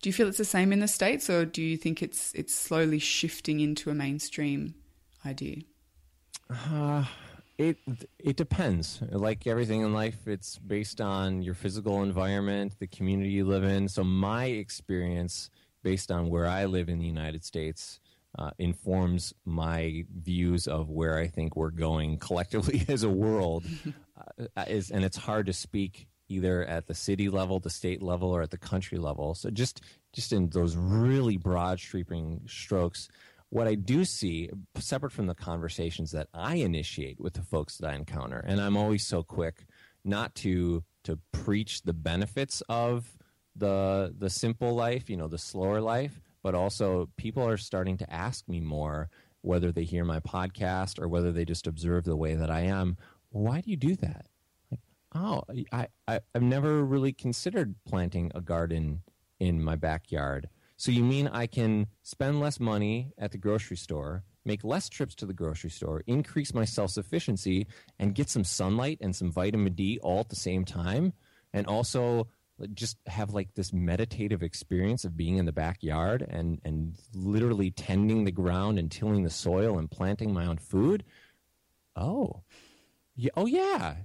Do 0.00 0.08
you 0.08 0.12
feel 0.12 0.28
it's 0.28 0.38
the 0.38 0.44
same 0.44 0.72
in 0.72 0.78
the 0.78 0.88
states, 0.88 1.28
or 1.28 1.44
do 1.44 1.60
you 1.62 1.76
think 1.76 2.02
it's 2.02 2.32
it's 2.34 2.54
slowly 2.54 3.00
shifting 3.00 3.58
into 3.58 3.90
a 3.90 3.94
mainstream 3.94 4.74
idea? 5.26 5.62
Uh, 6.48 7.04
it 7.56 7.78
it 8.18 8.36
depends. 8.36 9.00
Like 9.10 9.46
everything 9.48 9.80
in 9.80 9.92
life, 9.92 10.28
it's 10.28 10.56
based 10.58 11.00
on 11.00 11.42
your 11.42 11.54
physical 11.54 12.02
environment, 12.02 12.74
the 12.78 12.86
community 12.86 13.30
you 13.30 13.44
live 13.44 13.64
in. 13.64 13.88
So 13.88 14.04
my 14.04 14.44
experience, 14.44 15.50
based 15.82 16.12
on 16.12 16.30
where 16.30 16.46
I 16.46 16.66
live 16.66 16.88
in 16.88 17.00
the 17.00 17.06
United 17.06 17.44
States, 17.44 17.98
uh, 18.36 18.50
informs 18.58 19.32
my 19.44 20.04
views 20.14 20.66
of 20.66 20.90
where 20.90 21.18
I 21.18 21.28
think 21.28 21.56
we're 21.56 21.70
going 21.70 22.18
collectively 22.18 22.84
as 22.88 23.02
a 23.02 23.08
world. 23.08 23.64
uh, 24.56 24.64
is 24.66 24.90
and 24.90 25.04
it's 25.04 25.16
hard 25.16 25.46
to 25.46 25.52
speak 25.52 26.08
either 26.28 26.64
at 26.64 26.86
the 26.86 26.94
city 26.94 27.28
level, 27.28 27.58
the 27.58 27.70
state 27.70 28.02
level, 28.02 28.30
or 28.30 28.42
at 28.42 28.50
the 28.50 28.58
country 28.58 28.98
level. 28.98 29.34
So 29.34 29.50
just 29.50 29.82
just 30.12 30.32
in 30.32 30.50
those 30.50 30.76
really 30.76 31.36
broad 31.36 31.80
sweeping 31.80 32.42
strokes, 32.46 33.08
what 33.50 33.66
I 33.66 33.74
do 33.74 34.04
see, 34.04 34.50
separate 34.76 35.12
from 35.12 35.26
the 35.26 35.34
conversations 35.34 36.10
that 36.12 36.28
I 36.34 36.56
initiate 36.56 37.20
with 37.20 37.34
the 37.34 37.42
folks 37.42 37.78
that 37.78 37.90
I 37.90 37.94
encounter, 37.94 38.44
and 38.46 38.60
I'm 38.60 38.76
always 38.76 39.06
so 39.06 39.22
quick 39.22 39.66
not 40.04 40.34
to 40.36 40.84
to 41.04 41.18
preach 41.32 41.82
the 41.82 41.94
benefits 41.94 42.62
of 42.68 43.16
the 43.56 44.14
the 44.16 44.30
simple 44.30 44.74
life, 44.74 45.08
you 45.08 45.16
know, 45.16 45.28
the 45.28 45.38
slower 45.38 45.80
life, 45.80 46.20
but 46.42 46.54
also 46.54 47.08
people 47.16 47.46
are 47.46 47.56
starting 47.56 47.96
to 47.98 48.12
ask 48.12 48.48
me 48.48 48.60
more 48.60 49.08
whether 49.42 49.72
they 49.72 49.84
hear 49.84 50.04
my 50.04 50.20
podcast 50.20 51.00
or 51.00 51.08
whether 51.08 51.32
they 51.32 51.44
just 51.44 51.66
observe 51.66 52.04
the 52.04 52.16
way 52.16 52.34
that 52.34 52.50
I 52.50 52.60
am. 52.62 52.96
Why 53.30 53.60
do 53.60 53.70
you 53.70 53.76
do 53.76 53.94
that? 53.96 54.26
Like, 54.70 54.80
oh, 55.14 55.42
I, 55.72 55.88
I 56.06 56.20
I've 56.34 56.42
never 56.42 56.84
really 56.84 57.12
considered 57.12 57.74
planting 57.86 58.32
a 58.34 58.40
garden 58.40 59.02
in 59.38 59.62
my 59.62 59.76
backyard 59.76 60.48
so 60.78 60.92
you 60.92 61.02
mean 61.02 61.26
I 61.26 61.48
can 61.48 61.88
spend 62.04 62.38
less 62.38 62.60
money 62.60 63.12
at 63.18 63.32
the 63.32 63.38
grocery 63.38 63.76
store, 63.76 64.22
make 64.44 64.62
less 64.62 64.88
trips 64.88 65.16
to 65.16 65.26
the 65.26 65.34
grocery 65.34 65.70
store, 65.70 66.04
increase 66.06 66.54
my 66.54 66.64
self 66.64 66.92
sufficiency, 66.92 67.66
and 67.98 68.14
get 68.14 68.30
some 68.30 68.44
sunlight 68.44 68.98
and 69.00 69.14
some 69.14 69.32
vitamin 69.32 69.72
D 69.72 69.98
all 70.04 70.20
at 70.20 70.28
the 70.28 70.36
same 70.36 70.64
time, 70.64 71.12
and 71.52 71.66
also 71.66 72.28
just 72.74 72.96
have 73.06 73.32
like 73.32 73.54
this 73.54 73.72
meditative 73.72 74.42
experience 74.42 75.04
of 75.04 75.16
being 75.16 75.36
in 75.36 75.46
the 75.46 75.52
backyard 75.52 76.26
and 76.28 76.60
and 76.64 76.94
literally 77.14 77.70
tending 77.70 78.24
the 78.24 78.32
ground 78.32 78.78
and 78.78 78.90
tilling 78.90 79.22
the 79.22 79.30
soil 79.30 79.78
and 79.78 79.90
planting 79.90 80.32
my 80.32 80.46
own 80.46 80.58
food. 80.58 81.04
Oh, 81.94 82.42
yeah, 83.16 83.30
oh 83.36 83.46
yeah, 83.46 83.96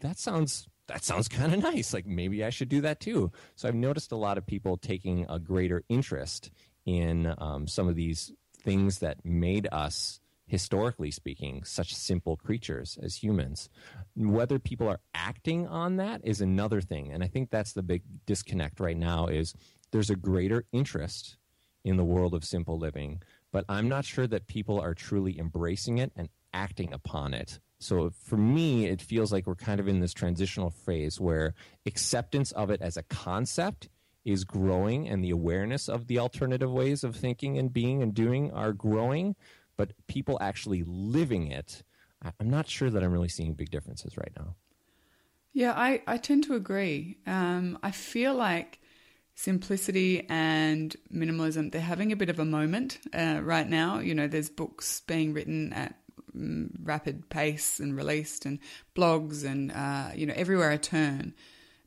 that 0.00 0.18
sounds 0.18 0.68
that 0.88 1.04
sounds 1.04 1.28
kind 1.28 1.54
of 1.54 1.62
nice. 1.62 1.94
Like 1.94 2.06
maybe 2.06 2.44
I 2.44 2.50
should 2.50 2.68
do 2.68 2.80
that 2.82 3.00
too. 3.00 3.30
So 3.56 3.68
I've 3.68 3.74
noticed 3.74 4.12
a 4.12 4.16
lot 4.16 4.38
of 4.38 4.46
people 4.46 4.76
taking 4.76 5.26
a 5.28 5.38
greater 5.38 5.84
interest 5.88 6.50
in 6.84 7.34
um, 7.38 7.68
some 7.68 7.88
of 7.88 7.94
these 7.94 8.32
things 8.62 8.98
that 8.98 9.24
made 9.24 9.68
us, 9.70 10.20
historically 10.48 11.10
speaking, 11.10 11.62
such 11.62 11.94
simple 11.94 12.36
creatures 12.36 12.98
as 13.00 13.22
humans. 13.22 13.68
Whether 14.16 14.58
people 14.58 14.88
are 14.88 15.00
acting 15.14 15.68
on 15.68 15.96
that 15.96 16.20
is 16.24 16.40
another 16.40 16.80
thing. 16.80 17.12
And 17.12 17.22
I 17.22 17.28
think 17.28 17.50
that's 17.50 17.72
the 17.72 17.82
big 17.82 18.02
disconnect 18.26 18.80
right 18.80 18.96
now 18.96 19.26
is 19.26 19.54
there's 19.92 20.10
a 20.10 20.16
greater 20.16 20.64
interest 20.72 21.36
in 21.84 21.96
the 21.96 22.04
world 22.04 22.34
of 22.34 22.44
simple 22.44 22.78
living, 22.78 23.22
but 23.52 23.64
I'm 23.68 23.88
not 23.88 24.04
sure 24.04 24.26
that 24.26 24.48
people 24.48 24.80
are 24.80 24.94
truly 24.94 25.38
embracing 25.38 25.98
it 25.98 26.10
and 26.16 26.28
acting 26.52 26.92
upon 26.92 27.34
it 27.34 27.60
so 27.80 28.10
for 28.10 28.36
me, 28.36 28.86
it 28.86 29.00
feels 29.00 29.32
like 29.32 29.46
we're 29.46 29.54
kind 29.54 29.78
of 29.78 29.88
in 29.88 30.00
this 30.00 30.12
transitional 30.12 30.70
phase 30.70 31.20
where 31.20 31.54
acceptance 31.86 32.50
of 32.52 32.70
it 32.70 32.82
as 32.82 32.96
a 32.96 33.04
concept 33.04 33.88
is 34.24 34.44
growing 34.44 35.08
and 35.08 35.22
the 35.22 35.30
awareness 35.30 35.88
of 35.88 36.06
the 36.06 36.18
alternative 36.18 36.70
ways 36.70 37.04
of 37.04 37.16
thinking 37.16 37.56
and 37.56 37.72
being 37.72 38.02
and 38.02 38.14
doing 38.14 38.50
are 38.52 38.72
growing, 38.72 39.36
but 39.78 39.92
people 40.08 40.38
actually 40.42 40.84
living 40.84 41.50
it, 41.50 41.84
I'm 42.40 42.50
not 42.50 42.68
sure 42.68 42.90
that 42.90 43.02
I'm 43.02 43.12
really 43.12 43.30
seeing 43.30 43.54
big 43.54 43.70
differences 43.70 44.18
right 44.18 44.32
now. 44.36 44.56
Yeah, 45.52 45.72
I, 45.72 46.02
I 46.06 46.18
tend 46.18 46.44
to 46.44 46.54
agree. 46.54 47.18
Um, 47.26 47.78
I 47.82 47.90
feel 47.90 48.34
like 48.34 48.80
simplicity 49.34 50.26
and 50.28 50.94
minimalism, 51.12 51.72
they're 51.72 51.80
having 51.80 52.12
a 52.12 52.16
bit 52.16 52.28
of 52.28 52.38
a 52.38 52.44
moment 52.44 52.98
uh, 53.14 53.40
right 53.42 53.68
now. 53.68 53.98
You 53.98 54.14
know, 54.14 54.28
there's 54.28 54.50
books 54.50 55.02
being 55.06 55.32
written 55.32 55.72
at 55.72 55.96
Mm, 56.36 56.70
rapid 56.82 57.30
pace 57.30 57.80
and 57.80 57.96
released, 57.96 58.44
and 58.44 58.58
blogs, 58.94 59.44
and 59.44 59.72
uh, 59.72 60.10
you 60.14 60.26
know 60.26 60.34
everywhere 60.36 60.70
I 60.70 60.76
turn, 60.76 61.34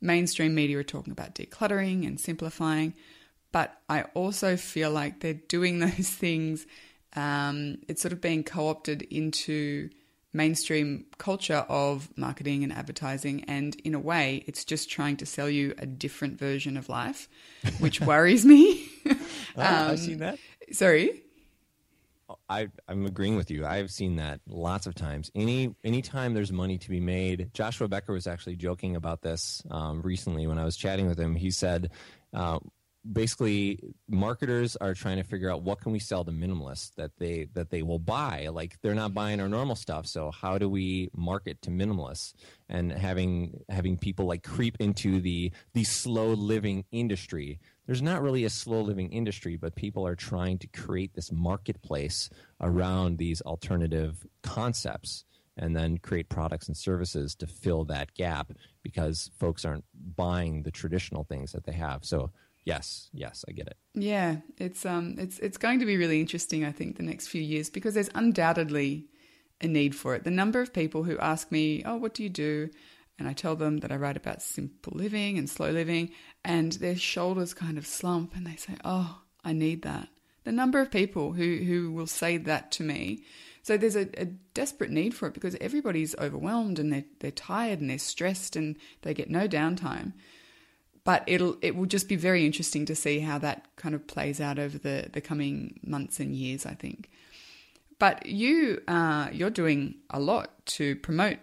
mainstream 0.01 0.55
media 0.55 0.79
are 0.79 0.83
talking 0.83 1.11
about 1.11 1.35
decluttering 1.35 2.07
and 2.07 2.19
simplifying. 2.19 2.95
But 3.51 3.79
I 3.89 4.03
also 4.15 4.57
feel 4.57 4.91
like 4.91 5.19
they're 5.19 5.35
doing 5.35 5.79
those 5.81 6.09
things. 6.09 6.65
Um, 7.15 7.77
it's 7.87 8.01
sort 8.01 8.13
of 8.13 8.21
being 8.21 8.43
co-opted 8.43 9.01
into 9.03 9.89
mainstream 10.33 11.05
culture 11.17 11.65
of 11.67 12.09
marketing 12.17 12.63
and 12.63 12.71
advertising, 12.71 13.43
and 13.45 13.75
in 13.83 13.93
a 13.93 13.99
way, 13.99 14.43
it's 14.47 14.63
just 14.63 14.89
trying 14.89 15.17
to 15.17 15.25
sell 15.25 15.49
you 15.49 15.73
a 15.77 15.85
different 15.85 16.39
version 16.39 16.77
of 16.77 16.89
life, 16.89 17.27
which 17.79 17.99
worries 18.11 18.45
me. 18.45 18.87
um, 19.09 19.17
I've 19.57 19.99
seen 19.99 20.19
that. 20.19 20.39
Sorry. 20.71 21.23
I, 22.49 22.69
I'm 22.87 23.05
agreeing 23.05 23.35
with 23.35 23.51
you. 23.51 23.65
I've 23.65 23.91
seen 23.91 24.15
that 24.17 24.39
lots 24.47 24.87
of 24.87 24.95
times. 24.95 25.31
Any 25.35 25.75
anytime 25.83 26.33
there's 26.33 26.51
money 26.51 26.77
to 26.77 26.89
be 26.89 26.99
made, 26.99 27.49
Joshua 27.53 27.87
Becker 27.87 28.13
was 28.13 28.27
actually 28.27 28.55
joking 28.55 28.95
about 28.95 29.21
this 29.21 29.63
um, 29.69 30.01
recently 30.01 30.47
when 30.47 30.57
I 30.57 30.65
was 30.65 30.77
chatting 30.77 31.07
with 31.07 31.19
him. 31.19 31.35
He 31.35 31.51
said, 31.51 31.91
uh, 32.33 32.59
basically, 33.09 33.79
marketers 34.07 34.75
are 34.75 34.93
trying 34.93 35.17
to 35.17 35.23
figure 35.23 35.49
out 35.49 35.63
what 35.63 35.81
can 35.81 35.91
we 35.91 35.99
sell 35.99 36.23
to 36.25 36.31
minimalists 36.31 36.93
that 36.95 37.11
they 37.17 37.47
that 37.53 37.69
they 37.69 37.81
will 37.81 37.99
buy. 37.99 38.47
Like 38.51 38.77
they're 38.81 38.95
not 38.95 39.13
buying 39.13 39.39
our 39.39 39.49
normal 39.49 39.75
stuff, 39.75 40.05
so 40.07 40.31
how 40.31 40.57
do 40.57 40.69
we 40.69 41.09
market 41.15 41.61
to 41.63 41.69
minimalists? 41.69 42.33
And 42.69 42.91
having 42.91 43.63
having 43.69 43.97
people 43.97 44.25
like 44.25 44.43
creep 44.43 44.77
into 44.79 45.19
the 45.21 45.51
the 45.73 45.83
slow 45.83 46.33
living 46.33 46.85
industry 46.91 47.59
there's 47.91 48.01
not 48.01 48.21
really 48.21 48.45
a 48.45 48.49
slow 48.49 48.79
living 48.79 49.11
industry, 49.11 49.57
but 49.57 49.75
people 49.75 50.07
are 50.07 50.15
trying 50.15 50.57
to 50.59 50.67
create 50.67 51.13
this 51.13 51.29
marketplace 51.29 52.29
around 52.61 53.17
these 53.17 53.41
alternative 53.41 54.25
concepts 54.43 55.25
and 55.57 55.75
then 55.75 55.97
create 55.97 56.29
products 56.29 56.67
and 56.67 56.77
services 56.77 57.35
to 57.35 57.47
fill 57.47 57.83
that 57.83 58.13
gap 58.13 58.53
because 58.81 59.29
folks 59.37 59.65
aren't 59.65 59.83
buying 60.15 60.63
the 60.63 60.71
traditional 60.71 61.25
things 61.25 61.51
that 61.51 61.65
they 61.65 61.73
have. 61.73 62.05
So 62.05 62.31
yes, 62.65 63.09
yes, 63.13 63.45
I 63.47 63.51
get 63.51 63.67
it. 63.67 63.77
Yeah, 63.93 64.37
it's 64.57 64.85
um 64.85 65.15
it's 65.17 65.39
it's 65.39 65.57
going 65.57 65.79
to 65.79 65.85
be 65.85 65.97
really 65.97 66.19
interesting 66.19 66.65
I 66.65 66.71
think 66.71 66.97
the 66.97 67.03
next 67.03 67.27
few 67.27 67.41
years 67.41 67.69
because 67.69 67.93
there's 67.93 68.09
undoubtedly 68.15 69.07
a 69.59 69.67
need 69.67 69.95
for 69.95 70.15
it. 70.15 70.23
The 70.23 70.31
number 70.31 70.61
of 70.61 70.73
people 70.73 71.03
who 71.03 71.17
ask 71.19 71.51
me, 71.51 71.83
"Oh, 71.85 71.97
what 71.97 72.13
do 72.13 72.23
you 72.23 72.29
do?" 72.29 72.69
and 73.21 73.29
I 73.29 73.33
tell 73.33 73.55
them 73.55 73.77
that 73.81 73.91
I 73.91 73.97
write 73.97 74.17
about 74.17 74.41
simple 74.41 74.93
living 74.95 75.37
and 75.37 75.47
slow 75.47 75.69
living, 75.69 76.09
and 76.43 76.71
their 76.71 76.95
shoulders 76.95 77.53
kind 77.53 77.77
of 77.77 77.85
slump 77.85 78.35
and 78.35 78.47
they 78.47 78.55
say, 78.55 78.73
Oh, 78.83 79.21
I 79.43 79.53
need 79.53 79.83
that. 79.83 80.07
The 80.43 80.51
number 80.51 80.79
of 80.81 80.89
people 80.89 81.33
who, 81.33 81.57
who 81.57 81.91
will 81.91 82.07
say 82.07 82.37
that 82.37 82.71
to 82.73 82.83
me. 82.83 83.23
So 83.61 83.77
there's 83.77 83.95
a, 83.95 84.09
a 84.19 84.25
desperate 84.25 84.89
need 84.89 85.13
for 85.13 85.27
it 85.27 85.35
because 85.35 85.55
everybody's 85.61 86.15
overwhelmed 86.17 86.79
and 86.79 86.91
they're, 86.91 87.05
they're 87.19 87.29
tired 87.29 87.79
and 87.79 87.91
they're 87.91 87.99
stressed 87.99 88.55
and 88.55 88.75
they 89.03 89.13
get 89.13 89.29
no 89.29 89.47
downtime. 89.47 90.13
But 91.03 91.23
it'll 91.27 91.57
it 91.61 91.75
will 91.75 91.85
just 91.85 92.07
be 92.07 92.15
very 92.15 92.45
interesting 92.45 92.85
to 92.85 92.95
see 92.95 93.19
how 93.19 93.37
that 93.39 93.65
kind 93.75 93.95
of 93.95 94.05
plays 94.07 94.39
out 94.39 94.59
over 94.59 94.77
the 94.77 95.09
the 95.11 95.21
coming 95.21 95.79
months 95.83 96.19
and 96.19 96.35
years. 96.35 96.65
I 96.65 96.73
think. 96.73 97.09
But 97.99 98.25
you 98.25 98.81
uh, 98.87 99.29
you're 99.31 99.49
doing 99.49 99.95
a 100.09 100.19
lot 100.19 100.65
to 100.77 100.95
promote 100.97 101.37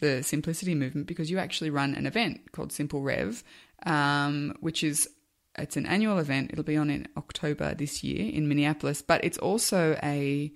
the 0.00 0.22
simplicity 0.22 0.74
movement 0.74 1.06
because 1.06 1.30
you 1.30 1.38
actually 1.38 1.70
run 1.70 1.94
an 1.94 2.06
event 2.06 2.52
called 2.52 2.72
Simple 2.72 3.02
Rev, 3.02 3.42
um, 3.84 4.56
which 4.60 4.82
is 4.82 5.08
it's 5.56 5.76
an 5.76 5.86
annual 5.86 6.18
event. 6.18 6.50
It'll 6.52 6.64
be 6.64 6.76
on 6.76 6.90
in 6.90 7.08
October 7.16 7.74
this 7.74 8.02
year 8.02 8.30
in 8.32 8.48
Minneapolis, 8.48 9.02
but 9.02 9.24
it's 9.24 9.38
also 9.38 9.96
a 10.02 10.52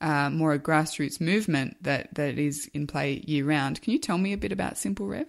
uh, 0.00 0.28
more 0.30 0.52
a 0.52 0.58
grassroots 0.58 1.20
movement 1.20 1.82
that 1.82 2.14
that 2.14 2.38
is 2.38 2.70
in 2.74 2.86
play 2.86 3.22
year 3.26 3.44
round. 3.44 3.80
Can 3.80 3.92
you 3.92 3.98
tell 3.98 4.18
me 4.18 4.32
a 4.32 4.38
bit 4.38 4.52
about 4.52 4.76
Simple 4.76 5.06
Rev? 5.06 5.26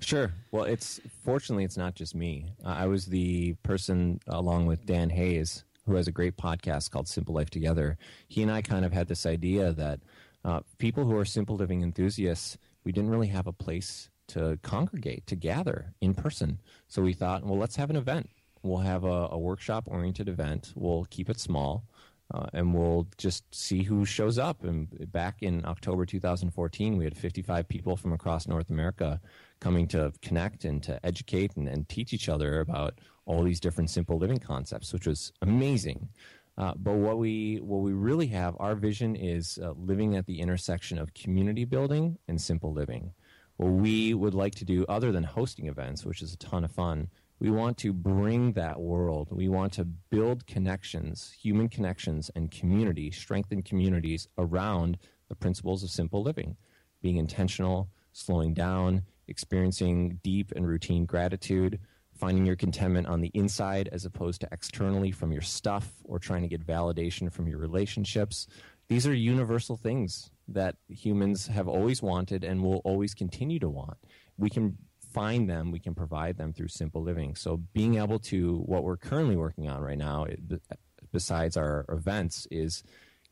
Sure. 0.00 0.32
Well, 0.52 0.64
it's 0.64 1.00
fortunately 1.24 1.64
it's 1.64 1.76
not 1.76 1.94
just 1.94 2.14
me. 2.14 2.46
Uh, 2.64 2.68
I 2.68 2.86
was 2.86 3.06
the 3.06 3.54
person 3.62 4.20
along 4.26 4.66
with 4.66 4.86
Dan 4.86 5.10
Hayes, 5.10 5.64
who 5.86 5.94
has 5.96 6.06
a 6.06 6.12
great 6.12 6.36
podcast 6.36 6.90
called 6.90 7.08
Simple 7.08 7.34
Life 7.34 7.50
Together. 7.50 7.98
He 8.28 8.42
and 8.42 8.50
I 8.50 8.62
kind 8.62 8.84
of 8.84 8.92
had 8.92 9.08
this 9.08 9.26
idea 9.26 9.72
that 9.72 10.00
uh, 10.44 10.60
people 10.78 11.04
who 11.04 11.16
are 11.16 11.24
simple 11.24 11.56
living 11.56 11.82
enthusiasts, 11.82 12.58
we 12.84 12.92
didn't 12.92 13.10
really 13.10 13.28
have 13.28 13.46
a 13.46 13.52
place 13.52 14.08
to 14.28 14.58
congregate, 14.62 15.26
to 15.26 15.36
gather 15.36 15.94
in 16.00 16.14
person. 16.14 16.60
So 16.86 17.02
we 17.02 17.14
thought, 17.14 17.44
well, 17.44 17.58
let's 17.58 17.76
have 17.76 17.90
an 17.90 17.96
event. 17.96 18.30
We'll 18.62 18.78
have 18.78 19.04
a, 19.04 19.28
a 19.30 19.38
workshop 19.38 19.84
oriented 19.88 20.28
event. 20.28 20.72
We'll 20.76 21.06
keep 21.10 21.30
it 21.30 21.40
small. 21.40 21.84
Uh, 22.32 22.46
and 22.52 22.74
we'll 22.74 23.08
just 23.16 23.42
see 23.54 23.82
who 23.84 24.04
shows 24.04 24.38
up. 24.38 24.62
And 24.62 25.10
back 25.10 25.36
in 25.40 25.64
October 25.64 26.04
2014, 26.04 26.98
we 26.98 27.04
had 27.04 27.16
55 27.16 27.66
people 27.68 27.96
from 27.96 28.12
across 28.12 28.46
North 28.46 28.68
America 28.68 29.18
coming 29.60 29.88
to 29.88 30.12
connect 30.22 30.64
and 30.64 30.82
to 30.84 31.04
educate 31.04 31.56
and, 31.56 31.68
and 31.68 31.88
teach 31.88 32.12
each 32.12 32.28
other 32.28 32.60
about 32.60 32.98
all 33.26 33.42
these 33.42 33.60
different 33.60 33.90
simple 33.90 34.18
living 34.18 34.38
concepts, 34.38 34.92
which 34.92 35.06
was 35.06 35.32
amazing. 35.42 36.08
Uh, 36.56 36.72
but 36.76 36.94
what 36.94 37.18
we 37.18 37.58
what 37.62 37.82
we 37.82 37.92
really 37.92 38.26
have, 38.26 38.56
our 38.58 38.74
vision 38.74 39.14
is 39.14 39.58
uh, 39.62 39.72
living 39.76 40.16
at 40.16 40.26
the 40.26 40.40
intersection 40.40 40.98
of 40.98 41.14
community 41.14 41.64
building 41.64 42.18
and 42.26 42.40
simple 42.40 42.72
living. 42.72 43.12
What 43.58 43.70
we 43.70 44.14
would 44.14 44.34
like 44.34 44.54
to 44.56 44.64
do, 44.64 44.84
other 44.88 45.12
than 45.12 45.24
hosting 45.24 45.66
events, 45.68 46.04
which 46.04 46.22
is 46.22 46.32
a 46.32 46.38
ton 46.38 46.64
of 46.64 46.72
fun, 46.72 47.08
we 47.40 47.50
want 47.50 47.76
to 47.78 47.92
bring 47.92 48.52
that 48.52 48.80
world. 48.80 49.28
We 49.30 49.48
want 49.48 49.72
to 49.74 49.84
build 49.84 50.46
connections, 50.46 51.32
human 51.40 51.68
connections, 51.68 52.30
and 52.34 52.50
community, 52.50 53.10
strengthen 53.12 53.62
communities 53.62 54.26
around 54.36 54.98
the 55.28 55.36
principles 55.36 55.84
of 55.84 55.90
simple 55.90 56.22
living, 56.22 56.56
being 57.02 57.16
intentional, 57.16 57.88
slowing 58.12 58.54
down, 58.54 59.02
experiencing 59.28 60.20
deep 60.22 60.52
and 60.56 60.66
routine 60.66 61.04
gratitude, 61.04 61.78
finding 62.14 62.44
your 62.44 62.56
contentment 62.56 63.06
on 63.06 63.20
the 63.20 63.30
inside 63.34 63.88
as 63.92 64.04
opposed 64.04 64.40
to 64.40 64.48
externally 64.50 65.10
from 65.10 65.32
your 65.32 65.42
stuff 65.42 65.92
or 66.04 66.18
trying 66.18 66.42
to 66.42 66.48
get 66.48 66.66
validation 66.66 67.32
from 67.32 67.46
your 67.46 67.58
relationships. 67.58 68.46
These 68.88 69.06
are 69.06 69.14
universal 69.14 69.76
things 69.76 70.30
that 70.48 70.76
humans 70.88 71.46
have 71.46 71.68
always 71.68 72.02
wanted 72.02 72.42
and 72.42 72.62
will 72.62 72.80
always 72.84 73.14
continue 73.14 73.58
to 73.60 73.68
want. 73.68 73.98
We 74.38 74.50
can 74.50 74.78
find 75.12 75.48
them, 75.48 75.70
we 75.70 75.78
can 75.78 75.94
provide 75.94 76.36
them 76.36 76.52
through 76.52 76.68
simple 76.68 77.02
living. 77.02 77.34
So, 77.34 77.58
being 77.72 77.96
able 77.96 78.18
to, 78.20 78.58
what 78.58 78.84
we're 78.84 78.96
currently 78.96 79.36
working 79.36 79.68
on 79.68 79.80
right 79.80 79.98
now, 79.98 80.26
besides 81.12 81.56
our 81.56 81.84
events, 81.88 82.46
is 82.50 82.82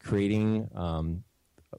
creating 0.02 0.68
um, 0.74 1.24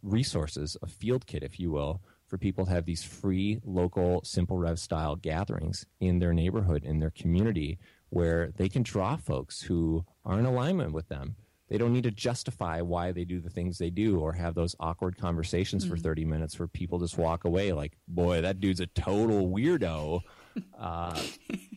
resources, 0.01 0.77
a 0.81 0.87
field 0.87 1.25
kit, 1.25 1.43
if 1.43 1.59
you 1.59 1.71
will, 1.71 2.01
for 2.27 2.37
people 2.37 2.65
to 2.65 2.71
have 2.71 2.85
these 2.85 3.03
free, 3.03 3.59
local, 3.63 4.21
simple 4.23 4.57
rev 4.57 4.79
style 4.79 5.15
gatherings 5.15 5.85
in 5.99 6.19
their 6.19 6.33
neighborhood, 6.33 6.83
in 6.83 6.99
their 6.99 7.11
community, 7.11 7.79
where 8.09 8.51
they 8.57 8.69
can 8.69 8.83
draw 8.83 9.15
folks 9.15 9.61
who 9.61 10.05
are 10.25 10.39
in 10.39 10.45
alignment 10.45 10.93
with 10.93 11.09
them 11.09 11.35
they 11.69 11.77
don't 11.77 11.91
need 11.91 12.03
to 12.03 12.11
justify 12.11 12.81
why 12.81 13.11
they 13.11 13.25
do 13.25 13.39
the 13.39 13.49
things 13.49 13.77
they 13.77 13.89
do 13.89 14.19
or 14.19 14.33
have 14.33 14.55
those 14.55 14.75
awkward 14.79 15.17
conversations 15.17 15.83
mm-hmm. 15.83 15.95
for 15.95 15.99
30 15.99 16.25
minutes 16.25 16.57
where 16.57 16.67
people 16.67 16.99
just 16.99 17.17
walk 17.17 17.43
away 17.43 17.73
like, 17.73 17.97
boy, 18.07 18.41
that 18.41 18.59
dude's 18.59 18.79
a 18.79 18.87
total 18.87 19.49
weirdo. 19.49 20.21
Uh, 20.75 21.15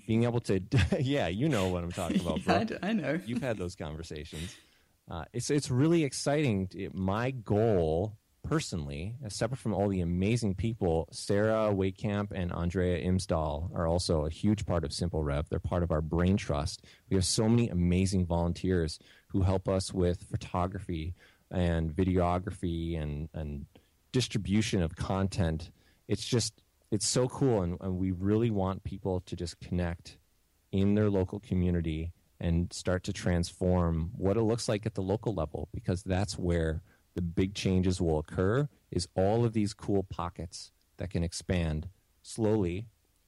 being 0.06 0.24
able 0.24 0.40
to, 0.40 0.58
yeah, 1.00 1.28
you 1.28 1.50
know 1.50 1.68
what 1.68 1.84
I'm 1.84 1.92
talking 1.92 2.18
about, 2.18 2.42
bro. 2.46 2.64
Yeah, 2.66 2.78
I 2.82 2.94
know. 2.94 3.20
You've 3.26 3.42
had 3.42 3.58
those 3.58 3.76
conversations. 3.76 4.56
Uh, 5.06 5.26
it's, 5.34 5.50
it's 5.50 5.70
really 5.70 6.02
exciting. 6.02 6.66
It, 6.74 6.94
my 6.94 7.30
goal 7.30 8.16
personally, 8.42 9.14
separate 9.28 9.58
from 9.58 9.74
all 9.74 9.88
the 9.88 10.00
amazing 10.00 10.54
people, 10.54 11.08
Sarah 11.12 11.72
Waitkamp 11.72 12.32
and 12.32 12.52
Andrea 12.52 13.04
Imsdahl 13.04 13.74
are 13.74 13.86
also 13.86 14.24
a 14.24 14.30
huge 14.30 14.66
part 14.66 14.84
of 14.84 14.92
Simple 14.92 15.22
Rev. 15.22 15.48
They're 15.48 15.58
part 15.58 15.82
of 15.82 15.90
our 15.90 16.00
brain 16.00 16.36
trust. 16.36 16.84
We 17.08 17.16
have 17.16 17.24
so 17.24 17.48
many 17.48 17.68
amazing 17.68 18.26
volunteers 18.26 18.98
who 19.28 19.42
help 19.42 19.68
us 19.68 19.92
with 19.92 20.24
photography 20.24 21.14
and 21.50 21.90
videography 21.90 23.00
and, 23.00 23.28
and 23.34 23.66
distribution 24.12 24.82
of 24.82 24.96
content. 24.96 25.70
It's 26.08 26.24
just, 26.24 26.62
it's 26.90 27.06
so 27.06 27.28
cool. 27.28 27.62
And, 27.62 27.78
and 27.80 27.98
we 27.98 28.10
really 28.10 28.50
want 28.50 28.84
people 28.84 29.20
to 29.26 29.36
just 29.36 29.60
connect 29.60 30.16
in 30.72 30.94
their 30.94 31.10
local 31.10 31.40
community 31.40 32.12
and 32.40 32.72
start 32.72 33.04
to 33.04 33.12
transform 33.12 34.10
what 34.16 34.36
it 34.36 34.42
looks 34.42 34.68
like 34.68 34.86
at 34.86 34.94
the 34.94 35.02
local 35.02 35.34
level 35.34 35.68
because 35.72 36.02
that's 36.02 36.38
where 36.38 36.82
the 37.20 37.26
big 37.26 37.54
changes 37.54 38.00
will 38.00 38.18
occur 38.18 38.66
is 38.90 39.06
all 39.14 39.44
of 39.44 39.52
these 39.52 39.74
cool 39.74 40.02
pockets 40.04 40.72
that 40.96 41.10
can 41.10 41.22
expand 41.22 41.86
slowly 42.22 42.86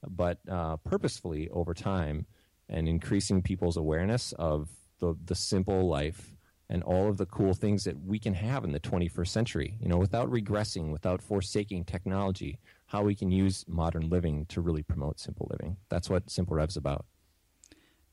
but 0.09 0.39
uh, 0.51 0.79
purposefully 0.79 1.51
over 1.51 1.75
time 1.75 2.25
and 2.71 2.89
increasing 2.89 3.43
people's 3.43 3.77
awareness 3.77 4.33
of 4.39 4.71
the, 4.99 5.15
the 5.27 5.35
simple 5.35 5.87
life 5.87 6.35
and 6.71 6.83
all 6.85 7.11
of 7.11 7.19
the 7.19 7.27
cool 7.27 7.53
things 7.53 7.85
that 7.85 8.03
we 8.03 8.19
can 8.19 8.33
have 8.33 8.65
in 8.65 8.73
the 8.73 8.81
21st 8.81 9.29
century, 9.29 9.77
you 9.79 9.89
know, 9.89 9.99
without 9.99 10.31
regressing, 10.31 10.91
without 10.91 11.21
forsaking 11.21 11.85
technology, 11.85 12.59
how 12.87 13.03
we 13.03 13.15
can 13.15 13.31
use 13.31 13.67
modern 13.69 14.09
living 14.09 14.47
to 14.47 14.63
really 14.63 14.83
promote 14.83 15.21
simple 15.21 15.47
living. 15.51 15.77
That's 15.91 16.09
what 16.09 16.31
Simple 16.31 16.57
Rev's 16.57 16.79
about. 16.79 17.05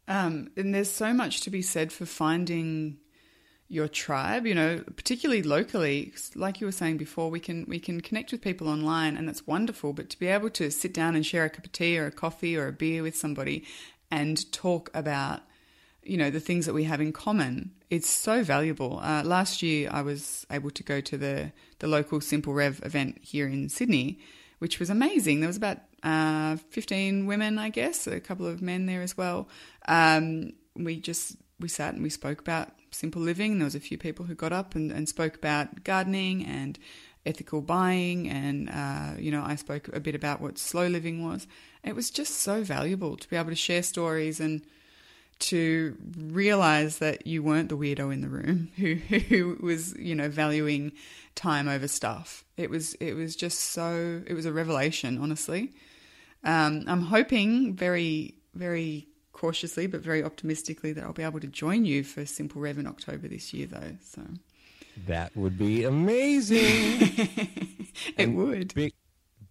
Um, 0.10 0.50
and 0.58 0.76
there's 0.76 0.92
so 0.92 1.14
much 1.14 1.40
to 1.42 1.50
be 1.50 1.62
said 1.62 1.94
for 1.94 2.06
finding 2.06 2.98
your 3.70 3.88
tribe, 3.88 4.48
you 4.48 4.56
know, 4.56 4.84
particularly 4.96 5.44
locally. 5.44 6.12
Like 6.36 6.60
you 6.60 6.68
were 6.68 6.72
saying 6.72 6.98
before, 6.98 7.30
we 7.30 7.40
can 7.40 7.66
we 7.68 7.80
can 7.80 8.02
connect 8.02 8.32
with 8.32 8.42
people 8.42 8.68
online, 8.68 9.16
and 9.16 9.28
that's 9.28 9.46
wonderful. 9.46 9.94
But 9.94 10.10
to 10.10 10.20
be 10.20 10.28
able 10.28 10.50
to 10.52 10.72
sit 10.72 10.94
down 10.94 11.16
and 11.16 11.26
share 11.26 11.46
a 11.46 11.50
cup 11.50 11.66
of 11.66 11.72
tea 11.72 11.98
or 11.98 12.08
a 12.08 12.12
coffee 12.12 12.58
or 12.58 12.68
a 12.68 12.74
beer 12.74 13.04
with 13.04 13.16
somebody 13.16 13.64
and 14.12 14.52
talk 14.52 14.90
about 14.94 15.42
you 16.04 16.18
know 16.18 16.30
the 16.30 16.40
things 16.40 16.66
that 16.66 16.74
we 16.74 16.86
have 16.86 17.02
in 17.02 17.12
common 17.12 17.72
it's 17.90 18.10
so 18.10 18.44
valuable 18.44 19.00
uh, 19.04 19.22
last 19.24 19.62
year 19.62 19.90
i 19.92 20.02
was 20.02 20.46
able 20.50 20.72
to 20.72 20.82
go 20.82 21.02
to 21.02 21.18
the 21.18 21.52
the 21.80 21.88
local 21.88 22.22
simple 22.22 22.54
rev 22.54 22.80
event 22.84 23.18
here 23.22 23.48
in 23.48 23.70
sydney 23.70 24.18
which 24.60 24.80
was 24.80 24.90
amazing 24.90 25.40
there 25.40 25.48
was 25.48 25.58
about 25.58 25.78
uh, 26.04 26.56
15 26.70 27.26
women 27.26 27.60
i 27.60 27.70
guess 27.70 28.08
a 28.08 28.20
couple 28.20 28.48
of 28.48 28.62
men 28.62 28.86
there 28.86 29.02
as 29.02 29.18
well 29.18 29.48
um, 29.88 30.54
we 30.76 31.00
just 31.00 31.36
we 31.60 31.68
sat 31.68 31.94
and 31.94 32.04
we 32.04 32.10
spoke 32.10 32.40
about 32.40 32.70
simple 32.92 33.22
living 33.22 33.60
there 33.60 33.66
was 33.66 33.76
a 33.76 33.80
few 33.80 33.98
people 33.98 34.26
who 34.26 34.36
got 34.36 34.52
up 34.52 34.76
and, 34.76 34.92
and 34.92 35.08
spoke 35.08 35.36
about 35.36 35.84
gardening 35.84 36.44
and 36.46 36.80
ethical 37.26 37.62
buying 37.62 38.30
and 38.30 38.70
uh, 38.70 39.12
you 39.20 39.30
know 39.30 39.44
i 39.44 39.56
spoke 39.56 39.88
a 39.90 40.00
bit 40.00 40.16
about 40.16 40.42
what 40.42 40.58
slow 40.58 40.88
living 40.88 41.24
was 41.24 41.48
it 41.84 41.96
was 41.96 42.10
just 42.10 42.36
so 42.36 42.64
valuable 42.64 43.16
to 43.16 43.30
be 43.30 43.36
able 43.36 43.50
to 43.50 43.56
share 43.56 43.84
stories 43.84 44.40
and 44.40 44.62
to 45.40 45.96
realize 46.18 47.00
that 47.00 47.26
you 47.26 47.42
weren't 47.42 47.70
the 47.70 47.78
weirdo 47.78 48.14
in 48.14 48.22
the 48.22 48.28
room 48.28 48.70
who, 48.78 48.96
who 48.96 49.58
was, 49.62 49.96
you 49.98 50.14
know, 50.16 50.30
valuing 50.30 50.92
time 51.36 51.68
over 51.68 51.88
stuff. 51.88 52.44
It 52.58 52.70
was, 52.70 52.94
it 52.96 53.14
was 53.14 53.36
just 53.36 53.60
so, 53.60 54.22
it 54.28 54.34
was 54.34 54.46
a 54.46 54.54
revelation, 54.54 55.18
honestly. 55.18 55.74
Um, 56.44 56.84
I'm 56.88 57.02
hoping 57.02 57.76
very, 57.76 58.36
very 58.54 59.08
cautiously, 59.40 59.88
but 59.88 60.02
very 60.02 60.24
optimistically 60.24 60.94
that 60.94 61.04
I'll 61.04 61.14
be 61.14 61.24
able 61.24 61.40
to 61.40 61.48
join 61.48 61.86
you 61.86 62.04
for 62.04 62.26
Simple 62.26 62.62
Rev 62.62 62.78
in 62.78 62.88
October 62.88 63.28
this 63.28 63.54
year, 63.54 63.68
though. 63.68 63.98
So 64.02 64.22
that 65.08 65.36
would 65.36 65.58
be 65.58 65.84
amazing. 65.84 66.58
it 66.60 68.14
and 68.18 68.36
would. 68.36 68.74
Big, 68.74 68.94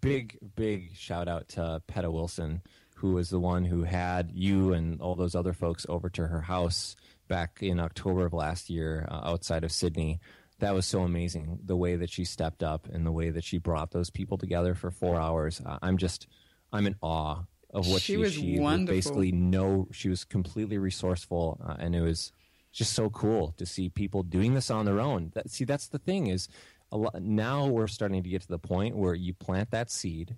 big, 0.00 0.38
big 0.56 0.94
shout 0.96 1.28
out 1.28 1.48
to 1.50 1.82
Peta 1.86 2.10
Wilson 2.10 2.62
who 2.98 3.12
was 3.12 3.30
the 3.30 3.38
one 3.38 3.64
who 3.64 3.84
had 3.84 4.30
you 4.34 4.72
and 4.72 5.00
all 5.00 5.14
those 5.14 5.36
other 5.36 5.52
folks 5.52 5.86
over 5.88 6.10
to 6.10 6.26
her 6.26 6.40
house 6.40 6.96
back 7.28 7.58
in 7.60 7.78
October 7.78 8.26
of 8.26 8.32
last 8.32 8.68
year 8.68 9.06
uh, 9.08 9.20
outside 9.22 9.62
of 9.62 9.70
Sydney. 9.70 10.18
That 10.58 10.74
was 10.74 10.84
so 10.84 11.02
amazing. 11.02 11.60
The 11.64 11.76
way 11.76 11.94
that 11.94 12.10
she 12.10 12.24
stepped 12.24 12.64
up 12.64 12.88
and 12.88 13.06
the 13.06 13.12
way 13.12 13.30
that 13.30 13.44
she 13.44 13.58
brought 13.58 13.92
those 13.92 14.10
people 14.10 14.36
together 14.36 14.74
for 14.74 14.90
four 14.90 15.20
hours. 15.20 15.62
Uh, 15.64 15.78
I'm 15.80 15.96
just, 15.96 16.26
I'm 16.72 16.88
in 16.88 16.96
awe 17.00 17.42
of 17.72 17.88
what 17.88 18.00
she, 18.00 18.14
she 18.14 18.16
was 18.16 18.36
achieved. 18.36 18.62
Wonderful. 18.62 18.96
Basically, 18.96 19.32
no, 19.32 19.88
she 19.92 20.08
was 20.08 20.24
completely 20.24 20.78
resourceful, 20.78 21.60
uh, 21.64 21.76
and 21.78 21.94
it 21.94 22.00
was 22.00 22.32
just 22.72 22.92
so 22.92 23.10
cool 23.10 23.54
to 23.56 23.66
see 23.66 23.88
people 23.88 24.22
doing 24.22 24.54
this 24.54 24.70
on 24.70 24.84
their 24.84 25.00
own. 25.00 25.32
That, 25.34 25.50
see, 25.50 25.64
that's 25.64 25.88
the 25.88 25.98
thing 25.98 26.28
is, 26.28 26.48
lot, 26.92 27.20
now 27.20 27.66
we're 27.66 27.86
starting 27.86 28.22
to 28.22 28.28
get 28.28 28.42
to 28.42 28.48
the 28.48 28.58
point 28.58 28.96
where 28.96 29.14
you 29.14 29.34
plant 29.34 29.70
that 29.72 29.90
seed, 29.90 30.36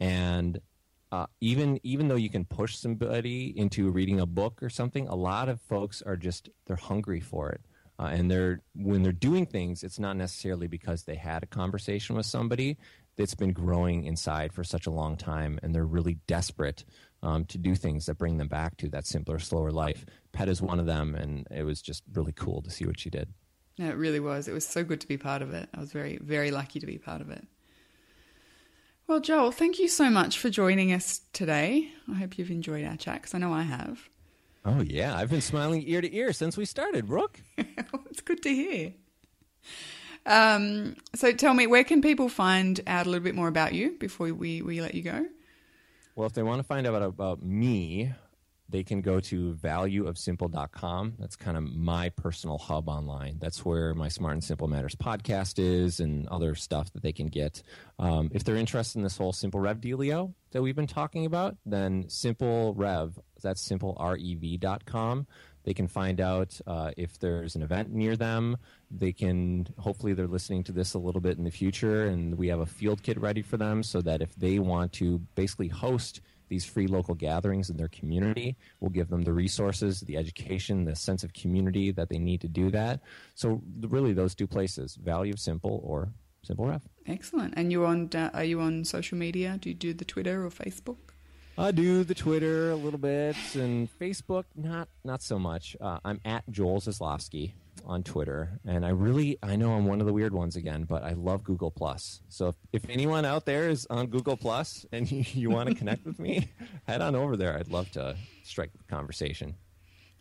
and 0.00 0.60
uh, 1.12 1.26
even 1.40 1.80
even 1.82 2.08
though 2.08 2.16
you 2.16 2.28
can 2.28 2.44
push 2.44 2.76
somebody 2.76 3.58
into 3.58 3.90
reading 3.90 4.20
a 4.20 4.26
book 4.26 4.62
or 4.62 4.68
something, 4.68 5.08
a 5.08 5.14
lot 5.14 5.48
of 5.48 5.60
folks 5.62 6.02
are 6.02 6.16
just 6.16 6.50
they're 6.66 6.76
hungry 6.76 7.20
for 7.20 7.50
it, 7.50 7.60
uh, 7.98 8.10
and 8.12 8.30
they're 8.30 8.60
when 8.74 9.02
they're 9.02 9.12
doing 9.12 9.46
things, 9.46 9.82
it's 9.82 9.98
not 9.98 10.16
necessarily 10.16 10.66
because 10.66 11.04
they 11.04 11.14
had 11.14 11.42
a 11.42 11.46
conversation 11.46 12.16
with 12.16 12.26
somebody 12.26 12.76
that's 13.16 13.34
been 13.34 13.52
growing 13.52 14.04
inside 14.04 14.52
for 14.52 14.64
such 14.64 14.86
a 14.86 14.90
long 14.90 15.16
time, 15.16 15.58
and 15.62 15.74
they're 15.74 15.86
really 15.86 16.18
desperate 16.26 16.84
um, 17.22 17.44
to 17.46 17.58
do 17.58 17.74
things 17.74 18.06
that 18.06 18.18
bring 18.18 18.36
them 18.36 18.48
back 18.48 18.76
to 18.78 18.88
that 18.90 19.06
simpler, 19.06 19.38
slower 19.38 19.70
life. 19.70 20.04
Peta 20.32 20.50
is 20.50 20.62
one 20.62 20.78
of 20.78 20.86
them, 20.86 21.14
and 21.14 21.46
it 21.50 21.64
was 21.64 21.80
just 21.80 22.02
really 22.12 22.32
cool 22.32 22.62
to 22.62 22.70
see 22.70 22.86
what 22.86 23.00
she 23.00 23.10
did. 23.10 23.32
Yeah, 23.76 23.88
it 23.88 23.96
really 23.96 24.20
was. 24.20 24.48
It 24.48 24.54
was 24.54 24.66
so 24.66 24.84
good 24.84 25.00
to 25.00 25.08
be 25.08 25.18
part 25.18 25.42
of 25.42 25.52
it. 25.52 25.68
I 25.74 25.80
was 25.80 25.92
very, 25.92 26.18
very 26.22 26.50
lucky 26.50 26.80
to 26.80 26.86
be 26.86 26.98
part 26.98 27.20
of 27.20 27.30
it. 27.30 27.46
Well, 29.06 29.20
Joel, 29.20 29.52
thank 29.52 29.78
you 29.78 29.88
so 29.88 30.10
much 30.10 30.38
for 30.38 30.50
joining 30.50 30.92
us 30.92 31.20
today. 31.32 31.92
I 32.10 32.14
hope 32.14 32.38
you've 32.38 32.50
enjoyed 32.50 32.84
our 32.84 32.96
chat 32.96 33.22
because 33.22 33.34
I 33.34 33.38
know 33.38 33.52
I 33.52 33.62
have. 33.62 34.08
Oh 34.64 34.80
yeah, 34.80 35.16
I've 35.16 35.30
been 35.30 35.40
smiling 35.40 35.84
ear 35.86 36.00
to 36.00 36.12
ear 36.12 36.32
since 36.32 36.56
we 36.56 36.64
started, 36.64 37.06
Brooke. 37.06 37.40
it's 37.56 38.20
good 38.20 38.42
to 38.42 38.48
hear. 38.48 38.94
Um, 40.26 40.96
so 41.14 41.32
tell 41.32 41.54
me, 41.54 41.66
where 41.66 41.84
can 41.84 42.02
people 42.02 42.28
find 42.28 42.80
out 42.86 43.06
a 43.06 43.08
little 43.08 43.24
bit 43.24 43.34
more 43.34 43.48
about 43.48 43.72
you 43.72 43.96
before 43.98 44.32
we, 44.34 44.60
we 44.60 44.80
let 44.80 44.94
you 44.94 45.02
go? 45.02 45.26
Well, 46.16 46.26
if 46.26 46.32
they 46.32 46.42
want 46.42 46.58
to 46.58 46.64
find 46.64 46.86
out 46.86 47.02
about 47.02 47.42
me, 47.42 48.12
they 48.68 48.82
can 48.82 49.00
go 49.00 49.20
to 49.20 49.54
valueofsimple.com. 49.54 51.14
That's 51.18 51.36
kind 51.36 51.56
of 51.56 51.62
my 51.62 52.08
personal 52.10 52.58
hub 52.58 52.88
online. 52.88 53.38
That's 53.38 53.64
where 53.64 53.94
my 53.94 54.08
Smart 54.08 54.34
and 54.34 54.44
Simple 54.44 54.66
Matters 54.66 54.96
podcast 54.96 55.58
is 55.58 56.00
and 56.00 56.26
other 56.28 56.54
stuff 56.54 56.92
that 56.94 57.02
they 57.02 57.12
can 57.12 57.28
get. 57.28 57.62
Um, 57.98 58.30
if 58.32 58.42
they're 58.42 58.56
interested 58.56 58.98
in 58.98 59.04
this 59.04 59.16
whole 59.16 59.32
Simple 59.32 59.60
Rev 59.60 59.80
dealio 59.80 60.34
that 60.50 60.62
we've 60.62 60.74
been 60.74 60.86
talking 60.86 61.26
about, 61.26 61.56
then 61.64 62.06
Simple 62.08 62.74
Rev, 62.74 63.18
that's 63.42 63.66
simplerev.com. 63.66 65.26
They 65.66 65.74
can 65.74 65.88
find 65.88 66.20
out 66.20 66.58
uh, 66.66 66.92
if 66.96 67.18
there's 67.18 67.56
an 67.56 67.62
event 67.62 67.92
near 67.92 68.16
them. 68.16 68.56
They 68.88 69.12
can, 69.12 69.66
hopefully, 69.78 70.14
they're 70.14 70.28
listening 70.28 70.62
to 70.64 70.72
this 70.72 70.94
a 70.94 70.98
little 70.98 71.20
bit 71.20 71.38
in 71.38 71.44
the 71.44 71.50
future, 71.50 72.06
and 72.06 72.38
we 72.38 72.46
have 72.48 72.60
a 72.60 72.66
field 72.66 73.02
kit 73.02 73.20
ready 73.20 73.42
for 73.42 73.56
them 73.56 73.82
so 73.82 74.00
that 74.02 74.22
if 74.22 74.32
they 74.36 74.60
want 74.60 74.92
to 74.94 75.18
basically 75.34 75.66
host 75.66 76.20
these 76.48 76.64
free 76.64 76.86
local 76.86 77.16
gatherings 77.16 77.70
in 77.70 77.76
their 77.76 77.88
community. 77.88 78.56
We'll 78.78 78.90
give 78.90 79.08
them 79.08 79.22
the 79.22 79.32
resources, 79.32 80.00
the 80.02 80.16
education, 80.16 80.84
the 80.84 80.94
sense 80.94 81.24
of 81.24 81.32
community 81.32 81.90
that 81.90 82.08
they 82.08 82.18
need 82.18 82.40
to 82.42 82.48
do 82.48 82.70
that. 82.70 83.00
So 83.34 83.60
really, 83.80 84.12
those 84.12 84.36
two 84.36 84.46
places: 84.46 84.94
Value 84.94 85.32
of 85.32 85.40
Simple 85.40 85.80
or 85.82 86.12
Simple 86.42 86.66
Rev. 86.66 86.82
Excellent. 87.06 87.54
And 87.56 87.72
you 87.72 87.84
on? 87.84 88.10
Uh, 88.14 88.30
are 88.32 88.44
you 88.44 88.60
on 88.60 88.84
social 88.84 89.18
media? 89.18 89.58
Do 89.60 89.70
you 89.70 89.74
do 89.74 89.92
the 89.92 90.04
Twitter 90.04 90.46
or 90.46 90.50
Facebook? 90.50 90.98
I 91.58 91.70
do 91.70 92.04
the 92.04 92.14
Twitter 92.14 92.70
a 92.70 92.76
little 92.76 92.98
bit 92.98 93.36
and 93.54 93.88
Facebook 93.98 94.44
not 94.54 94.88
not 95.04 95.22
so 95.22 95.38
much. 95.38 95.76
Uh, 95.80 95.98
I'm 96.04 96.20
at 96.24 96.44
Joel 96.50 96.80
Zaslofsky 96.80 97.52
on 97.86 98.02
Twitter, 98.02 98.60
and 98.66 98.84
I 98.84 98.90
really 98.90 99.38
I 99.42 99.56
know 99.56 99.72
I'm 99.72 99.86
one 99.86 100.00
of 100.00 100.06
the 100.06 100.12
weird 100.12 100.34
ones 100.34 100.56
again, 100.56 100.84
but 100.84 101.02
I 101.02 101.12
love 101.12 101.44
Google 101.44 101.70
Plus. 101.70 102.20
So 102.28 102.48
if, 102.48 102.56
if 102.72 102.90
anyone 102.90 103.24
out 103.24 103.46
there 103.46 103.70
is 103.70 103.86
on 103.88 104.08
Google 104.08 104.36
Plus 104.36 104.84
and 104.92 105.10
you, 105.10 105.24
you 105.32 105.50
want 105.50 105.70
to 105.70 105.74
connect 105.74 106.04
with 106.04 106.18
me, 106.18 106.48
head 106.86 107.00
on 107.00 107.14
over 107.14 107.36
there. 107.36 107.56
I'd 107.56 107.70
love 107.70 107.90
to 107.92 108.16
strike 108.44 108.70
a 108.78 108.92
conversation. 108.92 109.54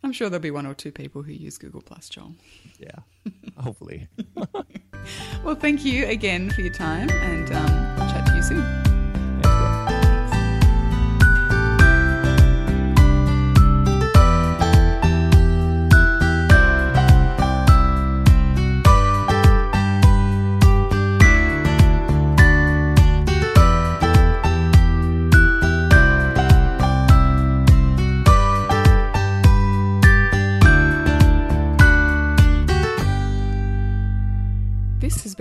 I'm 0.04 0.14
sure 0.14 0.30
there'll 0.30 0.42
be 0.42 0.52
one 0.52 0.68
or 0.68 0.76
two 0.76 0.92
people 0.92 1.24
who 1.24 1.34
use 1.34 1.58
Google 1.58 1.82
Plus, 1.82 2.08
Joel. 2.08 2.36
Yeah, 2.80 3.00
hopefully. 3.58 4.08
well, 5.44 5.56
thank 5.56 5.84
you 5.84 6.06
again 6.06 6.52
for 6.52 6.62
your 6.62 6.74
time, 6.74 7.10
and 7.10 7.52
um, 7.52 8.00
I'll 8.00 8.14
chat 8.14 8.26
to 8.28 8.36
you 8.36 8.44
soon. 8.44 8.85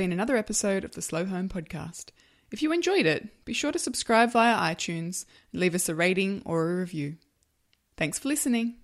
Been 0.05 0.13
another 0.13 0.37
episode 0.37 0.85
of 0.85 0.93
the 0.93 1.01
Slow 1.01 1.25
Home 1.25 1.49
Podcast. 1.49 2.11
If 2.51 2.61
you 2.61 2.73
enjoyed 2.73 3.07
it, 3.07 3.43
be 3.47 3.55
sure 3.55 3.73
to 3.73 3.79
subscribe 3.79 4.33
via 4.33 4.55
iTunes 4.55 5.25
and 5.51 5.63
leave 5.63 5.75
us 5.75 5.89
a 5.89 5.95
rating 5.95 6.43
or 6.45 6.71
a 6.71 6.77
review. 6.77 7.17
Thanks 7.97 8.19
for 8.19 8.29
listening. 8.29 8.75